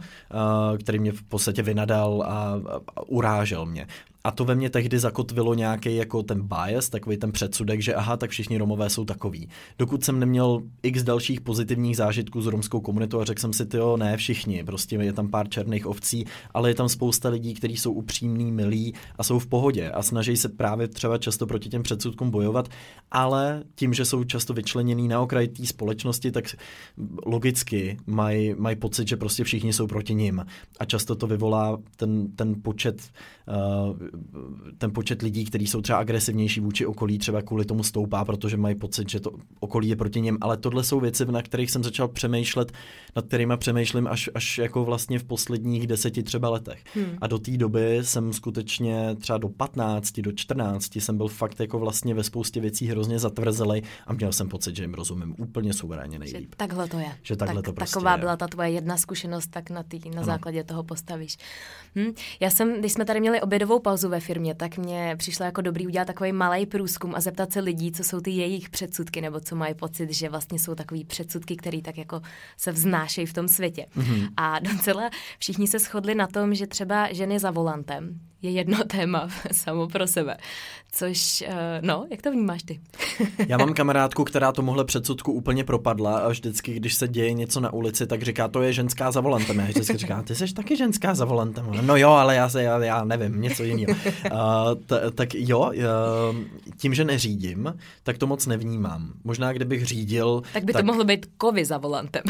který 0.79 0.98
mě 0.98 1.12
v 1.12 1.22
podstatě 1.22 1.62
vynadal 1.62 2.22
a, 2.26 2.61
a 2.96 3.03
urážel 3.07 3.66
mě. 3.66 3.87
A 4.24 4.30
to 4.30 4.44
ve 4.44 4.54
mně 4.54 4.70
tehdy 4.70 4.98
zakotvilo 4.98 5.54
nějaký 5.54 5.96
jako 5.96 6.22
ten 6.22 6.42
bias, 6.42 6.88
takový 6.88 7.16
ten 7.16 7.33
předsudek, 7.33 7.83
že 7.83 7.94
aha, 7.94 8.16
tak 8.16 8.30
všichni 8.30 8.59
Romové 8.59 8.90
jsou 8.90 9.04
takový. 9.04 9.48
Dokud 9.78 10.04
jsem 10.04 10.20
neměl 10.20 10.62
x 10.83 11.02
dalších 11.02 11.40
pozitivních 11.40 11.96
zážitků 11.96 12.42
s 12.42 12.46
romskou 12.46 12.80
komunitou 12.80 13.20
a 13.20 13.24
řekl 13.24 13.40
jsem 13.40 13.52
si, 13.52 13.66
jo, 13.74 13.96
ne 13.96 14.16
všichni, 14.16 14.64
prostě 14.64 14.96
je 14.96 15.12
tam 15.12 15.28
pár 15.28 15.48
černých 15.48 15.87
ovcí, 15.87 16.24
ale 16.54 16.70
je 16.70 16.74
tam 16.74 16.88
spousta 16.88 17.28
lidí, 17.28 17.54
kteří 17.54 17.76
jsou 17.76 17.92
upřímní, 17.92 18.52
milí 18.52 18.94
a 19.18 19.22
jsou 19.22 19.38
v 19.38 19.46
pohodě 19.46 19.90
a 19.90 20.02
snaží 20.02 20.37
se 20.37 20.48
právě 20.48 20.88
třeba 20.88 21.18
často 21.18 21.46
proti 21.46 21.68
těm 21.68 21.83
předsudkům 21.83 22.30
bojovat, 22.30 22.68
ale 23.11 23.62
tím, 23.74 23.94
že 23.94 24.04
jsou 24.04 24.24
často 24.24 24.52
vyčleněný 24.54 25.09
na 25.09 25.20
okraj 25.20 25.48
té 25.48 25.66
společnosti, 25.66 26.33
tak 26.33 26.44
logicky 27.26 27.96
mají 28.06 28.54
maj 28.59 28.76
pocit, 28.76 29.09
že 29.09 29.16
prostě 29.16 29.44
všichni 29.44 29.72
jsou 29.72 29.87
proti 29.87 30.14
ním. 30.14 30.46
A 30.80 30.85
často 30.85 31.14
to 31.14 31.26
vyvolá 31.26 31.78
ten, 31.96 32.33
ten 32.37 32.54
počet 32.62 33.11
uh, 33.48 34.10
ten 34.79 34.92
počet 34.92 35.23
lidí, 35.23 35.44
kteří 35.44 35.66
jsou 35.66 35.81
třeba 35.81 35.99
agresivnější 35.99 36.61
vůči 36.61 36.87
okolí, 36.87 37.18
třeba 37.18 37.42
kvůli 37.42 37.64
tomu 37.64 37.83
stoupá, 37.83 38.25
protože 38.25 38.57
mají 38.57 38.75
pocit, 38.75 39.11
že 39.11 39.20
to 39.20 39.31
okolí 39.61 39.88
je 39.88 39.96
proti 39.96 40.20
něm. 40.20 40.38
Ale 40.40 40.57
tohle 40.57 40.85
jsou 40.85 41.01
věci, 41.01 41.27
na 41.27 41.42
kterých 41.42 41.70
jsem 41.70 41.85
začal 41.85 42.09
přemýšlet, 42.09 42.73
nad 43.16 43.27
kterými 43.27 43.57
přemýšlím 43.57 44.07
až, 44.07 44.31
až 44.35 44.59
jako 44.59 44.85
vlastně 44.85 45.18
v 45.18 45.25
posledních 45.25 45.87
deseti 45.87 46.23
třeba 46.23 46.51
letech. 46.51 46.85
Hmm. 46.94 47.18
A 47.20 47.27
do 47.27 47.38
té 47.38 47.57
doby 47.57 47.99
jsem 48.03 48.33
skutečně 48.33 49.16
třeba 49.20 49.38
do 49.38 49.49
15, 49.49 50.20
do 50.20 50.33
14 50.33 50.96
jsem 50.96 51.16
byl 51.16 51.29
fakt 51.29 51.61
jako 51.61 51.79
vlastně 51.79 52.14
ve 52.14 52.25
spoustě 52.25 52.61
věcí 52.61 52.87
hrozně 52.87 53.18
zatvrzelej 53.18 53.83
a 54.07 54.12
měl 54.12 54.33
jsem 54.33 54.49
pocit, 54.49 54.77
že 54.77 54.83
jim 54.83 54.94
rozumím 54.94 55.35
úplně 55.38 55.73
suverénně 55.73 56.18
nejlíp. 56.18 56.51
Že 56.51 56.57
takhle 56.57 56.88
to 56.88 56.99
je. 56.99 57.12
Že 57.23 57.37
takhle 57.37 57.62
tak, 57.62 57.64
to 57.64 57.73
prostě 57.73 57.94
Taková 57.94 58.12
je. 58.12 58.18
byla 58.18 58.37
ta 58.37 58.46
tvoje 58.49 58.70
jedna 58.70 58.96
zkušenost, 58.96 59.46
tak 59.46 59.70
na, 59.70 59.83
tý, 59.83 59.99
na 59.99 60.16
ano. 60.16 60.25
základě 60.25 60.64
toho 60.64 60.83
postavíš. 60.83 61.37
Hm? 61.96 62.12
Já 62.40 62.51
jsem, 62.51 62.81
když 62.81 62.92
jsme 62.92 63.05
tady 63.05 63.20
měli 63.20 63.40
obědovou 63.40 63.79
pauzu 63.79 63.99
ve 64.08 64.20
firmě, 64.20 64.54
tak 64.54 64.78
mě 64.78 65.14
přišlo 65.18 65.44
jako 65.44 65.60
dobrý 65.60 65.86
udělat 65.86 66.04
takový 66.04 66.32
malý 66.32 66.66
průzkum 66.66 67.14
a 67.14 67.20
zeptat 67.20 67.52
se 67.52 67.60
lidí, 67.60 67.92
co 67.92 68.04
jsou 68.04 68.20
ty 68.20 68.30
jejich 68.30 68.70
předsudky, 68.70 69.20
nebo 69.20 69.40
co 69.40 69.56
mají 69.56 69.74
pocit, 69.74 70.12
že 70.12 70.28
vlastně 70.28 70.58
jsou 70.58 70.74
takový 70.74 71.04
předsudky, 71.04 71.56
které 71.56 71.82
tak 71.82 71.98
jako 71.98 72.20
se 72.56 72.72
vznášejí 72.72 73.26
v 73.26 73.32
tom 73.32 73.48
světě. 73.48 73.86
Mm-hmm. 73.96 74.28
A 74.36 74.58
docela 74.58 75.10
všichni 75.38 75.66
se 75.66 75.78
shodli 75.78 76.14
na 76.14 76.26
tom, 76.26 76.54
že 76.54 76.66
třeba 76.66 77.12
ženy 77.12 77.38
za 77.38 77.50
volantem, 77.50 78.20
je 78.42 78.50
jedno 78.50 78.85
téma 78.87 79.29
samo 79.53 79.88
pro 79.88 80.07
sebe. 80.07 80.37
Což, 80.92 81.44
eh, 81.46 81.81
no, 81.83 82.07
jak 82.11 82.22
to 82.22 82.33
vnímáš 82.33 82.62
ty? 82.62 82.81
Já 83.48 83.59
mám 83.59 83.74
kamarádku, 83.74 84.24
která 84.24 84.53
tomuhle 84.53 84.85
předsudku 84.85 85.33
úplně 85.33 85.64
propadla 85.64 86.18
a 86.18 86.29
vždycky, 86.29 86.74
když 86.74 86.94
se 86.94 87.09
děje 87.09 87.33
něco 87.33 87.61
na 87.61 87.72
ulici, 87.72 88.07
tak 88.07 88.22
říká, 88.22 88.48
to 88.48 88.62
je 88.62 88.72
ženská 88.72 89.12
za 89.12 89.20
volantem. 89.20 89.59
Já 89.59 89.64
vždycky 89.64 89.96
říká, 89.96 90.22
ty 90.22 90.35
jsi 90.35 90.55
taky 90.55 90.76
ženská 90.76 91.14
za 91.14 91.24
volantem. 91.24 91.66
No 91.81 91.96
jo, 91.96 92.11
ale 92.11 92.35
já, 92.35 92.48
se, 92.48 92.62
já, 92.62 92.85
já 92.85 93.05
nevím, 93.05 93.40
něco 93.40 93.64
jiného. 93.64 93.98
Uh, 94.33 94.38
t- 94.87 95.11
tak 95.11 95.35
jo, 95.35 95.61
uh, 95.61 96.37
tím, 96.76 96.94
že 96.94 97.05
neřídím, 97.05 97.74
tak 98.03 98.18
to 98.18 98.26
moc 98.26 98.46
nevnímám. 98.46 99.12
Možná, 99.24 99.53
kdybych 99.53 99.87
řídil... 99.87 100.42
Tak 100.53 100.64
by 100.64 100.72
tak... 100.72 100.83
to 100.83 100.87
mohlo 100.87 101.05
být 101.05 101.26
kovy 101.37 101.64
za 101.64 101.79
volantem. 101.79 102.22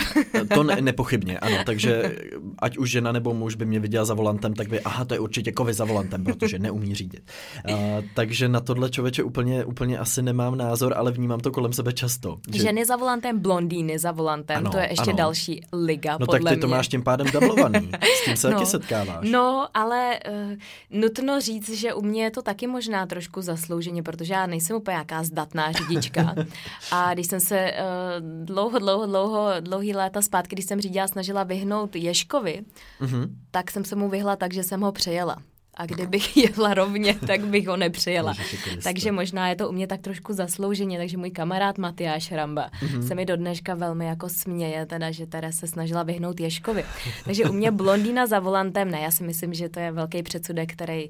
to 0.55 0.63
ne, 0.63 0.81
nepochybně, 0.81 1.39
ano. 1.39 1.57
Takže 1.67 2.17
ať 2.59 2.79
už 2.79 2.91
žena 2.91 3.13
nebo 3.13 3.35
muž 3.35 3.55
by 3.55 3.65
mě 3.65 3.81
viděla 3.81 4.05
za 4.05 4.15
volantem, 4.15 4.55
tak 4.55 4.69
by, 4.69 4.81
aha, 4.81 5.05
to 5.05 5.15
je 5.15 5.21
určitě 5.21 5.53
kovy 5.53 5.75
za 5.75 5.85
volantem 5.85 6.00
volantem, 6.01 6.25
protože 6.25 6.59
neumí 6.59 6.95
řídit. 6.95 7.31
Uh, 7.71 7.77
takže 8.15 8.49
na 8.49 8.61
tohle 8.61 8.91
člověče 8.91 9.23
úplně, 9.23 9.65
úplně 9.65 9.99
asi 9.99 10.23
nemám 10.23 10.57
názor, 10.57 10.95
ale 10.97 11.13
vnímám 11.13 11.41
to 11.41 11.51
kolem 11.51 11.73
sebe 11.73 11.93
často. 11.93 12.39
Že... 12.53 12.63
Ženy 12.63 12.85
za 12.85 12.97
volantem, 12.97 13.39
blondýny 13.39 13.99
za 13.99 14.13
volantem, 14.13 14.57
ano, 14.57 14.71
to 14.71 14.79
je 14.79 14.87
ještě 14.91 15.11
ano. 15.11 15.17
další 15.17 15.61
liga, 15.73 16.17
No 16.21 16.27
podle 16.27 16.41
tak 16.41 16.49
ty 16.49 16.57
mě. 16.57 16.61
to 16.61 16.69
máš 16.69 16.89
tím 16.89 17.03
pádem 17.03 17.27
dublovaný, 17.33 17.91
s 18.23 18.25
tím 18.25 18.37
se 18.37 18.49
no, 18.51 18.55
taky 18.55 18.67
setkáváš. 18.67 19.31
No, 19.31 19.69
ale 19.75 20.21
uh, 20.31 21.01
nutno 21.01 21.41
říct, 21.41 21.71
že 21.71 21.95
u 21.95 22.03
mě 22.03 22.25
je 22.25 22.31
to 22.31 22.43
taky 22.43 22.67
možná 22.67 23.07
trošku 23.07 23.43
zaslouženě, 23.43 24.03
protože 24.03 24.35
já 24.35 24.47
nejsem 24.47 24.77
úplně 24.77 24.93
nějaká 24.93 25.23
zdatná 25.23 25.73
řidička. 25.73 26.35
A 26.93 27.15
když 27.15 27.27
jsem 27.27 27.41
se 27.41 27.73
uh, 27.73 28.45
dlouho, 28.45 28.79
dlouho, 28.79 29.07
dlouho, 29.07 29.49
dlouhý 29.61 29.95
léta 29.95 30.23
zpátky, 30.23 30.55
když 30.57 30.65
jsem 30.65 30.81
řídila, 30.81 31.09
snažila 31.09 31.45
vyhnout 31.45 31.97
Ješkovi, 31.97 32.63
mm-hmm. 33.01 33.29
tak 33.51 33.71
jsem 33.71 33.85
se 33.85 33.97
mu 33.97 34.09
vyhla 34.09 34.37
tak, 34.37 34.55
že 34.55 34.63
jsem 34.63 34.81
ho 34.81 34.93
přejela 34.93 35.37
a 35.81 35.87
kdybych 35.87 36.37
jela 36.57 36.75
rovně, 36.75 37.15
tak 37.27 37.41
bych 37.41 37.69
ho 37.69 37.77
nepřijela. 37.77 38.35
takže 38.83 39.13
možná 39.13 39.49
je 39.49 39.57
to 39.57 39.69
u 39.69 39.73
mě 39.73 39.87
tak 39.87 40.01
trošku 40.01 40.33
zaslouženě, 40.33 40.99
takže 40.99 41.17
můj 41.17 41.31
kamarád 41.31 41.79
Matyáš 41.79 42.33
Ramba 42.33 42.71
mm-hmm. 42.71 43.07
se 43.07 43.15
mi 43.15 43.27
do 43.27 43.37
dneška 43.37 43.75
velmi 43.75 44.07
jako 44.07 44.29
směje, 44.29 44.87
teda, 44.87 45.11
že 45.11 45.27
teda 45.27 45.53
se 45.53 45.67
snažila 45.67 46.03
vyhnout 46.03 46.41
Ješkovi. 46.41 46.85
Takže 47.25 47.45
u 47.45 47.53
mě 47.53 47.71
blondýna 47.71 48.27
za 48.27 48.39
volantem 48.41 48.91
ne, 48.91 49.01
já 49.01 49.11
si 49.11 49.25
myslím, 49.25 49.55
že 49.55 49.69
to 49.69 49.81
je 49.81 49.93
velký 49.93 50.23
předsudek, 50.23 50.73
který 50.73 51.09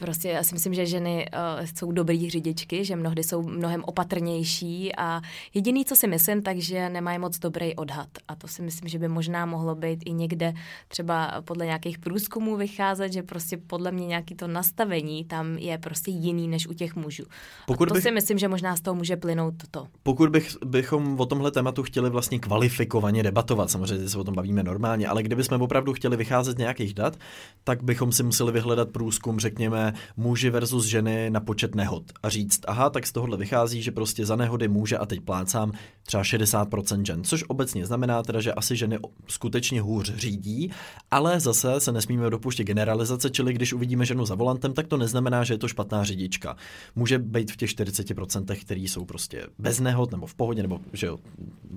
prostě 0.00 0.28
já 0.28 0.42
si 0.42 0.54
myslím, 0.54 0.74
že 0.74 0.86
ženy 0.86 1.26
uh, 1.34 1.66
jsou 1.66 1.92
dobrý 1.92 2.30
řidičky, 2.30 2.84
že 2.84 2.96
mnohdy 2.96 3.24
jsou 3.24 3.42
mnohem 3.42 3.84
opatrnější 3.84 4.96
a 4.96 5.20
jediný, 5.54 5.84
co 5.84 5.96
si 5.96 6.06
myslím, 6.06 6.42
takže 6.42 6.88
nemají 6.88 7.18
moc 7.18 7.38
dobrý 7.38 7.76
odhad. 7.76 8.08
A 8.28 8.36
to 8.36 8.48
si 8.48 8.62
myslím, 8.62 8.88
že 8.88 8.98
by 8.98 9.08
možná 9.08 9.46
mohlo 9.46 9.74
být 9.74 10.02
i 10.04 10.12
někde 10.12 10.52
třeba 10.88 11.42
podle 11.44 11.66
nějakých 11.66 11.98
průzkumů 11.98 12.56
vycházet, 12.56 13.12
že 13.12 13.22
prostě 13.22 13.56
podle 13.56 13.92
mě 13.92 14.06
nějaký 14.06 14.34
to 14.34 14.48
nastavení 14.48 15.24
tam 15.24 15.58
je 15.58 15.78
prostě 15.78 16.10
jiný 16.10 16.48
než 16.48 16.66
u 16.66 16.72
těch 16.72 16.96
mužů. 16.96 17.24
Pokud 17.66 17.82
a 17.82 17.88
to 17.88 17.94
bych, 17.94 18.02
si 18.02 18.10
myslím, 18.10 18.38
že 18.38 18.48
možná 18.48 18.76
z 18.76 18.80
toho 18.80 18.94
může 18.94 19.16
plynout 19.16 19.54
to. 19.70 19.86
Pokud 20.02 20.30
bych, 20.30 20.56
bychom 20.64 21.20
o 21.20 21.26
tomhle 21.26 21.50
tématu 21.50 21.82
chtěli 21.82 22.10
vlastně 22.10 22.38
kvalifikovaně 22.38 23.22
debatovat, 23.22 23.70
samozřejmě 23.70 24.08
se 24.08 24.18
o 24.18 24.24
tom 24.24 24.34
bavíme 24.34 24.62
normálně, 24.62 25.08
ale 25.08 25.22
kdybychom 25.22 25.62
opravdu 25.62 25.92
chtěli 25.92 26.16
vycházet 26.16 26.56
z 26.56 26.58
nějakých 26.58 26.94
dat, 26.94 27.16
tak 27.64 27.82
bychom 27.82 28.12
si 28.12 28.22
museli 28.22 28.52
vyhledat 28.52 28.90
průzkum, 28.90 29.40
řekněme, 29.40 29.89
muži 30.16 30.50
versus 30.50 30.84
ženy 30.84 31.30
na 31.30 31.40
počet 31.40 31.74
nehod 31.74 32.02
a 32.22 32.28
říct, 32.28 32.60
aha, 32.66 32.90
tak 32.90 33.06
z 33.06 33.12
tohohle 33.12 33.36
vychází, 33.36 33.82
že 33.82 33.90
prostě 33.90 34.26
za 34.26 34.36
nehody 34.36 34.68
může 34.68 34.98
a 34.98 35.06
teď 35.06 35.20
plácám 35.20 35.72
třeba 36.06 36.22
60% 36.22 37.02
žen, 37.02 37.24
což 37.24 37.44
obecně 37.48 37.86
znamená 37.86 38.22
teda, 38.22 38.40
že 38.40 38.52
asi 38.52 38.76
ženy 38.76 38.98
skutečně 39.28 39.80
hůř 39.80 40.14
řídí, 40.14 40.70
ale 41.10 41.40
zase 41.40 41.80
se 41.80 41.92
nesmíme 41.92 42.30
dopuštět 42.30 42.66
generalizace, 42.66 43.30
čili 43.30 43.52
když 43.52 43.72
uvidíme 43.72 44.06
ženu 44.06 44.26
za 44.26 44.34
volantem, 44.34 44.72
tak 44.72 44.86
to 44.86 44.96
neznamená, 44.96 45.44
že 45.44 45.54
je 45.54 45.58
to 45.58 45.68
špatná 45.68 46.04
řidička. 46.04 46.56
Může 46.96 47.18
být 47.18 47.52
v 47.52 47.56
těch 47.56 47.70
40%, 47.70 48.56
který 48.60 48.88
jsou 48.88 49.04
prostě 49.04 49.46
bez 49.58 49.80
nehod 49.80 50.12
nebo 50.12 50.26
v 50.26 50.34
pohodě, 50.34 50.62
nebo 50.62 50.80
že 50.92 51.06
jo, 51.06 51.18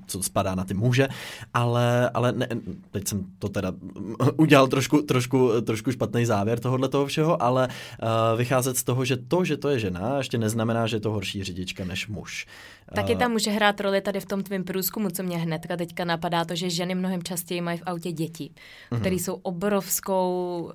co 0.08 0.24
spadá 0.24 0.56
na 0.56 0.64
ty 0.64 0.74
muže, 0.74 1.08
ale, 1.54 2.10
ale 2.10 2.32
ne, 2.32 2.48
teď 2.92 3.08
jsem 3.08 3.26
to 3.40 3.50
teda 3.50 3.74
udělal 4.38 4.68
trošku, 4.68 5.02
trošku, 5.02 5.62
trošku 5.62 5.92
špatný 5.92 6.26
závěr 6.26 6.60
tohohle 6.60 6.90
toho 6.90 7.06
všeho, 7.06 7.44
ale 7.44 7.68
vycházet 8.38 8.78
z 8.78 8.84
toho, 8.84 9.06
že 9.06 9.18
to, 9.18 9.46
že 9.46 9.58
to 9.58 9.70
je 9.70 9.80
žena, 9.80 10.18
ještě 10.18 10.38
neznamená, 10.38 10.88
že 10.88 10.96
je 10.96 11.02
to 11.02 11.12
horší 11.12 11.44
řidička 11.44 11.86
než 11.86 12.08
muž. 12.08 12.48
Taky 12.96 13.16
tam 13.16 13.32
může 13.32 13.52
hrát 13.52 13.80
roli 13.80 14.02
tady 14.02 14.20
v 14.20 14.26
tom 14.26 14.44
tvém 14.44 14.64
průzkumu, 14.64 15.10
co 15.10 15.24
mě 15.24 15.38
hnedka 15.38 15.78
teďka 15.78 16.06
napadá, 16.06 16.46
to, 16.46 16.56
že 16.56 16.70
ženy 16.70 16.96
mnohem 16.96 17.24
častěji 17.24 17.62
mají 17.62 17.78
v 17.78 17.84
autě 17.86 18.12
děti, 18.12 18.50
mm-hmm. 18.92 19.00
které 19.00 19.16
jsou 19.16 19.34
obrovskou 19.34 20.72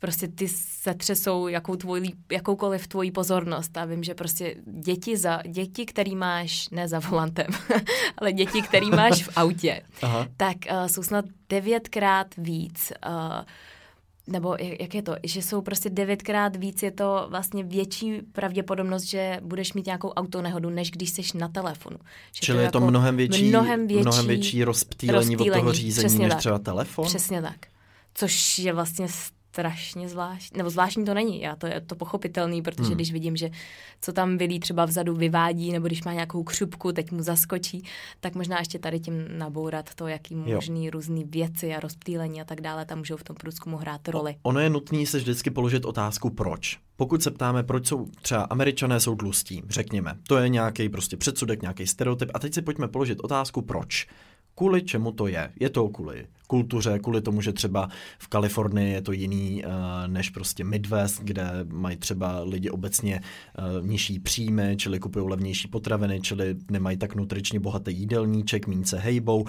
prostě 0.00 0.28
ty 0.28 0.48
setřesou 0.48 1.48
jakou 1.48 1.76
tvoj, 1.76 2.12
jakoukoliv 2.32 2.88
tvoji 2.88 3.10
pozornost 3.10 3.76
a 3.76 3.84
vím, 3.84 4.02
že 4.02 4.14
prostě 4.14 4.54
děti, 4.66 5.16
za, 5.16 5.42
děti, 5.48 5.86
který 5.86 6.16
máš, 6.16 6.68
ne 6.68 6.88
za 6.88 6.98
volantem, 6.98 7.46
ale 8.18 8.32
děti, 8.32 8.62
který 8.62 8.90
máš 8.90 9.22
v 9.22 9.28
autě, 9.36 9.82
Aha. 10.02 10.26
tak 10.36 10.56
uh, 10.70 10.86
jsou 10.86 11.02
snad 11.02 11.24
devětkrát 11.48 12.26
víc 12.36 12.92
uh, 13.06 13.12
nebo 14.28 14.56
jak 14.80 14.94
je 14.94 15.02
to, 15.02 15.16
že 15.24 15.42
jsou 15.42 15.60
prostě 15.60 15.90
devětkrát 15.90 16.56
víc, 16.56 16.82
je 16.82 16.90
to 16.90 17.26
vlastně 17.30 17.64
větší 17.64 18.22
pravděpodobnost, 18.32 19.02
že 19.02 19.40
budeš 19.42 19.72
mít 19.72 19.86
nějakou 19.86 20.08
autonehodu, 20.08 20.70
než 20.70 20.90
když 20.90 21.10
jsi 21.10 21.38
na 21.38 21.48
telefonu. 21.48 21.96
Že 22.32 22.40
Čili 22.40 22.56
to 22.56 22.60
je 22.60 22.64
jako 22.64 22.80
to 22.80 22.86
mnohem 22.86 23.16
větší, 23.16 23.48
mnohem 23.48 23.86
větší, 23.86 24.02
mnohem 24.02 24.26
větší 24.26 24.64
rozptýlení, 24.64 25.16
rozptýlení 25.16 25.50
od 25.50 25.54
toho 25.54 25.72
řízení, 25.72 26.18
než 26.18 26.28
tak. 26.28 26.38
třeba 26.38 26.58
telefon? 26.58 27.04
Přesně 27.04 27.42
tak. 27.42 27.66
Což 28.14 28.58
je 28.58 28.72
vlastně 28.72 29.06
strašně 29.58 30.08
zvláštní, 30.08 30.58
nebo 30.58 30.70
zvláštní 30.70 31.04
to 31.04 31.14
není, 31.14 31.40
já 31.40 31.56
to 31.56 31.66
je 31.66 31.80
to 31.80 31.94
pochopitelný, 31.94 32.62
protože 32.62 32.86
hmm. 32.86 32.94
když 32.94 33.12
vidím, 33.12 33.36
že 33.36 33.50
co 34.00 34.12
tam 34.12 34.38
Vilí 34.38 34.60
třeba 34.60 34.84
vzadu 34.84 35.14
vyvádí, 35.14 35.72
nebo 35.72 35.86
když 35.86 36.04
má 36.04 36.12
nějakou 36.12 36.42
křupku, 36.42 36.92
teď 36.92 37.12
mu 37.12 37.22
zaskočí, 37.22 37.82
tak 38.20 38.34
možná 38.34 38.58
ještě 38.58 38.78
tady 38.78 39.00
tím 39.00 39.38
nabourat 39.38 39.94
to, 39.94 40.06
jaký 40.06 40.34
možný 40.34 40.90
různý 40.90 41.24
věci 41.24 41.74
a 41.74 41.80
rozptýlení 41.80 42.40
a 42.40 42.44
tak 42.44 42.60
dále, 42.60 42.84
tam 42.84 42.98
můžou 42.98 43.16
v 43.16 43.24
tom 43.24 43.36
průzkumu 43.36 43.76
hrát 43.76 44.08
roli. 44.08 44.34
O, 44.42 44.48
ono 44.48 44.60
je 44.60 44.70
nutné 44.70 45.06
se 45.06 45.18
vždycky 45.18 45.50
položit 45.50 45.84
otázku 45.84 46.30
proč. 46.30 46.78
Pokud 46.96 47.22
se 47.22 47.30
ptáme, 47.30 47.62
proč 47.62 47.86
jsou 47.86 48.06
třeba 48.22 48.42
američané 48.42 49.00
jsou 49.00 49.14
tlustí, 49.14 49.62
řekněme, 49.68 50.18
to 50.28 50.38
je 50.38 50.48
nějaký 50.48 50.88
prostě 50.88 51.16
předsudek, 51.16 51.62
nějaký 51.62 51.86
stereotyp 51.86 52.30
a 52.34 52.38
teď 52.38 52.54
si 52.54 52.62
pojďme 52.62 52.88
položit 52.88 53.20
otázku 53.20 53.62
proč 53.62 54.06
kvůli 54.58 54.82
čemu 54.82 55.12
to 55.12 55.26
je. 55.26 55.50
Je 55.60 55.70
to 55.70 55.88
kvůli 55.88 56.26
kultuře, 56.46 56.98
kvůli 56.98 57.20
tomu, 57.20 57.40
že 57.40 57.52
třeba 57.52 57.88
v 58.18 58.28
Kalifornii 58.28 58.92
je 58.92 59.02
to 59.02 59.12
jiný 59.12 59.64
uh, 59.64 59.72
než 60.06 60.30
prostě 60.30 60.64
Midwest, 60.64 61.20
kde 61.22 61.50
mají 61.64 61.96
třeba 61.96 62.40
lidi 62.42 62.70
obecně 62.70 63.20
uh, 63.20 63.86
nižší 63.86 64.18
příjmy, 64.18 64.76
čili 64.76 64.98
kupují 64.98 65.28
levnější 65.28 65.68
potraviny, 65.68 66.20
čili 66.20 66.56
nemají 66.70 66.96
tak 66.96 67.14
nutričně 67.14 67.60
bohatý 67.60 67.94
jídelníček, 67.94 68.66
méně 68.66 68.86
se 68.86 68.98
hejbou 68.98 69.44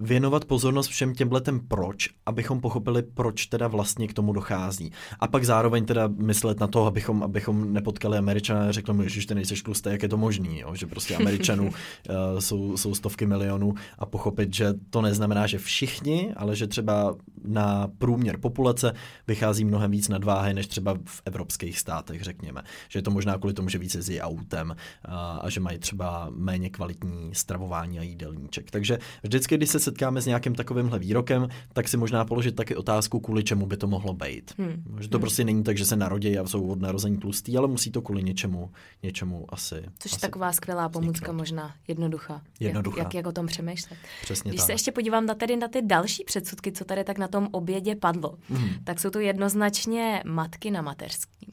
věnovat 0.00 0.44
pozornost 0.44 0.86
všem 0.86 1.14
těmhletem 1.14 1.60
proč, 1.68 2.08
abychom 2.26 2.60
pochopili, 2.60 3.02
proč 3.02 3.46
teda 3.46 3.68
vlastně 3.68 4.08
k 4.08 4.14
tomu 4.14 4.32
dochází. 4.32 4.92
A 5.20 5.28
pak 5.28 5.44
zároveň 5.44 5.84
teda 5.84 6.08
myslet 6.16 6.60
na 6.60 6.66
to, 6.66 6.86
abychom, 6.86 7.22
abychom 7.22 7.72
nepotkali 7.72 8.18
Američana 8.18 8.68
a 8.68 8.72
řekli 8.72 8.94
mu, 8.94 9.08
že 9.08 9.26
ty 9.26 9.34
nejseš 9.34 9.62
tlustý, 9.62 9.88
jak 9.88 10.02
je 10.02 10.08
to 10.08 10.16
možný, 10.16 10.60
jo? 10.60 10.74
že 10.74 10.86
prostě 10.86 11.16
Američanů 11.16 11.64
uh, 11.64 11.72
jsou, 12.38 12.76
jsou 12.76 12.94
stovky 12.94 13.26
milionů 13.26 13.74
a 13.98 14.06
pochopit, 14.06 14.54
že 14.54 14.74
to 14.90 15.02
neznamená, 15.02 15.46
že 15.46 15.58
všichni, 15.58 16.32
ale 16.36 16.56
že 16.56 16.66
třeba 16.66 17.16
na 17.44 17.88
průměr 17.98 18.38
populace 18.40 18.92
vychází 19.26 19.64
mnohem 19.64 19.90
víc 19.90 20.08
nadváhy, 20.08 20.54
než 20.54 20.66
třeba 20.66 20.94
v 21.04 21.22
evropských 21.24 21.78
státech, 21.78 22.22
řekněme. 22.22 22.62
Že 22.88 22.98
je 22.98 23.02
to 23.02 23.10
možná 23.10 23.38
kvůli 23.38 23.54
tomu, 23.54 23.68
že 23.68 23.78
více 23.78 23.98
jezdí 23.98 24.20
autem 24.20 24.70
uh, 24.70 25.14
a 25.40 25.50
že 25.50 25.60
mají 25.60 25.78
třeba 25.78 26.28
méně 26.30 26.70
kvalitní 26.70 27.34
stravování 27.34 27.98
a 27.98 28.02
jídelníček. 28.02 28.70
Takže 28.70 28.98
vždycky, 29.22 29.56
když 29.56 29.65
se 29.66 29.80
setkáme 29.80 30.22
s 30.22 30.26
nějakým 30.26 30.54
takovýmhle 30.54 30.98
výrokem, 30.98 31.48
tak 31.72 31.88
si 31.88 31.96
možná 31.96 32.24
položit 32.24 32.56
taky 32.56 32.76
otázku, 32.76 33.20
kvůli 33.20 33.44
čemu 33.44 33.66
by 33.66 33.76
to 33.76 33.86
mohlo 33.86 34.14
být. 34.14 34.54
Hmm. 34.58 34.84
Že 35.00 35.08
to 35.08 35.18
hmm. 35.18 35.20
prostě 35.20 35.44
není 35.44 35.64
tak, 35.64 35.78
že 35.78 35.86
se 35.86 35.96
narodí 35.96 36.38
a 36.38 36.46
jsou 36.46 36.68
od 36.68 36.80
narození 36.80 37.18
tlustý, 37.18 37.58
ale 37.58 37.68
musí 37.68 37.90
to 37.90 38.02
kvůli 38.02 38.22
něčemu, 38.22 38.70
něčemu 39.02 39.46
asi. 39.48 39.82
Což 39.98 40.12
asi 40.12 40.16
je 40.16 40.20
taková 40.20 40.52
skvělá 40.52 40.88
pomůcka, 40.88 41.10
vzniknout. 41.10 41.36
možná 41.36 41.74
jednoduchá. 41.88 42.42
Jednoduchá. 42.60 42.98
Jak, 42.98 43.06
jak, 43.06 43.14
jak 43.14 43.26
o 43.26 43.32
tom 43.32 43.46
přemýšlet. 43.46 43.98
Přesně 44.22 44.50
Když 44.50 44.60
tak. 44.60 44.66
se 44.66 44.72
ještě 44.72 44.92
podívám 44.92 45.26
na, 45.26 45.34
tedy 45.34 45.56
na 45.56 45.68
ty 45.68 45.82
další 45.82 46.24
předsudky, 46.24 46.72
co 46.72 46.84
tady 46.84 47.04
tak 47.04 47.18
na 47.18 47.28
tom 47.28 47.48
obědě 47.50 47.96
padlo, 47.96 48.38
hmm. 48.48 48.68
tak 48.84 49.00
jsou 49.00 49.10
to 49.10 49.20
jednoznačně 49.20 50.22
matky 50.26 50.70
na 50.70 50.82
mateřský. 50.82 51.52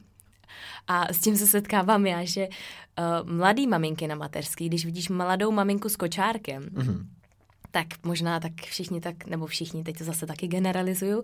A 0.88 1.14
s 1.14 1.20
tím 1.20 1.38
se 1.38 1.48
setkávám 1.48 2.06
já, 2.06 2.26
že 2.26 2.48
uh, 2.48 3.30
mladý 3.32 3.68
maminky 3.68 4.08
na 4.08 4.16
mateřský, 4.16 4.70
když 4.70 4.86
vidíš 4.86 5.10
mladou 5.10 5.52
maminku 5.52 5.90
s 5.90 5.96
kočárkem, 5.96 6.64
mm-hmm 6.64 7.06
tak 7.76 7.88
možná 8.04 8.40
tak 8.40 8.52
všichni 8.62 9.02
tak, 9.02 9.26
nebo 9.26 9.46
všichni, 9.46 9.84
teď 9.84 9.98
to 9.98 10.04
zase 10.04 10.26
taky 10.26 10.48
generalizuju, 10.48 11.24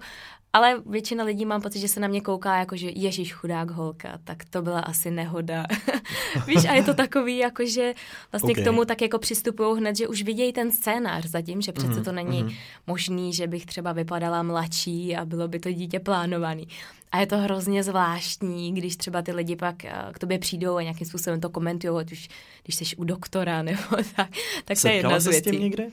ale 0.54 0.82
většina 0.86 1.24
lidí 1.24 1.46
mám 1.46 1.62
pocit, 1.62 1.80
že 1.80 1.88
se 1.88 2.00
na 2.00 2.08
mě 2.08 2.22
kouká 2.22 2.58
jako, 2.58 2.76
že 2.76 2.90
ježíš 2.96 3.34
chudák 3.34 3.72
holka, 3.72 4.20
tak 4.24 4.46
to 4.50 4.62
byla 4.62 4.80
asi 4.80 5.12
nehoda. 5.12 5.66
Víš, 6.48 6.66
a 6.66 6.74
je 6.74 6.84
to 6.84 6.94
takový, 6.94 7.38
jako 7.38 7.66
že 7.66 7.94
vlastně 8.32 8.52
okay. 8.52 8.64
k 8.64 8.68
tomu 8.68 8.86
tak 8.86 9.02
jako 9.02 9.20
přistupují 9.20 9.78
hned, 9.78 9.98
že 9.98 10.08
už 10.08 10.24
vidějí 10.24 10.54
ten 10.54 10.72
scénář 10.72 11.26
zatím, 11.26 11.62
že 11.62 11.72
přece 11.72 11.94
mm-hmm. 11.94 12.04
to 12.04 12.12
není 12.12 12.44
mm-hmm. 12.44 12.56
možný, 12.88 13.34
že 13.34 13.48
bych 13.48 13.66
třeba 13.66 13.94
vypadala 13.94 14.44
mladší 14.44 15.16
a 15.16 15.26
bylo 15.26 15.48
by 15.48 15.60
to 15.60 15.72
dítě 15.72 16.00
plánovaný. 16.00 16.68
A 17.12 17.20
je 17.20 17.28
to 17.28 17.38
hrozně 17.38 17.84
zvláštní, 17.84 18.74
když 18.74 18.96
třeba 18.96 19.22
ty 19.22 19.32
lidi 19.32 19.56
pak 19.56 19.86
eh, 19.86 19.94
k 20.14 20.20
tobě 20.20 20.40
přijdou 20.40 20.76
a 20.76 20.82
nějakým 20.82 21.08
způsobem 21.08 21.42
to 21.42 21.50
komentují, 21.50 22.00
ať 22.00 22.12
už 22.12 22.30
když 22.64 22.76
jsi 22.76 22.96
u 22.96 23.04
doktora 23.04 23.62
nebo 23.64 23.96
tak. 24.16 24.30
Tak 24.66 24.82
to 24.82 24.88
je 24.88 24.94
jedna 24.94 25.20
z 25.20 25.28
věcí. 25.28 25.60
někde? 25.60 25.88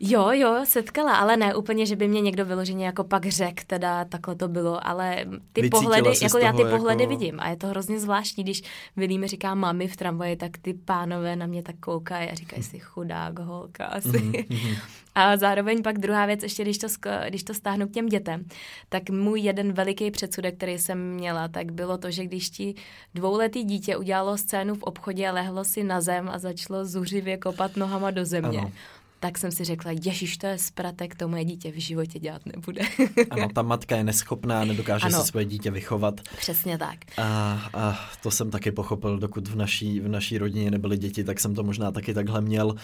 Jo, 0.00 0.30
jo, 0.32 0.60
setkala, 0.64 1.16
ale 1.16 1.36
ne 1.36 1.54
úplně, 1.54 1.86
že 1.86 1.96
by 1.96 2.08
mě 2.08 2.20
někdo 2.20 2.44
vyloženě 2.44 2.86
jako 2.86 3.04
pak 3.04 3.26
řekl, 3.26 3.62
teda 3.66 4.04
takhle 4.04 4.34
to 4.34 4.48
bylo, 4.48 4.86
ale 4.86 5.26
ty 5.52 5.62
Vycítila 5.62 5.82
pohledy, 5.82 6.10
jako 6.22 6.38
já 6.38 6.52
ty 6.52 6.62
jako... 6.62 6.76
pohledy 6.76 7.06
vidím 7.06 7.40
a 7.40 7.48
je 7.48 7.56
to 7.56 7.66
hrozně 7.66 8.00
zvláštní, 8.00 8.44
když 8.44 8.62
Vilí 8.96 9.18
mi 9.18 9.26
říká 9.26 9.54
mami 9.54 9.88
v 9.88 9.96
tramvaji, 9.96 10.36
tak 10.36 10.58
ty 10.58 10.74
pánové 10.74 11.36
na 11.36 11.46
mě 11.46 11.62
tak 11.62 11.76
koukají 11.76 12.30
a 12.30 12.34
říkají 12.34 12.62
si 12.62 12.78
chudák 12.78 13.38
holka 13.38 13.86
asi. 13.86 14.08
Mm-hmm. 14.08 14.78
A 15.14 15.36
zároveň 15.36 15.82
pak 15.82 15.98
druhá 15.98 16.26
věc, 16.26 16.42
ještě 16.42 16.62
když 16.62 16.78
to, 16.78 16.86
když 17.28 17.42
to 17.42 17.54
stáhnu 17.54 17.88
k 17.88 17.90
těm 17.90 18.06
dětem, 18.06 18.44
tak 18.88 19.10
můj 19.10 19.40
jeden 19.40 19.72
veliký 19.72 20.10
předsudek, 20.10 20.56
který 20.56 20.78
jsem 20.78 21.14
měla, 21.14 21.48
tak 21.48 21.72
bylo 21.72 21.98
to, 21.98 22.10
že 22.10 22.24
když 22.24 22.50
ti 22.50 22.74
dvouletý 23.14 23.64
dítě 23.64 23.96
udělalo 23.96 24.36
scénu 24.38 24.74
v 24.74 24.82
obchodě 24.82 25.28
a 25.28 25.32
lehlo 25.32 25.64
si 25.64 25.84
na 25.84 26.00
zem 26.00 26.28
a 26.28 26.38
začalo 26.38 26.84
zuřivě 26.84 27.36
kopat 27.36 27.76
nohama 27.76 28.10
do 28.10 28.24
země, 28.24 28.58
ano 28.58 28.72
tak 29.20 29.38
jsem 29.38 29.52
si 29.52 29.64
řekla, 29.64 29.90
ježiš, 29.90 30.36
to 30.36 30.46
je 30.46 30.58
spratek, 30.58 31.14
to 31.14 31.28
moje 31.28 31.44
dítě 31.44 31.72
v 31.72 31.80
životě 31.80 32.18
dělat 32.18 32.42
nebude. 32.46 32.82
ano, 33.30 33.48
ta 33.54 33.62
matka 33.62 33.96
je 33.96 34.04
neschopná, 34.04 34.64
nedokáže 34.64 35.06
ano, 35.06 35.20
si 35.22 35.28
svoje 35.28 35.44
dítě 35.44 35.70
vychovat. 35.70 36.20
Přesně 36.38 36.78
tak. 36.78 36.98
A, 37.18 37.22
a 37.74 37.98
to 38.22 38.30
jsem 38.30 38.50
taky 38.50 38.72
pochopil, 38.72 39.18
dokud 39.18 39.48
v 39.48 39.56
naší, 39.56 40.00
v 40.00 40.08
naší 40.08 40.38
rodině 40.38 40.70
nebyly 40.70 40.98
děti, 40.98 41.24
tak 41.24 41.40
jsem 41.40 41.54
to 41.54 41.62
možná 41.62 41.92
taky 41.92 42.14
takhle 42.14 42.40
měl. 42.40 42.74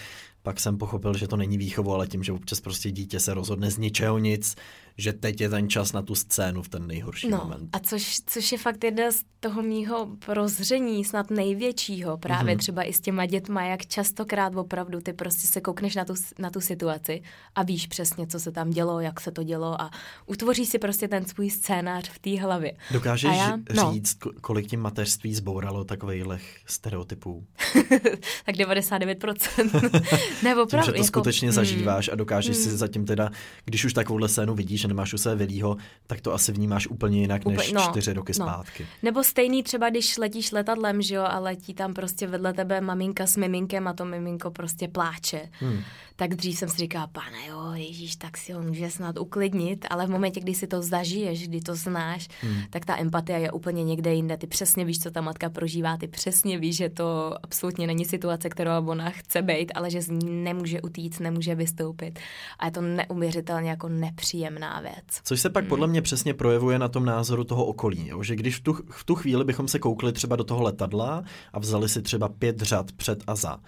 Pak 0.43 0.59
jsem 0.59 0.77
pochopil, 0.77 1.17
že 1.17 1.27
to 1.27 1.37
není 1.37 1.57
výchovo, 1.57 1.93
ale 1.93 2.07
tím, 2.07 2.23
že 2.23 2.31
občas 2.31 2.61
prostě 2.61 2.91
dítě 2.91 3.19
se 3.19 3.33
rozhodne 3.33 3.71
z 3.71 3.77
ničeho 3.77 4.17
nic, 4.17 4.55
že 4.97 5.13
teď 5.13 5.41
je 5.41 5.49
ten 5.49 5.69
čas 5.69 5.93
na 5.93 6.01
tu 6.01 6.15
scénu 6.15 6.61
v 6.61 6.69
ten 6.69 6.87
nejhorší 6.87 7.29
no, 7.29 7.37
moment. 7.37 7.69
A 7.73 7.79
což, 7.79 8.19
což 8.25 8.51
je 8.51 8.57
fakt 8.57 8.83
jedna 8.83 9.11
z 9.11 9.23
toho 9.39 9.61
mýho 9.61 10.07
prozření, 10.25 11.05
snad 11.05 11.31
největšího, 11.31 12.17
právě 12.17 12.55
mm-hmm. 12.55 12.59
třeba 12.59 12.83
i 12.83 12.93
s 12.93 12.99
těma 12.99 13.25
dětma, 13.25 13.63
jak 13.63 13.85
častokrát 13.85 14.55
opravdu 14.55 15.01
ty 15.01 15.13
prostě 15.13 15.47
se 15.47 15.61
koukneš 15.61 15.95
na 15.95 16.05
tu, 16.05 16.13
na 16.39 16.49
tu 16.49 16.61
situaci 16.61 17.21
a 17.55 17.63
víš 17.63 17.87
přesně, 17.87 18.27
co 18.27 18.39
se 18.39 18.51
tam 18.51 18.69
dělo, 18.69 18.99
jak 18.99 19.21
se 19.21 19.31
to 19.31 19.43
dělo 19.43 19.81
a 19.81 19.91
utvoříš 20.25 20.69
si 20.69 20.79
prostě 20.79 21.07
ten 21.07 21.25
svůj 21.25 21.49
scénář 21.49 22.09
v 22.09 22.19
té 22.19 22.41
hlavě. 22.41 22.73
Dokážeš 22.91 23.37
já, 23.37 23.57
no. 23.75 23.93
říct, 23.93 24.17
kolik 24.41 24.67
tím 24.67 24.79
mateřství 24.79 25.35
zbouralo 25.35 25.83
takových 25.83 26.63
stereotypů? 26.65 27.45
tak 28.45 28.55
99%. 28.55 30.03
ne, 30.43 30.55
opravdu. 30.55 30.67
Tím, 30.67 30.79
že 30.79 30.91
to 30.91 30.97
jako, 30.97 31.03
skutečně 31.03 31.47
mm, 31.47 31.51
zažíváš 31.51 32.09
a 32.13 32.15
dokážeš 32.15 32.57
mm. 32.57 32.63
si 32.63 32.77
zatím 32.77 33.05
teda, 33.05 33.29
když 33.65 33.85
už 33.85 33.93
takovouhle 33.93 34.29
scénu 34.29 34.55
vidíš, 34.55 34.82
že 34.83 34.87
nemáš 34.87 35.13
u 35.13 35.17
sebe 35.17 35.35
velího, 35.35 35.77
tak 36.07 36.21
to 36.21 36.33
asi 36.33 36.51
vnímáš 36.51 36.87
úplně 36.87 37.19
jinak 37.19 37.45
než 37.45 37.71
no, 37.71 37.81
čtyři 37.81 38.13
roky 38.13 38.33
no. 38.39 38.45
zpátky. 38.45 38.87
Nebo 39.03 39.23
stejný 39.23 39.63
třeba, 39.63 39.89
když 39.89 40.17
letíš 40.17 40.51
letadlem, 40.51 41.01
že 41.01 41.15
jo, 41.15 41.23
a 41.23 41.39
letí 41.39 41.73
tam 41.73 41.93
prostě 41.93 42.27
vedle 42.27 42.53
tebe 42.53 42.81
maminka 42.81 43.27
s 43.27 43.37
miminkem 43.37 43.87
a 43.87 43.93
to 43.93 44.05
miminko 44.05 44.51
prostě 44.51 44.87
pláče. 44.87 45.49
Hmm 45.59 45.83
tak 46.15 46.35
dřív 46.35 46.57
jsem 46.57 46.69
si 46.69 46.77
říkala, 46.77 47.07
pane 47.07 47.47
jo, 47.47 47.71
ježíš, 47.73 48.15
tak 48.15 48.37
si 48.37 48.53
ho 48.53 48.61
může 48.61 48.89
snad 48.89 49.19
uklidnit, 49.19 49.85
ale 49.89 50.07
v 50.07 50.09
momentě, 50.09 50.39
kdy 50.39 50.53
si 50.53 50.67
to 50.67 50.81
zažiješ, 50.81 51.47
kdy 51.47 51.61
to 51.61 51.75
znáš, 51.75 52.27
hmm. 52.41 52.61
tak 52.69 52.85
ta 52.85 52.97
empatie 52.97 53.39
je 53.39 53.51
úplně 53.51 53.83
někde 53.83 54.13
jinde. 54.13 54.37
Ty 54.37 54.47
přesně 54.47 54.85
víš, 54.85 54.99
co 54.99 55.11
ta 55.11 55.21
matka 55.21 55.49
prožívá, 55.49 55.97
ty 55.97 56.07
přesně 56.07 56.59
víš, 56.59 56.75
že 56.75 56.89
to 56.89 57.35
absolutně 57.43 57.87
není 57.87 58.05
situace, 58.05 58.49
kterou 58.49 58.71
ona 58.85 59.09
chce 59.09 59.41
být, 59.41 59.71
ale 59.75 59.89
že 59.89 60.01
z 60.01 60.09
ní 60.09 60.43
nemůže 60.43 60.81
utíct, 60.81 61.19
nemůže 61.19 61.55
vystoupit. 61.55 62.19
A 62.59 62.65
je 62.65 62.71
to 62.71 62.81
neuměřitelně 62.81 63.69
jako 63.69 63.89
nepříjemná 63.89 64.72
věc. 64.81 65.05
Což 65.23 65.41
se 65.41 65.49
pak 65.49 65.63
hmm. 65.63 65.69
podle 65.69 65.87
mě 65.87 66.01
přesně 66.01 66.33
projevuje 66.33 66.79
na 66.79 66.87
tom 66.87 67.05
názoru 67.05 67.43
toho 67.43 67.65
okolí, 67.65 68.07
jo? 68.07 68.23
že 68.23 68.35
když 68.35 68.55
v 68.55 68.61
tu, 68.61 68.73
v 68.89 69.03
tu 69.03 69.15
chvíli 69.15 69.43
bychom 69.43 69.67
se 69.67 69.79
koukli 69.79 70.13
třeba 70.13 70.35
do 70.35 70.43
toho 70.43 70.63
letadla 70.63 71.23
a 71.53 71.59
vzali 71.59 71.89
si 71.89 72.01
třeba 72.01 72.29
pět 72.29 72.61
řad 72.61 72.91
před 72.91 73.23
a 73.27 73.35
za, 73.35 73.59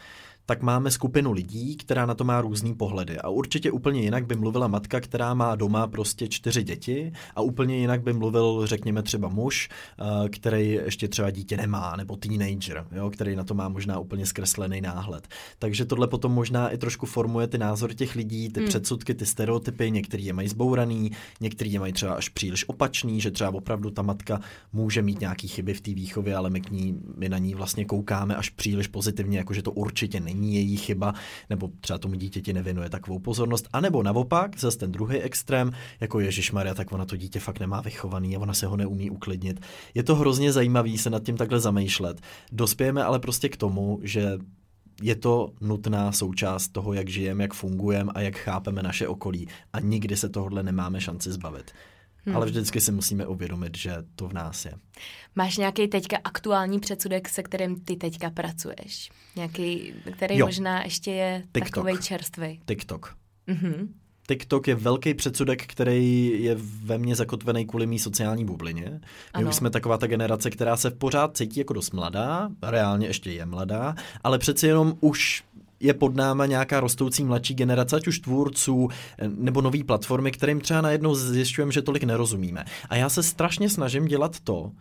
tak 0.46 0.62
máme 0.62 0.92
skupinu 0.92 1.32
lidí, 1.32 1.76
která 1.76 2.06
na 2.06 2.16
to 2.16 2.24
má 2.24 2.42
různý 2.42 2.76
pohledy. 2.76 3.18
A 3.18 3.30
určitě 3.30 3.72
úplně 3.72 4.02
jinak 4.02 4.26
by 4.26 4.36
mluvila 4.36 4.68
matka, 4.68 5.00
která 5.00 5.34
má 5.34 5.56
doma 5.56 5.88
prostě 5.88 6.28
čtyři 6.28 6.64
děti 6.64 7.12
a 7.36 7.42
úplně 7.42 7.78
jinak 7.78 8.04
by 8.04 8.14
mluvil, 8.14 8.68
řekněme, 8.68 9.04
třeba 9.04 9.30
muž, 9.30 9.70
eh, 10.00 10.30
který 10.30 10.72
ještě 10.72 11.08
třeba 11.08 11.32
dítě 11.32 11.58
nemá, 11.58 11.96
nebo 11.96 12.16
teenager, 12.16 12.88
jo, 12.92 13.10
který 13.10 13.36
na 13.36 13.44
to 13.44 13.54
má 13.54 13.70
možná 13.70 14.00
úplně 14.00 14.26
zkreslený 14.26 14.82
náhled. 14.82 15.28
Takže 15.60 15.86
tohle 15.86 16.08
potom 16.08 16.32
možná 16.32 16.70
i 16.70 16.78
trošku 16.78 17.06
formuje 17.06 17.48
ty 17.48 17.58
názory 17.58 17.96
těch 17.96 18.16
lidí, 18.16 18.50
ty 18.50 18.60
hmm. 18.60 18.70
předsudky, 18.70 19.14
ty 19.14 19.26
stereotypy, 19.26 19.92
některý 19.92 20.26
je 20.26 20.34
mají 20.34 20.48
zbouraný, 20.48 21.12
některý 21.42 21.74
je 21.74 21.80
mají 21.80 21.94
třeba 21.94 22.14
až 22.14 22.30
příliš 22.30 22.70
opačný, 22.70 23.22
že 23.22 23.32
třeba 23.32 23.54
opravdu 23.54 23.90
ta 23.90 24.02
matka 24.02 24.40
může 24.74 25.02
mít 25.02 25.20
nějaký 25.20 25.48
chyby 25.48 25.74
v 25.74 25.82
té 25.82 25.94
výchově, 25.94 26.36
ale 26.36 26.50
my, 26.50 26.62
k 26.62 26.72
ní, 26.72 27.00
my 27.18 27.30
na 27.30 27.38
ní 27.38 27.56
vlastně 27.56 27.86
koukáme 27.86 28.36
až 28.36 28.50
příliš 28.50 28.88
pozitivně, 28.88 29.38
jakože 29.38 29.62
to 29.62 29.72
určitě 29.72 30.20
není 30.20 30.35
není 30.36 30.56
její 30.56 30.78
chyba, 30.78 31.14
nebo 31.50 31.70
třeba 31.82 32.00
tomu 32.00 32.16
dítěti 32.16 32.54
nevěnuje 32.54 32.90
takovou 32.90 33.20
pozornost, 33.20 33.68
anebo 33.74 34.04
naopak, 34.04 34.60
zase 34.60 34.78
ten 34.78 34.92
druhý 34.92 35.18
extrém, 35.18 35.72
jako 36.00 36.20
Ježíš 36.20 36.52
Maria, 36.52 36.74
tak 36.74 36.92
ona 36.92 37.06
to 37.06 37.18
dítě 37.18 37.40
fakt 37.40 37.60
nemá 37.60 37.82
vychovaný 37.82 38.36
a 38.36 38.40
ona 38.40 38.54
se 38.54 38.68
ho 38.68 38.78
neumí 38.78 39.10
uklidnit. 39.10 39.60
Je 39.94 40.04
to 40.04 40.16
hrozně 40.16 40.52
zajímavý 40.52 40.98
se 40.98 41.10
nad 41.10 41.24
tím 41.24 41.38
takhle 41.38 41.60
zamýšlet. 41.60 42.22
Dospějeme 42.52 43.04
ale 43.04 43.20
prostě 43.20 43.50
k 43.50 43.58
tomu, 43.58 44.00
že 44.04 44.38
je 45.02 45.16
to 45.16 45.52
nutná 45.62 46.12
součást 46.12 46.68
toho, 46.68 46.94
jak 46.94 47.10
žijeme, 47.10 47.44
jak 47.44 47.54
fungujeme 47.54 48.12
a 48.16 48.22
jak 48.22 48.38
chápeme 48.38 48.84
naše 48.84 49.08
okolí. 49.08 49.48
A 49.74 49.80
nikdy 49.80 50.18
se 50.18 50.30
tohle 50.30 50.64
nemáme 50.64 51.02
šanci 51.02 51.32
zbavit. 51.32 51.72
Hmm. 52.26 52.36
Ale 52.36 52.46
vždycky 52.46 52.82
si 52.82 52.92
musíme 52.92 53.28
uvědomit, 53.28 53.78
že 53.78 53.96
to 54.16 54.28
v 54.28 54.34
nás 54.34 54.66
je. 54.66 54.74
Máš 55.36 55.58
nějaký 55.58 55.88
teďka 55.88 56.18
aktuální 56.24 56.80
předsudek, 56.80 57.30
se 57.30 57.44
kterým 57.44 57.80
ty 57.80 57.96
teďka 57.96 58.30
pracuješ? 58.30 59.10
Nějaký, 59.36 59.94
který 60.12 60.38
jo. 60.38 60.46
možná 60.46 60.84
ještě 60.84 61.12
je 61.12 61.44
TikTok. 61.54 61.70
takovej 61.70 61.98
čerstvý? 61.98 62.60
TikTok. 62.66 63.16
Mm-hmm. 63.48 63.88
TikTok 64.28 64.68
je 64.68 64.76
velký 64.76 65.14
předsudek, 65.14 65.66
který 65.66 66.32
je 66.44 66.56
ve 66.84 66.98
mně 66.98 67.16
zakotvený 67.16 67.66
kvůli 67.66 67.88
mý 67.88 68.00
sociální 68.00 68.46
bublině. 68.46 68.90
My 68.92 69.00
ano. 69.34 69.50
už 69.50 69.56
jsme 69.56 69.70
taková 69.70 69.98
ta 69.98 70.08
generace, 70.08 70.50
která 70.50 70.78
se 70.78 70.90
v 70.90 70.96
pořád 70.96 71.38
cítí 71.38 71.60
jako 71.60 71.74
dost 71.74 71.94
mladá, 71.94 72.50
reálně 72.62 73.08
ještě 73.08 73.32
je 73.32 73.46
mladá, 73.46 73.96
ale 74.24 74.38
přeci 74.40 74.68
jenom 74.68 74.98
už 75.02 75.44
je 75.80 75.94
pod 75.94 76.16
náma 76.16 76.46
nějaká 76.46 76.80
rostoucí 76.80 77.24
mladší 77.24 77.54
generace, 77.54 77.96
ať 77.96 78.08
už 78.08 78.20
tvůrců 78.20 78.90
nebo 79.28 79.62
nové 79.62 79.84
platformy, 79.84 80.32
kterým 80.32 80.62
třeba 80.62 80.82
najednou 80.82 81.16
zjišťujeme, 81.16 81.72
že 81.72 81.82
tolik 81.82 82.04
nerozumíme. 82.04 82.66
A 82.90 82.96
já 82.96 83.10
se 83.10 83.24
strašně 83.24 83.70
snažím 83.70 84.06
dělat 84.06 84.40
to, 84.40 84.72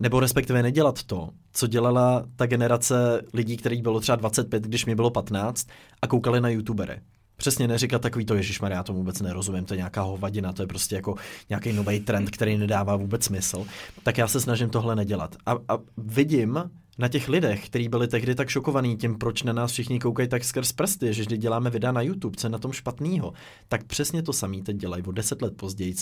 nebo 0.00 0.20
respektive 0.20 0.62
nedělat 0.62 1.02
to, 1.02 1.28
co 1.52 1.66
dělala 1.66 2.24
ta 2.36 2.46
generace 2.46 3.22
lidí, 3.34 3.56
kterých 3.56 3.82
bylo 3.82 4.00
třeba 4.00 4.16
25, 4.16 4.62
když 4.62 4.86
mi 4.86 4.94
bylo 4.94 5.10
15 5.10 5.68
a 6.02 6.06
koukali 6.06 6.40
na 6.40 6.48
youtubery. 6.48 7.00
Přesně 7.36 7.68
neříkat 7.68 8.02
takový 8.02 8.24
to, 8.24 8.34
Ježíš 8.34 8.60
já 8.68 8.82
tomu 8.82 8.98
vůbec 8.98 9.20
nerozumím, 9.20 9.64
to 9.64 9.74
je 9.74 9.78
nějaká 9.78 10.02
hovadina, 10.02 10.52
to 10.52 10.62
je 10.62 10.66
prostě 10.66 10.94
jako 10.94 11.14
nějaký 11.48 11.72
nový 11.72 12.00
trend, 12.00 12.30
který 12.30 12.58
nedává 12.58 12.96
vůbec 12.96 13.24
smysl. 13.24 13.66
Tak 14.02 14.18
já 14.18 14.28
se 14.28 14.40
snažím 14.40 14.70
tohle 14.70 14.96
nedělat. 14.96 15.36
A, 15.46 15.52
a 15.52 15.78
vidím, 15.96 16.70
na 16.98 17.08
těch 17.08 17.28
lidech, 17.28 17.66
kteří 17.66 17.88
byli 17.88 18.08
tehdy 18.08 18.34
tak 18.34 18.48
šokovaní 18.48 18.96
tím, 18.96 19.18
proč 19.18 19.42
na 19.42 19.52
nás 19.52 19.72
všichni 19.72 20.00
koukají 20.00 20.28
tak 20.28 20.44
skrz 20.44 20.72
prsty, 20.72 21.12
že 21.14 21.22
vždy 21.22 21.36
děláme 21.36 21.70
videa 21.70 21.92
na 21.92 22.02
YouTube, 22.02 22.36
co 22.36 22.46
je 22.46 22.50
na 22.50 22.58
tom 22.58 22.72
špatného, 22.72 23.32
tak 23.68 23.84
přesně 23.84 24.22
to 24.22 24.32
samý 24.32 24.62
teď 24.62 24.76
dělají 24.76 25.02
o 25.02 25.12
deset 25.12 25.42
let 25.42 25.56
později 25.56 25.94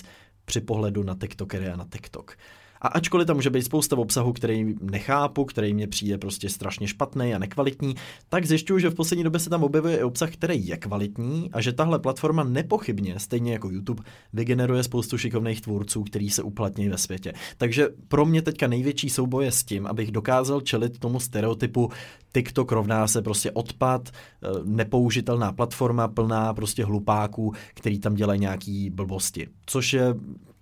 při 0.44 0.60
pohledu 0.60 1.02
na 1.02 1.14
TikTokery 1.14 1.68
a 1.68 1.76
na 1.76 1.86
TikTok. 1.92 2.36
A 2.80 2.88
ačkoliv 2.88 3.26
tam 3.26 3.36
může 3.36 3.50
být 3.50 3.62
spousta 3.62 3.96
obsahu, 3.96 4.32
který 4.32 4.74
nechápu, 4.80 5.44
který 5.44 5.74
mě 5.74 5.86
přijde 5.86 6.18
prostě 6.18 6.48
strašně 6.48 6.88
špatný 6.88 7.34
a 7.34 7.38
nekvalitní, 7.38 7.94
tak 8.28 8.46
zjišťuju, 8.46 8.78
že 8.78 8.90
v 8.90 8.94
poslední 8.94 9.24
době 9.24 9.40
se 9.40 9.50
tam 9.50 9.64
objevuje 9.64 9.96
i 9.96 10.02
obsah, 10.02 10.30
který 10.30 10.66
je 10.66 10.76
kvalitní 10.76 11.50
a 11.52 11.60
že 11.60 11.72
tahle 11.72 11.98
platforma 11.98 12.44
nepochybně, 12.44 13.18
stejně 13.18 13.52
jako 13.52 13.70
YouTube, 13.70 14.02
vygeneruje 14.32 14.82
spoustu 14.82 15.18
šikovných 15.18 15.60
tvůrců, 15.60 16.02
který 16.02 16.30
se 16.30 16.42
uplatní 16.42 16.88
ve 16.88 16.98
světě. 16.98 17.32
Takže 17.56 17.88
pro 18.08 18.26
mě 18.26 18.42
teďka 18.42 18.66
největší 18.66 19.10
souboj 19.10 19.44
je 19.44 19.52
s 19.52 19.64
tím, 19.64 19.86
abych 19.86 20.12
dokázal 20.12 20.60
čelit 20.60 20.98
tomu 20.98 21.20
stereotypu 21.20 21.90
TikTok 22.32 22.72
rovná 22.72 23.06
se 23.08 23.22
prostě 23.22 23.50
odpad, 23.50 24.08
eh, 24.08 24.48
nepoužitelná 24.64 25.52
platforma 25.52 26.08
plná 26.08 26.54
prostě 26.54 26.84
hlupáků, 26.84 27.52
který 27.74 27.98
tam 27.98 28.14
dělají 28.14 28.40
nějaký 28.40 28.90
blbosti. 28.90 29.48
Což 29.66 29.92
je 29.92 30.14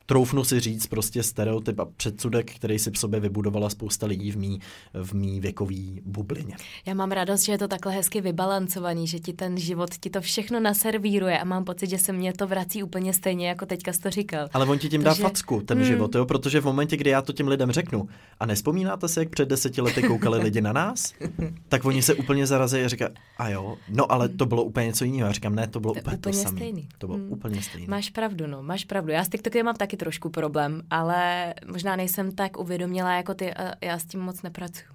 troufnu 0.07 0.45
si 0.45 0.61
říct, 0.61 0.87
prostě 0.87 1.23
stereotyp 1.23 1.81
a 1.81 1.85
předsudek, 1.85 2.55
který 2.55 2.79
si 2.79 2.91
v 2.91 2.99
sobě 2.99 3.21
vybudovala 3.21 3.71
spousta 3.71 4.07
lidí 4.07 4.31
v 4.31 4.37
mý, 4.37 4.61
v 4.95 5.15
mý 5.15 5.41
věkový 5.41 6.01
bublině. 6.05 6.57
Já 6.87 6.95
mám 6.95 7.11
radost, 7.13 7.43
že 7.43 7.53
je 7.53 7.59
to 7.59 7.69
takhle 7.69 7.93
hezky 7.93 8.21
vybalancovaný, 8.21 9.07
že 9.07 9.19
ti 9.19 9.33
ten 9.33 9.59
život 9.59 9.91
ti 10.01 10.11
to 10.11 10.21
všechno 10.21 10.61
naservíruje 10.61 11.39
a 11.39 11.45
mám 11.45 11.65
pocit, 11.65 11.91
že 11.91 11.99
se 11.99 12.13
mě 12.13 12.33
to 12.33 12.47
vrací 12.47 12.83
úplně 12.83 13.13
stejně, 13.13 13.49
jako 13.49 13.67
teďka 13.67 13.93
jsi 13.93 14.01
to 14.01 14.11
říkal. 14.11 14.49
Ale 14.53 14.67
on 14.67 14.79
ti 14.79 14.89
tím 14.89 15.03
Takže... 15.03 15.23
dá 15.23 15.29
facku, 15.29 15.63
ten 15.63 15.79
hmm. 15.79 15.87
život, 15.87 16.15
jo? 16.15 16.27
protože 16.27 16.61
v 16.61 16.65
momentě, 16.65 16.97
kdy 16.97 17.11
já 17.11 17.23
to 17.23 17.33
těm 17.33 17.49
lidem 17.49 17.71
řeknu, 17.71 18.09
a 18.41 18.47
nespomínáte 18.47 19.09
si, 19.09 19.19
jak 19.19 19.29
před 19.29 19.49
deseti 19.49 19.81
lety 19.81 20.03
koukali 20.03 20.39
lidi 20.39 20.61
na 20.61 20.73
nás, 20.73 21.15
tak 21.69 21.85
oni 21.85 22.03
se 22.03 22.15
úplně 22.15 22.47
zarazí 22.47 22.81
a 22.81 22.89
říkají, 22.89 23.11
a 23.39 23.49
jo, 23.49 23.77
no 23.89 24.13
ale 24.13 24.29
to 24.29 24.47
bylo 24.47 24.65
úplně 24.65 24.87
něco 24.87 25.05
jiného. 25.05 25.27
Já 25.27 25.33
říkám, 25.33 25.55
ne, 25.55 25.67
to 25.69 25.81
bylo 25.81 25.95
to 25.95 26.01
úplně, 26.01 26.17
úplně 26.17 26.37
to 26.37 26.43
samé. 26.43 26.57
Stejný. 26.57 26.89
To 26.99 27.07
bylo 27.07 27.19
hmm. 27.19 27.33
úplně 27.33 27.63
stejné. 27.63 27.87
Máš 27.91 28.11
pravdu, 28.11 28.47
no, 28.47 28.63
máš 28.63 28.85
pravdu. 28.85 29.13
Já 29.13 29.25
s 29.25 29.29
TikTokem 29.29 29.67
mám 29.67 29.77
taky 29.77 29.94
taky 29.95 29.97
trošku 29.97 30.31
problém, 30.31 30.83
ale 30.91 31.55
možná 31.67 31.97
nejsem 31.97 32.33
tak 32.33 32.59
uvědomila 32.59 33.17
jako 33.17 33.35
ty 33.35 33.55
a 33.55 33.75
já 33.81 33.99
s 33.99 34.05
tím 34.05 34.21
moc 34.21 34.43
nepracuju. 34.43 34.89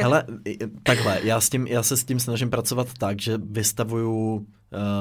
Hele, 0.00 0.24
takhle, 0.82 1.20
já, 1.22 1.40
s 1.40 1.48
tím, 1.48 1.66
já 1.66 1.82
se 1.82 1.96
s 1.96 2.04
tím 2.04 2.20
snažím 2.20 2.50
pracovat 2.50 2.88
tak, 2.98 3.20
že 3.20 3.38
vystavuju 3.38 4.46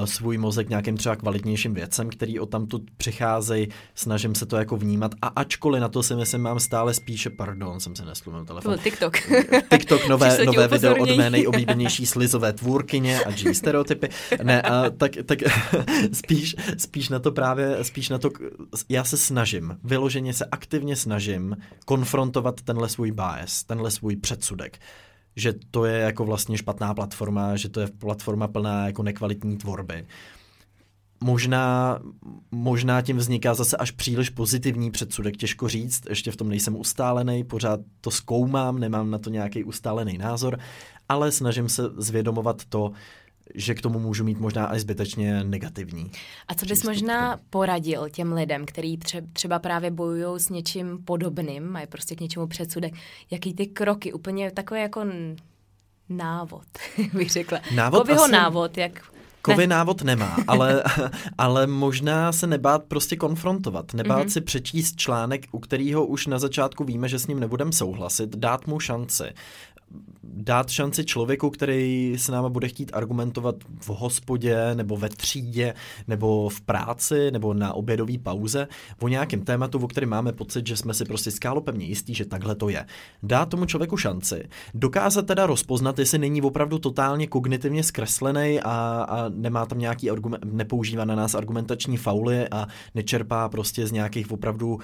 svůj 0.06 0.38
mozek 0.38 0.70
nějakým 0.70 0.98
třeba 0.98 1.16
kvalitnějším 1.16 1.74
věcem, 1.74 2.10
který 2.10 2.40
o 2.40 2.46
tamtud 2.46 2.82
přicházejí, 2.98 3.68
snažím 3.96 4.36
se 4.36 4.46
to 4.46 4.58
jako 4.58 4.78
vnímat 4.78 5.16
a 5.22 5.28
ačkoliv 5.28 5.82
na 5.82 5.90
to 5.90 6.04
si 6.04 6.16
myslím, 6.16 6.42
mám 6.42 6.60
stále 6.60 6.94
spíše, 6.94 7.30
pardon, 7.30 7.80
jsem 7.80 7.96
se 7.96 8.06
neslumil 8.06 8.46
telefon. 8.46 8.78
To 8.78 8.84
TikTok. 8.84 9.18
TikTok, 9.70 10.08
nové, 10.08 10.46
nové 10.46 10.68
video 10.68 10.96
od 10.96 11.18
mé 11.18 11.30
nejoblíbenější 11.30 12.06
slizové 12.06 12.54
tvůrkyně 12.54 13.20
a 13.20 13.32
G 13.32 13.54
stereotypy. 13.54 14.10
Ne, 14.44 14.64
uh, 14.64 14.98
tak, 14.98 15.12
tak 15.26 15.40
spíš, 16.14 16.56
spíš 16.78 17.10
na 17.10 17.20
to 17.20 17.32
právě, 17.32 17.84
spíš 17.84 18.10
na 18.10 18.18
to, 18.18 18.30
já 18.90 19.04
se 19.04 19.18
snažím, 19.18 19.78
vyloženě 19.84 20.34
se 20.34 20.46
aktivně 20.46 20.96
snažím 20.96 21.58
konfrontovat 21.86 22.62
tenhle 22.62 22.90
svůj 22.90 23.12
bias, 23.12 23.64
tenhle 23.64 23.92
svůj 23.92 24.16
předsudek 24.16 24.80
že 25.40 25.54
to 25.72 25.86
je 25.86 26.00
jako 26.00 26.26
vlastně 26.26 26.58
špatná 26.58 26.94
platforma, 26.94 27.56
že 27.56 27.70
to 27.70 27.80
je 27.80 27.88
platforma 27.88 28.48
plná 28.48 28.88
jako 28.88 29.04
nekvalitní 29.04 29.58
tvorby. 29.58 30.06
Možná, 31.24 32.00
možná 32.52 33.02
tím 33.02 33.18
vzniká 33.18 33.54
zase 33.54 33.78
až 33.78 33.92
příliš 33.92 34.30
pozitivní 34.30 34.92
předsudek, 34.92 35.38
těžko 35.38 35.68
říct, 35.68 36.04
ještě 36.10 36.32
v 36.32 36.36
tom 36.36 36.50
nejsem 36.50 36.76
ustálený, 36.76 37.44
pořád 37.44 37.80
to 38.02 38.12
zkoumám, 38.12 38.80
nemám 38.80 39.12
na 39.12 39.18
to 39.18 39.30
nějaký 39.30 39.64
ustálený 39.64 40.18
názor, 40.18 40.60
ale 41.10 41.32
snažím 41.32 41.70
se 41.70 41.84
zvědomovat 41.98 42.66
to, 42.66 42.92
že 43.56 43.76
k 43.76 43.82
tomu 43.82 44.00
můžu 44.00 44.24
mít 44.24 44.40
možná 44.40 44.66
až 44.66 44.82
zbytečně 44.82 45.44
negativní. 45.44 46.12
A 46.48 46.54
co 46.56 46.66
bys 46.66 46.84
možná 46.84 47.40
poradil 47.50 48.10
těm 48.10 48.34
lidem, 48.34 48.66
kteří 48.66 49.00
třeba 49.34 49.60
právě 49.60 49.92
bojují 49.92 50.40
s 50.40 50.50
něčím 50.50 51.04
podobným, 51.06 51.64
mají 51.64 51.88
prostě 51.88 52.16
k 52.16 52.22
něčemu 52.22 52.48
předsudek, 52.48 52.94
jaký 53.32 53.54
ty 53.54 53.68
kroky, 53.68 54.14
úplně 54.14 54.52
takové 54.52 54.80
jako 54.80 55.06
návod, 56.10 56.66
bych 57.14 57.30
řekla. 57.30 57.60
Návod 57.76 58.02
Kovyho 58.02 58.24
asi... 58.24 58.32
návod, 58.32 58.78
jak 58.78 59.02
Kovy 59.42 59.68
ne. 59.68 59.76
návod 59.76 60.04
nemá, 60.04 60.38
ale, 60.48 60.84
ale 61.38 61.68
možná 61.68 62.32
se 62.32 62.48
nebát 62.48 62.84
prostě 62.84 63.16
konfrontovat, 63.16 63.94
nebát 63.94 64.28
mm-hmm. 64.28 64.32
si 64.32 64.42
přečíst 64.42 64.96
článek, 64.96 65.46
u 65.52 65.60
kterého 65.60 66.06
už 66.06 66.28
na 66.28 66.40
začátku 66.40 66.84
víme, 66.84 67.10
že 67.10 67.20
s 67.20 67.28
ním 67.28 67.40
nebudeme 67.40 67.72
souhlasit, 67.72 68.36
dát 68.36 68.68
mu 68.68 68.80
šanci 68.80 69.24
dát 70.24 70.70
šanci 70.70 71.06
člověku, 71.06 71.50
který 71.50 72.14
s 72.18 72.28
náma 72.30 72.50
bude 72.50 72.68
chtít 72.68 72.92
argumentovat 72.94 73.56
v 73.80 73.90
hospodě, 73.90 74.76
nebo 74.76 74.98
ve 74.98 75.10
třídě, 75.10 75.74
nebo 76.08 76.50
v 76.50 76.62
práci, 76.62 77.32
nebo 77.32 77.54
na 77.54 77.74
obědové 77.74 78.18
pauze 78.24 78.68
o 79.02 79.08
nějakém 79.08 79.42
tématu, 79.42 79.80
o 79.80 79.88
kterém 79.88 80.10
máme 80.10 80.34
pocit, 80.34 80.68
že 80.68 80.78
jsme 80.78 80.94
si 80.94 81.06
prostě 81.06 81.32
skálopevně 81.32 81.86
jistí, 81.86 82.14
že 82.14 82.26
takhle 82.26 82.56
to 82.56 82.70
je. 82.70 82.86
Dát 83.24 83.50
tomu 83.50 83.66
člověku 83.66 83.98
šanci. 83.98 84.50
Dokázat 84.74 85.26
teda 85.26 85.46
rozpoznat, 85.46 86.00
jestli 86.00 86.18
není 86.18 86.42
opravdu 86.42 86.80
totálně 86.80 87.28
kognitivně 87.28 87.84
zkreslený 87.84 88.60
a, 88.60 89.06
a 89.10 89.30
nemá 89.30 89.66
tam 89.66 89.80
nějaký 89.80 90.10
argument, 90.10 90.46
nepoužívá 90.46 91.06
na 91.06 91.16
nás 91.16 91.36
argumentační 91.36 91.98
fauly 91.98 92.50
a 92.50 92.68
nečerpá 92.96 93.50
prostě 93.50 93.88
z 93.88 93.92
nějakých 93.92 94.32
opravdu 94.32 94.74
uh, 94.74 94.80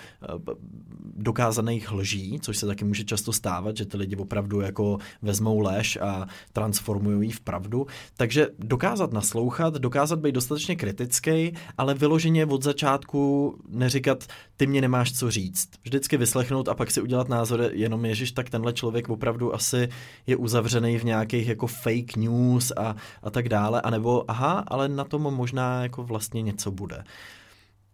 dokázaných 1.17 1.91
lží, 1.91 2.39
což 2.41 2.57
se 2.57 2.65
taky 2.65 2.85
může 2.85 3.03
často 3.03 3.33
stávat, 3.33 3.77
že 3.77 3.85
ty 3.85 3.97
lidi 3.97 4.15
opravdu 4.15 4.61
jako 4.61 4.97
vezmou 5.25 5.59
lež 5.59 5.97
a 6.01 6.27
transformují 6.53 7.27
ji 7.27 7.33
v 7.33 7.39
pravdu. 7.39 7.87
Takže 8.17 8.47
dokázat 8.59 9.13
naslouchat, 9.13 9.73
dokázat 9.73 10.19
být 10.19 10.35
dostatečně 10.35 10.75
kritický, 10.75 11.53
ale 11.77 11.93
vyloženě 11.93 12.45
od 12.45 12.63
začátku 12.63 13.53
neříkat, 13.69 14.23
ty 14.57 14.67
mě 14.67 14.81
nemáš 14.81 15.13
co 15.13 15.31
říct. 15.31 15.69
Vždycky 15.83 16.17
vyslechnout 16.17 16.67
a 16.67 16.73
pak 16.73 16.91
si 16.91 17.01
udělat 17.01 17.29
názor, 17.29 17.69
jenom 17.73 18.05
ježiš, 18.05 18.31
tak 18.31 18.49
tenhle 18.49 18.73
člověk 18.73 19.09
opravdu 19.09 19.55
asi 19.55 19.89
je 20.27 20.35
uzavřený 20.35 20.97
v 20.97 21.03
nějakých 21.03 21.47
jako 21.47 21.67
fake 21.67 22.15
news 22.15 22.71
a, 22.77 22.95
a 23.23 23.29
tak 23.29 23.49
dále, 23.49 23.81
anebo 23.81 24.23
aha, 24.27 24.63
ale 24.67 24.89
na 24.89 25.03
tom 25.03 25.21
možná 25.21 25.83
jako 25.83 26.03
vlastně 26.03 26.41
něco 26.41 26.71
bude 26.71 27.03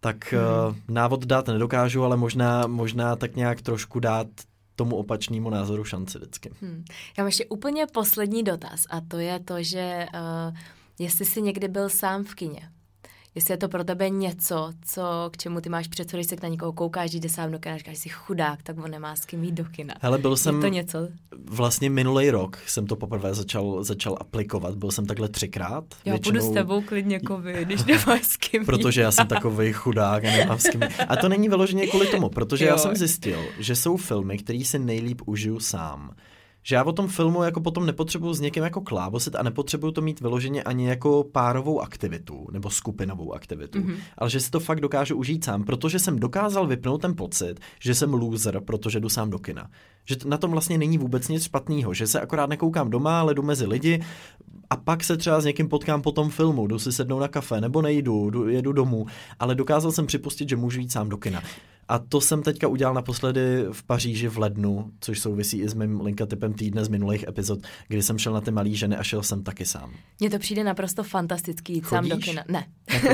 tak 0.01 0.33
hmm. 0.33 0.41
uh, 0.41 0.75
návod 0.87 1.25
dát 1.25 1.47
nedokážu, 1.47 2.03
ale 2.03 2.17
možná, 2.17 2.67
možná 2.67 3.15
tak 3.15 3.35
nějak 3.35 3.61
trošku 3.61 3.99
dát 3.99 4.27
tomu 4.75 4.95
opačnému 4.95 5.49
názoru 5.49 5.83
šanci 5.83 6.17
vždycky. 6.17 6.51
Hmm. 6.61 6.83
Já 7.17 7.23
mám 7.23 7.27
ještě 7.27 7.45
úplně 7.45 7.87
poslední 7.87 8.43
dotaz 8.43 8.85
a 8.89 9.01
to 9.01 9.17
je 9.17 9.39
to, 9.39 9.63
že 9.63 10.05
uh, 10.13 10.57
jestli 10.99 11.25
jsi 11.25 11.41
někdy 11.41 11.67
byl 11.67 11.89
sám 11.89 12.23
v 12.23 12.35
kině 12.35 12.71
jestli 13.35 13.53
je 13.53 13.57
to 13.57 13.69
pro 13.69 13.83
tebe 13.83 14.09
něco, 14.09 14.71
co, 14.81 15.29
k 15.31 15.37
čemu 15.37 15.61
ty 15.61 15.69
máš 15.69 15.87
před, 15.87 16.11
když 16.11 16.27
se 16.27 16.35
na 16.43 16.49
někoho 16.49 16.73
koukáš, 16.73 17.11
jde 17.11 17.29
sám 17.29 17.51
do 17.51 17.59
kina, 17.59 17.77
říkáš 17.77 17.97
si 17.97 18.09
chudák, 18.09 18.63
tak 18.63 18.77
on 18.77 18.91
nemá 18.91 19.15
s 19.15 19.25
kým 19.25 19.43
jít 19.43 19.51
do 19.51 19.65
kina. 19.65 19.93
Hele, 20.01 20.17
byl 20.17 20.37
jsem, 20.37 20.55
je 20.55 20.61
to 20.61 20.67
něco? 20.67 21.07
vlastně 21.45 21.89
minulý 21.89 22.29
rok 22.29 22.57
jsem 22.67 22.87
to 22.87 22.95
poprvé 22.95 23.33
začal, 23.33 23.83
začal 23.83 24.17
aplikovat, 24.19 24.75
byl 24.75 24.91
jsem 24.91 25.05
takhle 25.05 25.29
třikrát. 25.29 25.83
Já 26.05 26.13
většinou... 26.13 26.39
budu 26.39 26.51
s 26.51 26.53
tebou 26.53 26.81
klidně 26.81 27.19
kovy, 27.19 27.65
když 27.65 27.83
nemáš 27.85 28.23
s 28.23 28.37
kým 28.37 28.65
Protože 28.65 29.01
já 29.01 29.11
jsem 29.11 29.27
takový 29.27 29.73
chudák 29.73 30.25
a 30.25 30.31
nemám 30.31 30.59
s 30.59 30.69
kým 30.69 30.81
A 31.07 31.15
to 31.15 31.29
není 31.29 31.49
vyloženě 31.49 31.87
kvůli 31.87 32.07
tomu, 32.07 32.29
protože 32.29 32.65
jo. 32.65 32.71
já 32.71 32.77
jsem 32.77 32.95
zjistil, 32.95 33.39
že 33.59 33.75
jsou 33.75 33.97
filmy, 33.97 34.37
které 34.37 34.65
si 34.65 34.79
nejlíp 34.79 35.21
užiju 35.25 35.59
sám 35.59 36.15
že 36.63 36.75
já 36.75 36.83
o 36.83 36.91
tom 36.91 37.07
filmu 37.07 37.43
jako 37.43 37.61
potom 37.61 37.85
nepotřebuju 37.85 38.33
s 38.33 38.39
někým 38.39 38.63
jako 38.63 38.81
klábosit 38.81 39.35
a 39.35 39.43
nepotřebuju 39.43 39.91
to 39.91 40.01
mít 40.01 40.21
vyloženě 40.21 40.63
ani 40.63 40.87
jako 40.87 41.23
párovou 41.31 41.81
aktivitu 41.81 42.47
nebo 42.51 42.69
skupinovou 42.69 43.33
aktivitu, 43.33 43.79
mm-hmm. 43.79 43.95
ale 44.17 44.29
že 44.29 44.39
si 44.39 44.51
to 44.51 44.59
fakt 44.59 44.81
dokážu 44.81 45.15
užít 45.15 45.43
sám, 45.43 45.63
protože 45.63 45.99
jsem 45.99 46.19
dokázal 46.19 46.67
vypnout 46.67 47.01
ten 47.01 47.15
pocit, 47.15 47.59
že 47.79 47.95
jsem 47.95 48.13
loser, 48.13 48.59
protože 48.59 48.99
jdu 48.99 49.09
sám 49.09 49.29
do 49.29 49.39
kina. 49.39 49.69
Že 50.05 50.15
na 50.25 50.37
tom 50.37 50.51
vlastně 50.51 50.77
není 50.77 50.97
vůbec 50.97 51.27
nic 51.27 51.43
špatného, 51.43 51.93
že 51.93 52.07
se 52.07 52.21
akorát 52.21 52.49
nekoukám 52.49 52.89
doma, 52.89 53.19
ale 53.19 53.33
jdu 53.33 53.43
mezi 53.43 53.65
lidi 53.65 54.03
a 54.69 54.75
pak 54.75 55.03
se 55.03 55.17
třeba 55.17 55.41
s 55.41 55.45
někým 55.45 55.69
potkám 55.69 56.01
po 56.01 56.11
tom 56.11 56.29
filmu, 56.29 56.67
jdu 56.67 56.79
si 56.79 56.91
sednout 56.91 57.19
na 57.19 57.27
kafe 57.27 57.61
nebo 57.61 57.81
nejdu, 57.81 58.29
jdu, 58.29 58.49
jedu 58.49 58.71
domů, 58.71 59.05
ale 59.39 59.55
dokázal 59.55 59.91
jsem 59.91 60.07
připustit, 60.07 60.49
že 60.49 60.55
můžu 60.55 60.79
jít 60.79 60.91
sám 60.91 61.09
do 61.09 61.17
kina. 61.17 61.41
A 61.91 61.99
to 61.99 62.21
jsem 62.21 62.43
teďka 62.43 62.67
udělal 62.67 62.93
naposledy 62.93 63.65
v 63.71 63.83
Paříži 63.83 64.27
v 64.27 64.37
lednu, 64.37 64.91
což 64.99 65.19
souvisí 65.19 65.59
i 65.59 65.69
s 65.69 65.73
mým 65.73 66.01
linkatypem 66.01 66.53
týdne 66.53 66.85
z 66.85 66.87
minulých 66.87 67.25
epizod, 67.27 67.59
kdy 67.87 68.01
jsem 68.01 68.17
šel 68.17 68.33
na 68.33 68.41
ty 68.41 68.51
malé 68.51 68.69
ženy 68.69 68.97
a 68.97 69.03
šel 69.03 69.23
jsem 69.23 69.43
taky 69.43 69.65
sám. 69.65 69.93
Mně 70.19 70.29
to 70.29 70.39
přijde 70.39 70.63
naprosto 70.63 71.03
fantastický 71.03 71.73
jít 71.73 71.85
sám 71.85 72.09
do 72.09 72.17
kina. 72.17 72.43
Ne. 72.47 72.65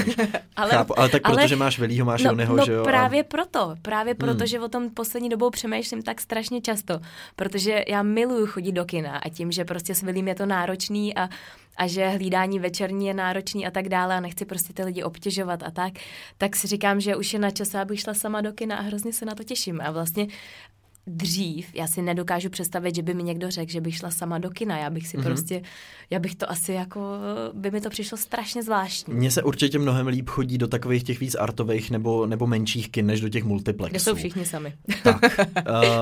ale, 0.55 0.71
Chápu, 0.71 0.99
ale 0.99 1.09
tak 1.09 1.21
ale, 1.25 1.35
protože 1.35 1.55
máš 1.55 1.79
velího, 1.79 2.05
máš 2.05 2.23
no, 2.23 2.31
oného, 2.31 2.55
no, 2.55 2.65
že 2.65 2.71
jo? 2.71 2.83
právě 2.83 3.21
a... 3.21 3.27
proto, 3.27 3.75
právě 3.81 4.15
proto, 4.15 4.39
hmm. 4.39 4.47
že 4.47 4.59
o 4.59 4.67
tom 4.67 4.89
poslední 4.89 5.29
dobou 5.29 5.49
přemýšlím 5.49 6.01
tak 6.01 6.21
strašně 6.21 6.61
často, 6.61 6.99
protože 7.35 7.83
já 7.87 8.03
miluju 8.03 8.45
chodit 8.45 8.71
do 8.71 8.85
kina 8.85 9.17
a 9.17 9.29
tím, 9.29 9.51
že 9.51 9.65
prostě 9.65 9.95
s 9.95 10.01
Vilím 10.01 10.27
je 10.27 10.35
to 10.35 10.45
náročný 10.45 11.15
a 11.15 11.29
a 11.77 11.87
že 11.87 12.07
hlídání 12.07 12.59
večerní 12.59 13.07
je 13.07 13.13
náročný 13.13 13.67
a 13.67 13.71
tak 13.71 13.89
dále 13.89 14.15
a 14.15 14.19
nechci 14.19 14.45
prostě 14.45 14.73
ty 14.73 14.83
lidi 14.83 15.03
obtěžovat 15.03 15.63
a 15.63 15.71
tak, 15.71 15.93
tak 16.37 16.55
si 16.55 16.67
říkám, 16.67 17.01
že 17.01 17.15
už 17.15 17.33
je 17.33 17.39
na 17.39 17.51
čase, 17.51 17.79
abych 17.79 17.99
šla 17.99 18.13
sama 18.13 18.41
do 18.41 18.53
kina 18.53 18.77
a 18.77 18.81
hrozně 18.81 19.13
se 19.13 19.25
na 19.25 19.35
to 19.35 19.43
těším. 19.43 19.81
A 19.81 19.91
vlastně 19.91 20.27
dřív, 21.07 21.67
já 21.73 21.87
si 21.87 22.01
nedokážu 22.01 22.49
představit, 22.49 22.95
že 22.95 23.01
by 23.01 23.13
mi 23.13 23.23
někdo 23.23 23.51
řekl, 23.51 23.71
že 23.71 23.81
bych 23.81 23.95
šla 23.95 24.11
sama 24.11 24.37
do 24.37 24.49
kina. 24.49 24.77
Já 24.77 24.89
bych 24.89 25.07
si 25.07 25.17
mm-hmm. 25.17 25.23
prostě, 25.23 25.61
já 26.09 26.19
bych 26.19 26.35
to 26.35 26.51
asi 26.51 26.73
jako, 26.73 27.01
by 27.53 27.71
mi 27.71 27.81
to 27.81 27.89
přišlo 27.89 28.17
strašně 28.17 28.63
zvláštní. 28.63 29.13
Mně 29.13 29.31
se 29.31 29.43
určitě 29.43 29.79
mnohem 29.79 30.07
líp 30.07 30.29
chodí 30.29 30.57
do 30.57 30.67
takových 30.67 31.03
těch 31.03 31.19
víc 31.19 31.35
artových 31.35 31.91
nebo, 31.91 32.25
nebo 32.25 32.47
menších 32.47 32.89
kin, 32.89 33.05
než 33.05 33.21
do 33.21 33.29
těch 33.29 33.43
multiplexů. 33.43 33.91
Kde 33.91 33.99
jsou 33.99 34.15
všichni 34.15 34.45
sami. 34.45 34.73
Tak. 35.03 35.21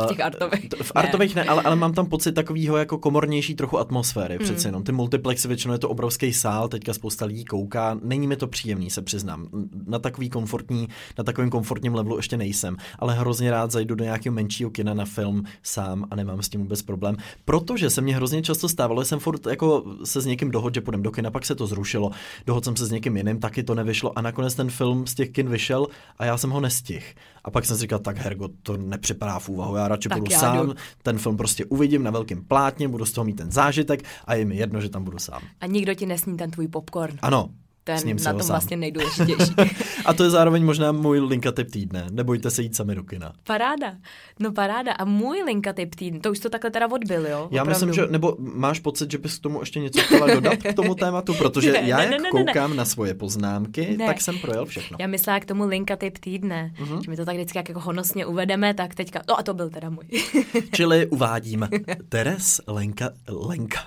v 0.03 0.07
těch 0.07 0.19
artových. 0.19 0.69
V 0.81 0.91
artových 0.95 1.35
ne, 1.35 1.43
ne 1.43 1.49
ale, 1.49 1.61
ale 1.61 1.75
mám 1.75 1.93
tam 1.93 2.05
pocit 2.05 2.31
takového 2.31 2.77
jako 2.77 2.97
komornější 2.97 3.55
trochu 3.55 3.79
atmosféry, 3.79 4.37
mm. 4.37 4.43
přece 4.43 4.67
jenom. 4.67 4.83
Ty 4.83 4.91
multiplexy 4.91 5.47
většinou 5.47 5.73
je 5.73 5.79
to 5.79 5.89
obrovský 5.89 6.33
sál, 6.33 6.67
teďka 6.67 6.93
spousta 6.93 7.25
lidí 7.25 7.45
kouká, 7.45 7.99
není 8.03 8.27
mi 8.27 8.35
to 8.35 8.47
příjemný, 8.47 8.89
se 8.89 9.01
přiznám. 9.01 9.47
Na 9.87 9.99
takový 9.99 10.29
komfortní, 10.29 10.87
na 11.17 11.23
takovém 11.23 11.49
komfortním 11.49 11.95
levelu 11.95 12.17
ještě 12.17 12.37
nejsem, 12.37 12.77
ale 12.99 13.15
hrozně 13.15 13.51
rád 13.51 13.71
zajdu 13.71 13.95
do 13.95 14.03
nějakého 14.03 14.35
menšího 14.35 14.69
kina 14.69 14.94
na 14.95 15.05
film 15.05 15.43
sám 15.63 16.05
a 16.11 16.15
nemám 16.15 16.41
s 16.41 16.49
tím 16.49 16.61
vůbec 16.61 16.81
problém, 16.81 17.17
protože 17.45 17.89
se 17.89 18.01
mě 18.01 18.15
hrozně 18.15 18.41
často 18.41 18.69
stávalo, 18.69 19.01
že 19.01 19.09
jsem 19.09 19.19
furt 19.19 19.45
jako 19.45 19.83
se 20.03 20.21
s 20.21 20.25
někým 20.25 20.51
dohodl, 20.51 20.73
že 20.75 20.81
půjdem 20.81 21.03
do 21.03 21.11
kina, 21.11 21.31
pak 21.31 21.45
se 21.45 21.55
to 21.55 21.67
zrušilo, 21.67 22.11
dohodl 22.45 22.65
jsem 22.65 22.75
se 22.75 22.85
s 22.85 22.91
někým 22.91 23.17
jiným, 23.17 23.39
taky 23.39 23.63
to 23.63 23.75
nevyšlo 23.75 24.17
a 24.17 24.21
nakonec 24.21 24.55
ten 24.55 24.69
film 24.69 25.07
z 25.07 25.15
těch 25.15 25.29
kin 25.29 25.49
vyšel 25.49 25.87
a 26.17 26.25
já 26.25 26.37
jsem 26.37 26.49
ho 26.49 26.59
nestihl. 26.59 27.05
A 27.43 27.51
pak 27.51 27.65
jsem 27.65 27.77
si 27.77 27.81
říkal, 27.81 27.99
tak 27.99 28.17
Hergo, 28.17 28.49
to 28.63 28.77
nepřipadá 28.77 29.39
v 29.39 29.49
úvahu, 29.49 29.75
já 29.75 29.87
radši 29.87 30.09
tak 30.09 30.17
budu 30.17 30.31
já 30.31 30.39
sám, 30.39 30.67
jdu. 30.67 30.73
ten 31.03 31.17
film 31.17 31.37
prostě 31.37 31.65
uvidím 31.65 32.03
na 32.03 32.11
velkém 32.11 32.43
plátně, 32.43 32.87
budu 32.87 33.05
z 33.05 33.11
toho 33.11 33.25
mít 33.25 33.33
ten 33.37 33.51
zážitek 33.51 34.03
a 34.25 34.33
je 34.33 34.45
mi 34.45 34.55
jedno, 34.55 34.81
že 34.81 34.89
tam 34.89 35.03
budu 35.03 35.19
sám. 35.19 35.41
A 35.61 35.65
nikdo 35.65 35.93
ti 35.93 36.05
nesní 36.05 36.37
ten 36.37 36.51
tvůj 36.51 36.67
popcorn. 36.67 37.17
Ano, 37.21 37.49
ten 37.85 38.15
na 38.25 38.31
tom 38.31 38.41
sám. 38.41 38.47
vlastně 38.47 38.77
nejdůležitější. 38.77 39.55
a 40.05 40.13
to 40.13 40.23
je 40.23 40.29
zároveň 40.29 40.65
možná 40.65 40.91
můj 40.91 41.19
linka 41.19 41.51
typ 41.51 41.71
týdne. 41.71 42.07
Nebojte 42.11 42.51
se 42.51 42.61
jít 42.61 42.75
sami 42.75 42.95
do 42.95 43.03
kina. 43.03 43.33
Paráda. 43.43 43.95
No 44.39 44.51
paráda. 44.51 44.91
A 44.91 45.05
můj 45.05 45.41
linka 45.45 45.73
typ 45.73 45.95
týdne, 45.95 46.19
to 46.19 46.31
už 46.31 46.39
to 46.39 46.49
takhle 46.49 46.71
teda 46.71 46.91
odbyl, 46.91 47.27
jo? 47.27 47.47
Já 47.51 47.63
myslím, 47.63 47.93
že, 47.93 48.07
nebo 48.07 48.35
máš 48.39 48.79
pocit, 48.79 49.11
že 49.11 49.17
bys 49.17 49.37
k 49.37 49.41
tomu 49.41 49.59
ještě 49.59 49.79
něco 49.79 50.01
chtěla 50.01 50.27
dodat 50.27 50.55
k 50.55 50.73
tomu 50.73 50.95
tématu, 51.05 51.33
protože 51.33 51.71
ne, 51.71 51.81
já 51.83 51.97
ne, 51.97 52.03
jak 52.03 52.11
ne, 52.11 52.17
ne, 52.17 52.29
koukám 52.29 52.69
ne. 52.69 52.75
na 52.75 52.85
svoje 52.85 53.13
poznámky, 53.13 53.95
ne. 53.97 54.05
tak 54.05 54.21
jsem 54.21 54.39
projel 54.39 54.65
všechno. 54.65 54.97
Já 54.99 55.07
myslela 55.07 55.39
k 55.39 55.45
tomu 55.45 55.65
linka 55.65 55.95
typ 55.95 56.17
týdne, 56.17 56.73
uh-huh. 56.79 57.01
že 57.03 57.11
my 57.11 57.17
to 57.17 57.25
tak 57.25 57.35
vždycky 57.35 57.57
jak 57.57 57.69
jako 57.69 57.81
honosně 57.81 58.25
uvedeme, 58.25 58.73
tak 58.73 58.95
teďka, 58.95 59.21
no 59.29 59.39
a 59.39 59.43
to 59.43 59.53
byl 59.53 59.69
teda 59.69 59.89
můj. 59.89 60.05
Čili 60.73 61.07
uvádím 61.07 61.69
Teres, 62.09 62.61
Lenka, 62.67 63.09
Lenka, 63.29 63.79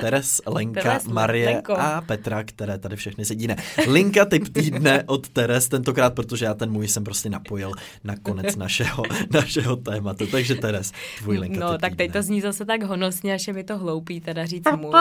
Teres, 0.00 0.40
Lenka, 0.46 0.82
Teres, 0.82 1.06
Marie 1.06 1.46
Lenko. 1.46 1.72
a 1.72 2.00
Petra, 2.00 2.44
které 2.44 2.78
tady 2.78 2.96
všechny 2.96 3.24
sedí 3.24 3.43
ne. 3.46 3.56
Linka 3.88 4.24
typ 4.24 4.48
týdne 4.48 5.04
od 5.06 5.28
Teres, 5.28 5.68
tentokrát, 5.68 6.14
protože 6.14 6.44
já 6.44 6.54
ten 6.54 6.70
můj 6.70 6.88
jsem 6.88 7.04
prostě 7.04 7.30
napojil 7.30 7.72
na 8.04 8.14
konec 8.16 8.56
našeho, 8.56 9.02
našeho 9.30 9.76
tématu. 9.76 10.26
Takže 10.26 10.54
Teres, 10.54 10.92
tvůj 11.18 11.38
linka 11.38 11.60
No, 11.60 11.72
typ 11.72 11.80
tak 11.80 11.96
teď 11.96 12.12
to 12.12 12.22
zní 12.22 12.40
zase 12.40 12.64
tak 12.64 12.82
honosně, 12.82 13.34
až 13.34 13.46
je 13.46 13.52
mi 13.52 13.64
to 13.64 13.78
hloupý 13.78 14.20
teda 14.20 14.46
říct 14.46 14.64
můj. 14.76 14.92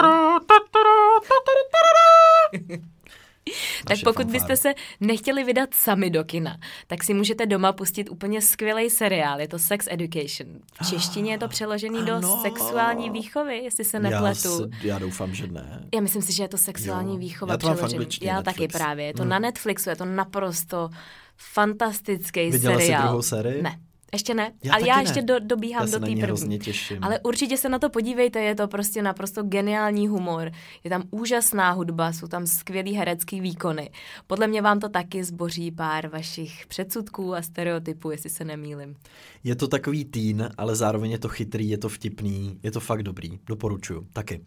tak 3.87 3.97
pokud 4.03 4.27
byste 4.27 4.57
se 4.57 4.73
nechtěli 4.99 5.43
vydat 5.43 5.73
sami 5.73 6.09
do 6.09 6.23
kina, 6.23 6.57
tak 6.87 7.03
si 7.03 7.13
můžete 7.13 7.45
doma 7.45 7.73
pustit 7.73 8.09
úplně 8.09 8.41
skvělý 8.41 8.89
seriál. 8.89 9.41
Je 9.41 9.47
to 9.47 9.59
Sex 9.59 9.87
Education. 9.91 10.59
V 10.83 10.89
češtině 10.89 11.31
je 11.31 11.37
to 11.37 11.47
přeložený 11.47 11.99
ano. 11.99 12.21
do 12.21 12.27
sexuální 12.41 13.09
výchovy, 13.09 13.57
jestli 13.57 13.83
se 13.83 13.99
nepletu. 13.99 14.69
Já, 14.71 14.87
já 14.87 14.99
doufám, 14.99 15.35
že 15.35 15.47
ne. 15.47 15.87
Já 15.93 16.01
myslím 16.01 16.21
si, 16.21 16.33
že 16.33 16.43
je 16.43 16.47
to 16.47 16.57
sexuální 16.57 17.13
jo. 17.13 17.19
výchova 17.19 17.53
já 17.53 17.57
to 17.57 17.73
přeložený. 17.73 18.07
Já 18.21 18.35
Netflix. 18.35 18.55
taky 18.55 18.67
právě. 18.67 19.05
Je 19.05 19.13
to 19.13 19.21
hmm. 19.21 19.29
na 19.29 19.39
Netflixu, 19.39 19.89
je 19.89 19.95
to 19.95 20.05
naprosto 20.05 20.89
fantastický 21.37 22.51
Viděla 22.51 22.79
seriál. 22.79 23.01
Jsi 23.01 23.07
druhou 23.07 23.21
sérii? 23.21 23.61
Ne. 23.61 23.79
Ještě 24.13 24.33
ne, 24.33 24.51
Já 24.63 24.73
ale 24.73 24.87
já 24.87 24.95
ne. 24.95 25.01
ještě 25.03 25.21
do, 25.21 25.39
dobíhám 25.39 25.87
Já 25.87 25.91
do 25.99 26.05
té 26.05 26.11
ní 26.11 26.21
první. 26.21 26.59
těším. 26.59 26.97
Ale 27.01 27.19
určitě 27.19 27.57
se 27.57 27.69
na 27.69 27.79
to 27.79 27.89
podívejte, 27.89 28.39
je 28.41 28.55
to 28.55 28.67
prostě 28.67 29.01
naprosto 29.01 29.43
geniální 29.43 30.07
humor. 30.07 30.51
Je 30.83 30.89
tam 30.89 31.03
úžasná 31.11 31.71
hudba, 31.71 32.13
jsou 32.13 32.27
tam 32.27 32.47
skvělý 32.47 32.93
herecký 32.93 33.41
výkony. 33.41 33.89
Podle 34.27 34.47
mě 34.47 34.61
vám 34.61 34.79
to 34.79 34.89
taky 34.89 35.23
zboří 35.23 35.71
pár 35.71 36.07
vašich 36.07 36.65
předsudků 36.67 37.35
a 37.35 37.41
stereotypů, 37.41 38.11
jestli 38.11 38.29
se 38.29 38.43
nemýlim. 38.45 38.95
Je 39.43 39.55
to 39.55 39.67
takový 39.67 40.05
teen, 40.05 40.49
ale 40.57 40.75
zároveň 40.75 41.11
je 41.11 41.17
to 41.19 41.29
chytrý, 41.29 41.69
je 41.69 41.77
to 41.77 41.89
vtipný, 41.89 42.59
je 42.63 42.71
to 42.71 42.79
fakt 42.79 43.03
dobrý. 43.03 43.39
Doporučuju, 43.47 44.07
taky. 44.13 44.41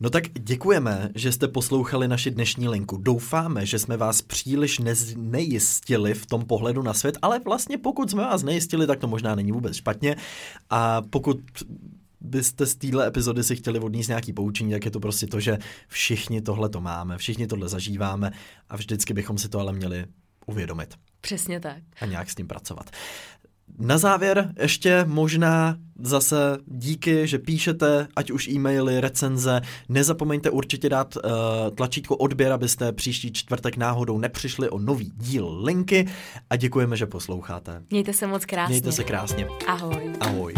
No 0.00 0.10
tak 0.10 0.24
děkujeme, 0.32 1.10
že 1.14 1.32
jste 1.32 1.48
poslouchali 1.48 2.08
naši 2.08 2.30
dnešní 2.30 2.68
linku. 2.68 2.96
Doufáme, 2.96 3.66
že 3.66 3.78
jsme 3.78 3.96
vás 3.96 4.22
příliš 4.22 4.80
nez- 4.80 5.14
nejistili 5.16 6.14
v 6.14 6.26
tom 6.26 6.44
pohledu 6.44 6.82
na 6.82 6.94
svět, 6.94 7.18
ale 7.22 7.38
vlastně 7.44 7.78
pokud 7.78 8.10
jsme 8.10 8.22
vás 8.22 8.42
nejistili, 8.42 8.86
tak 8.86 8.98
to 8.98 9.07
možná 9.08 9.34
není 9.34 9.52
vůbec 9.52 9.76
špatně. 9.76 10.16
A 10.70 11.02
pokud 11.02 11.36
byste 12.20 12.66
z 12.66 12.74
téhle 12.76 13.06
epizody 13.06 13.44
si 13.44 13.56
chtěli 13.56 13.78
odníst 13.78 14.08
nějaký 14.08 14.32
poučení, 14.32 14.72
tak 14.72 14.84
je 14.84 14.90
to 14.90 15.00
prostě 15.00 15.26
to, 15.26 15.40
že 15.40 15.58
všichni 15.88 16.42
tohle 16.42 16.68
to 16.68 16.80
máme, 16.80 17.18
všichni 17.18 17.46
tohle 17.46 17.68
zažíváme 17.68 18.32
a 18.68 18.76
vždycky 18.76 19.14
bychom 19.14 19.38
si 19.38 19.48
to 19.48 19.60
ale 19.60 19.72
měli 19.72 20.06
uvědomit 20.46 20.94
Přesně 21.20 21.60
tak. 21.60 21.82
a 22.00 22.06
nějak 22.06 22.30
s 22.30 22.34
tím 22.34 22.48
pracovat. 22.48 22.90
Na 23.78 23.98
závěr 23.98 24.52
ještě 24.60 25.04
možná 25.08 25.76
zase 26.02 26.58
díky, 26.66 27.26
že 27.26 27.38
píšete, 27.38 28.08
ať 28.16 28.30
už 28.30 28.48
e-maily, 28.48 29.00
recenze. 29.00 29.60
Nezapomeňte 29.88 30.50
určitě 30.50 30.88
dát 30.88 31.16
uh, 31.16 31.22
tlačítko 31.74 32.16
odběr, 32.16 32.52
abyste 32.52 32.92
příští 32.92 33.32
čtvrtek 33.32 33.76
náhodou 33.76 34.18
nepřišli 34.18 34.70
o 34.70 34.78
nový 34.78 35.12
díl 35.16 35.60
linky 35.64 36.08
a 36.50 36.56
děkujeme, 36.56 36.96
že 36.96 37.06
posloucháte. 37.06 37.82
Mějte 37.90 38.12
se 38.12 38.26
moc 38.26 38.44
krásně. 38.44 38.72
Mějte 38.72 38.92
se 38.92 39.04
krásně. 39.04 39.46
Ahoj. 39.66 40.12
Ahoj. 40.20 40.54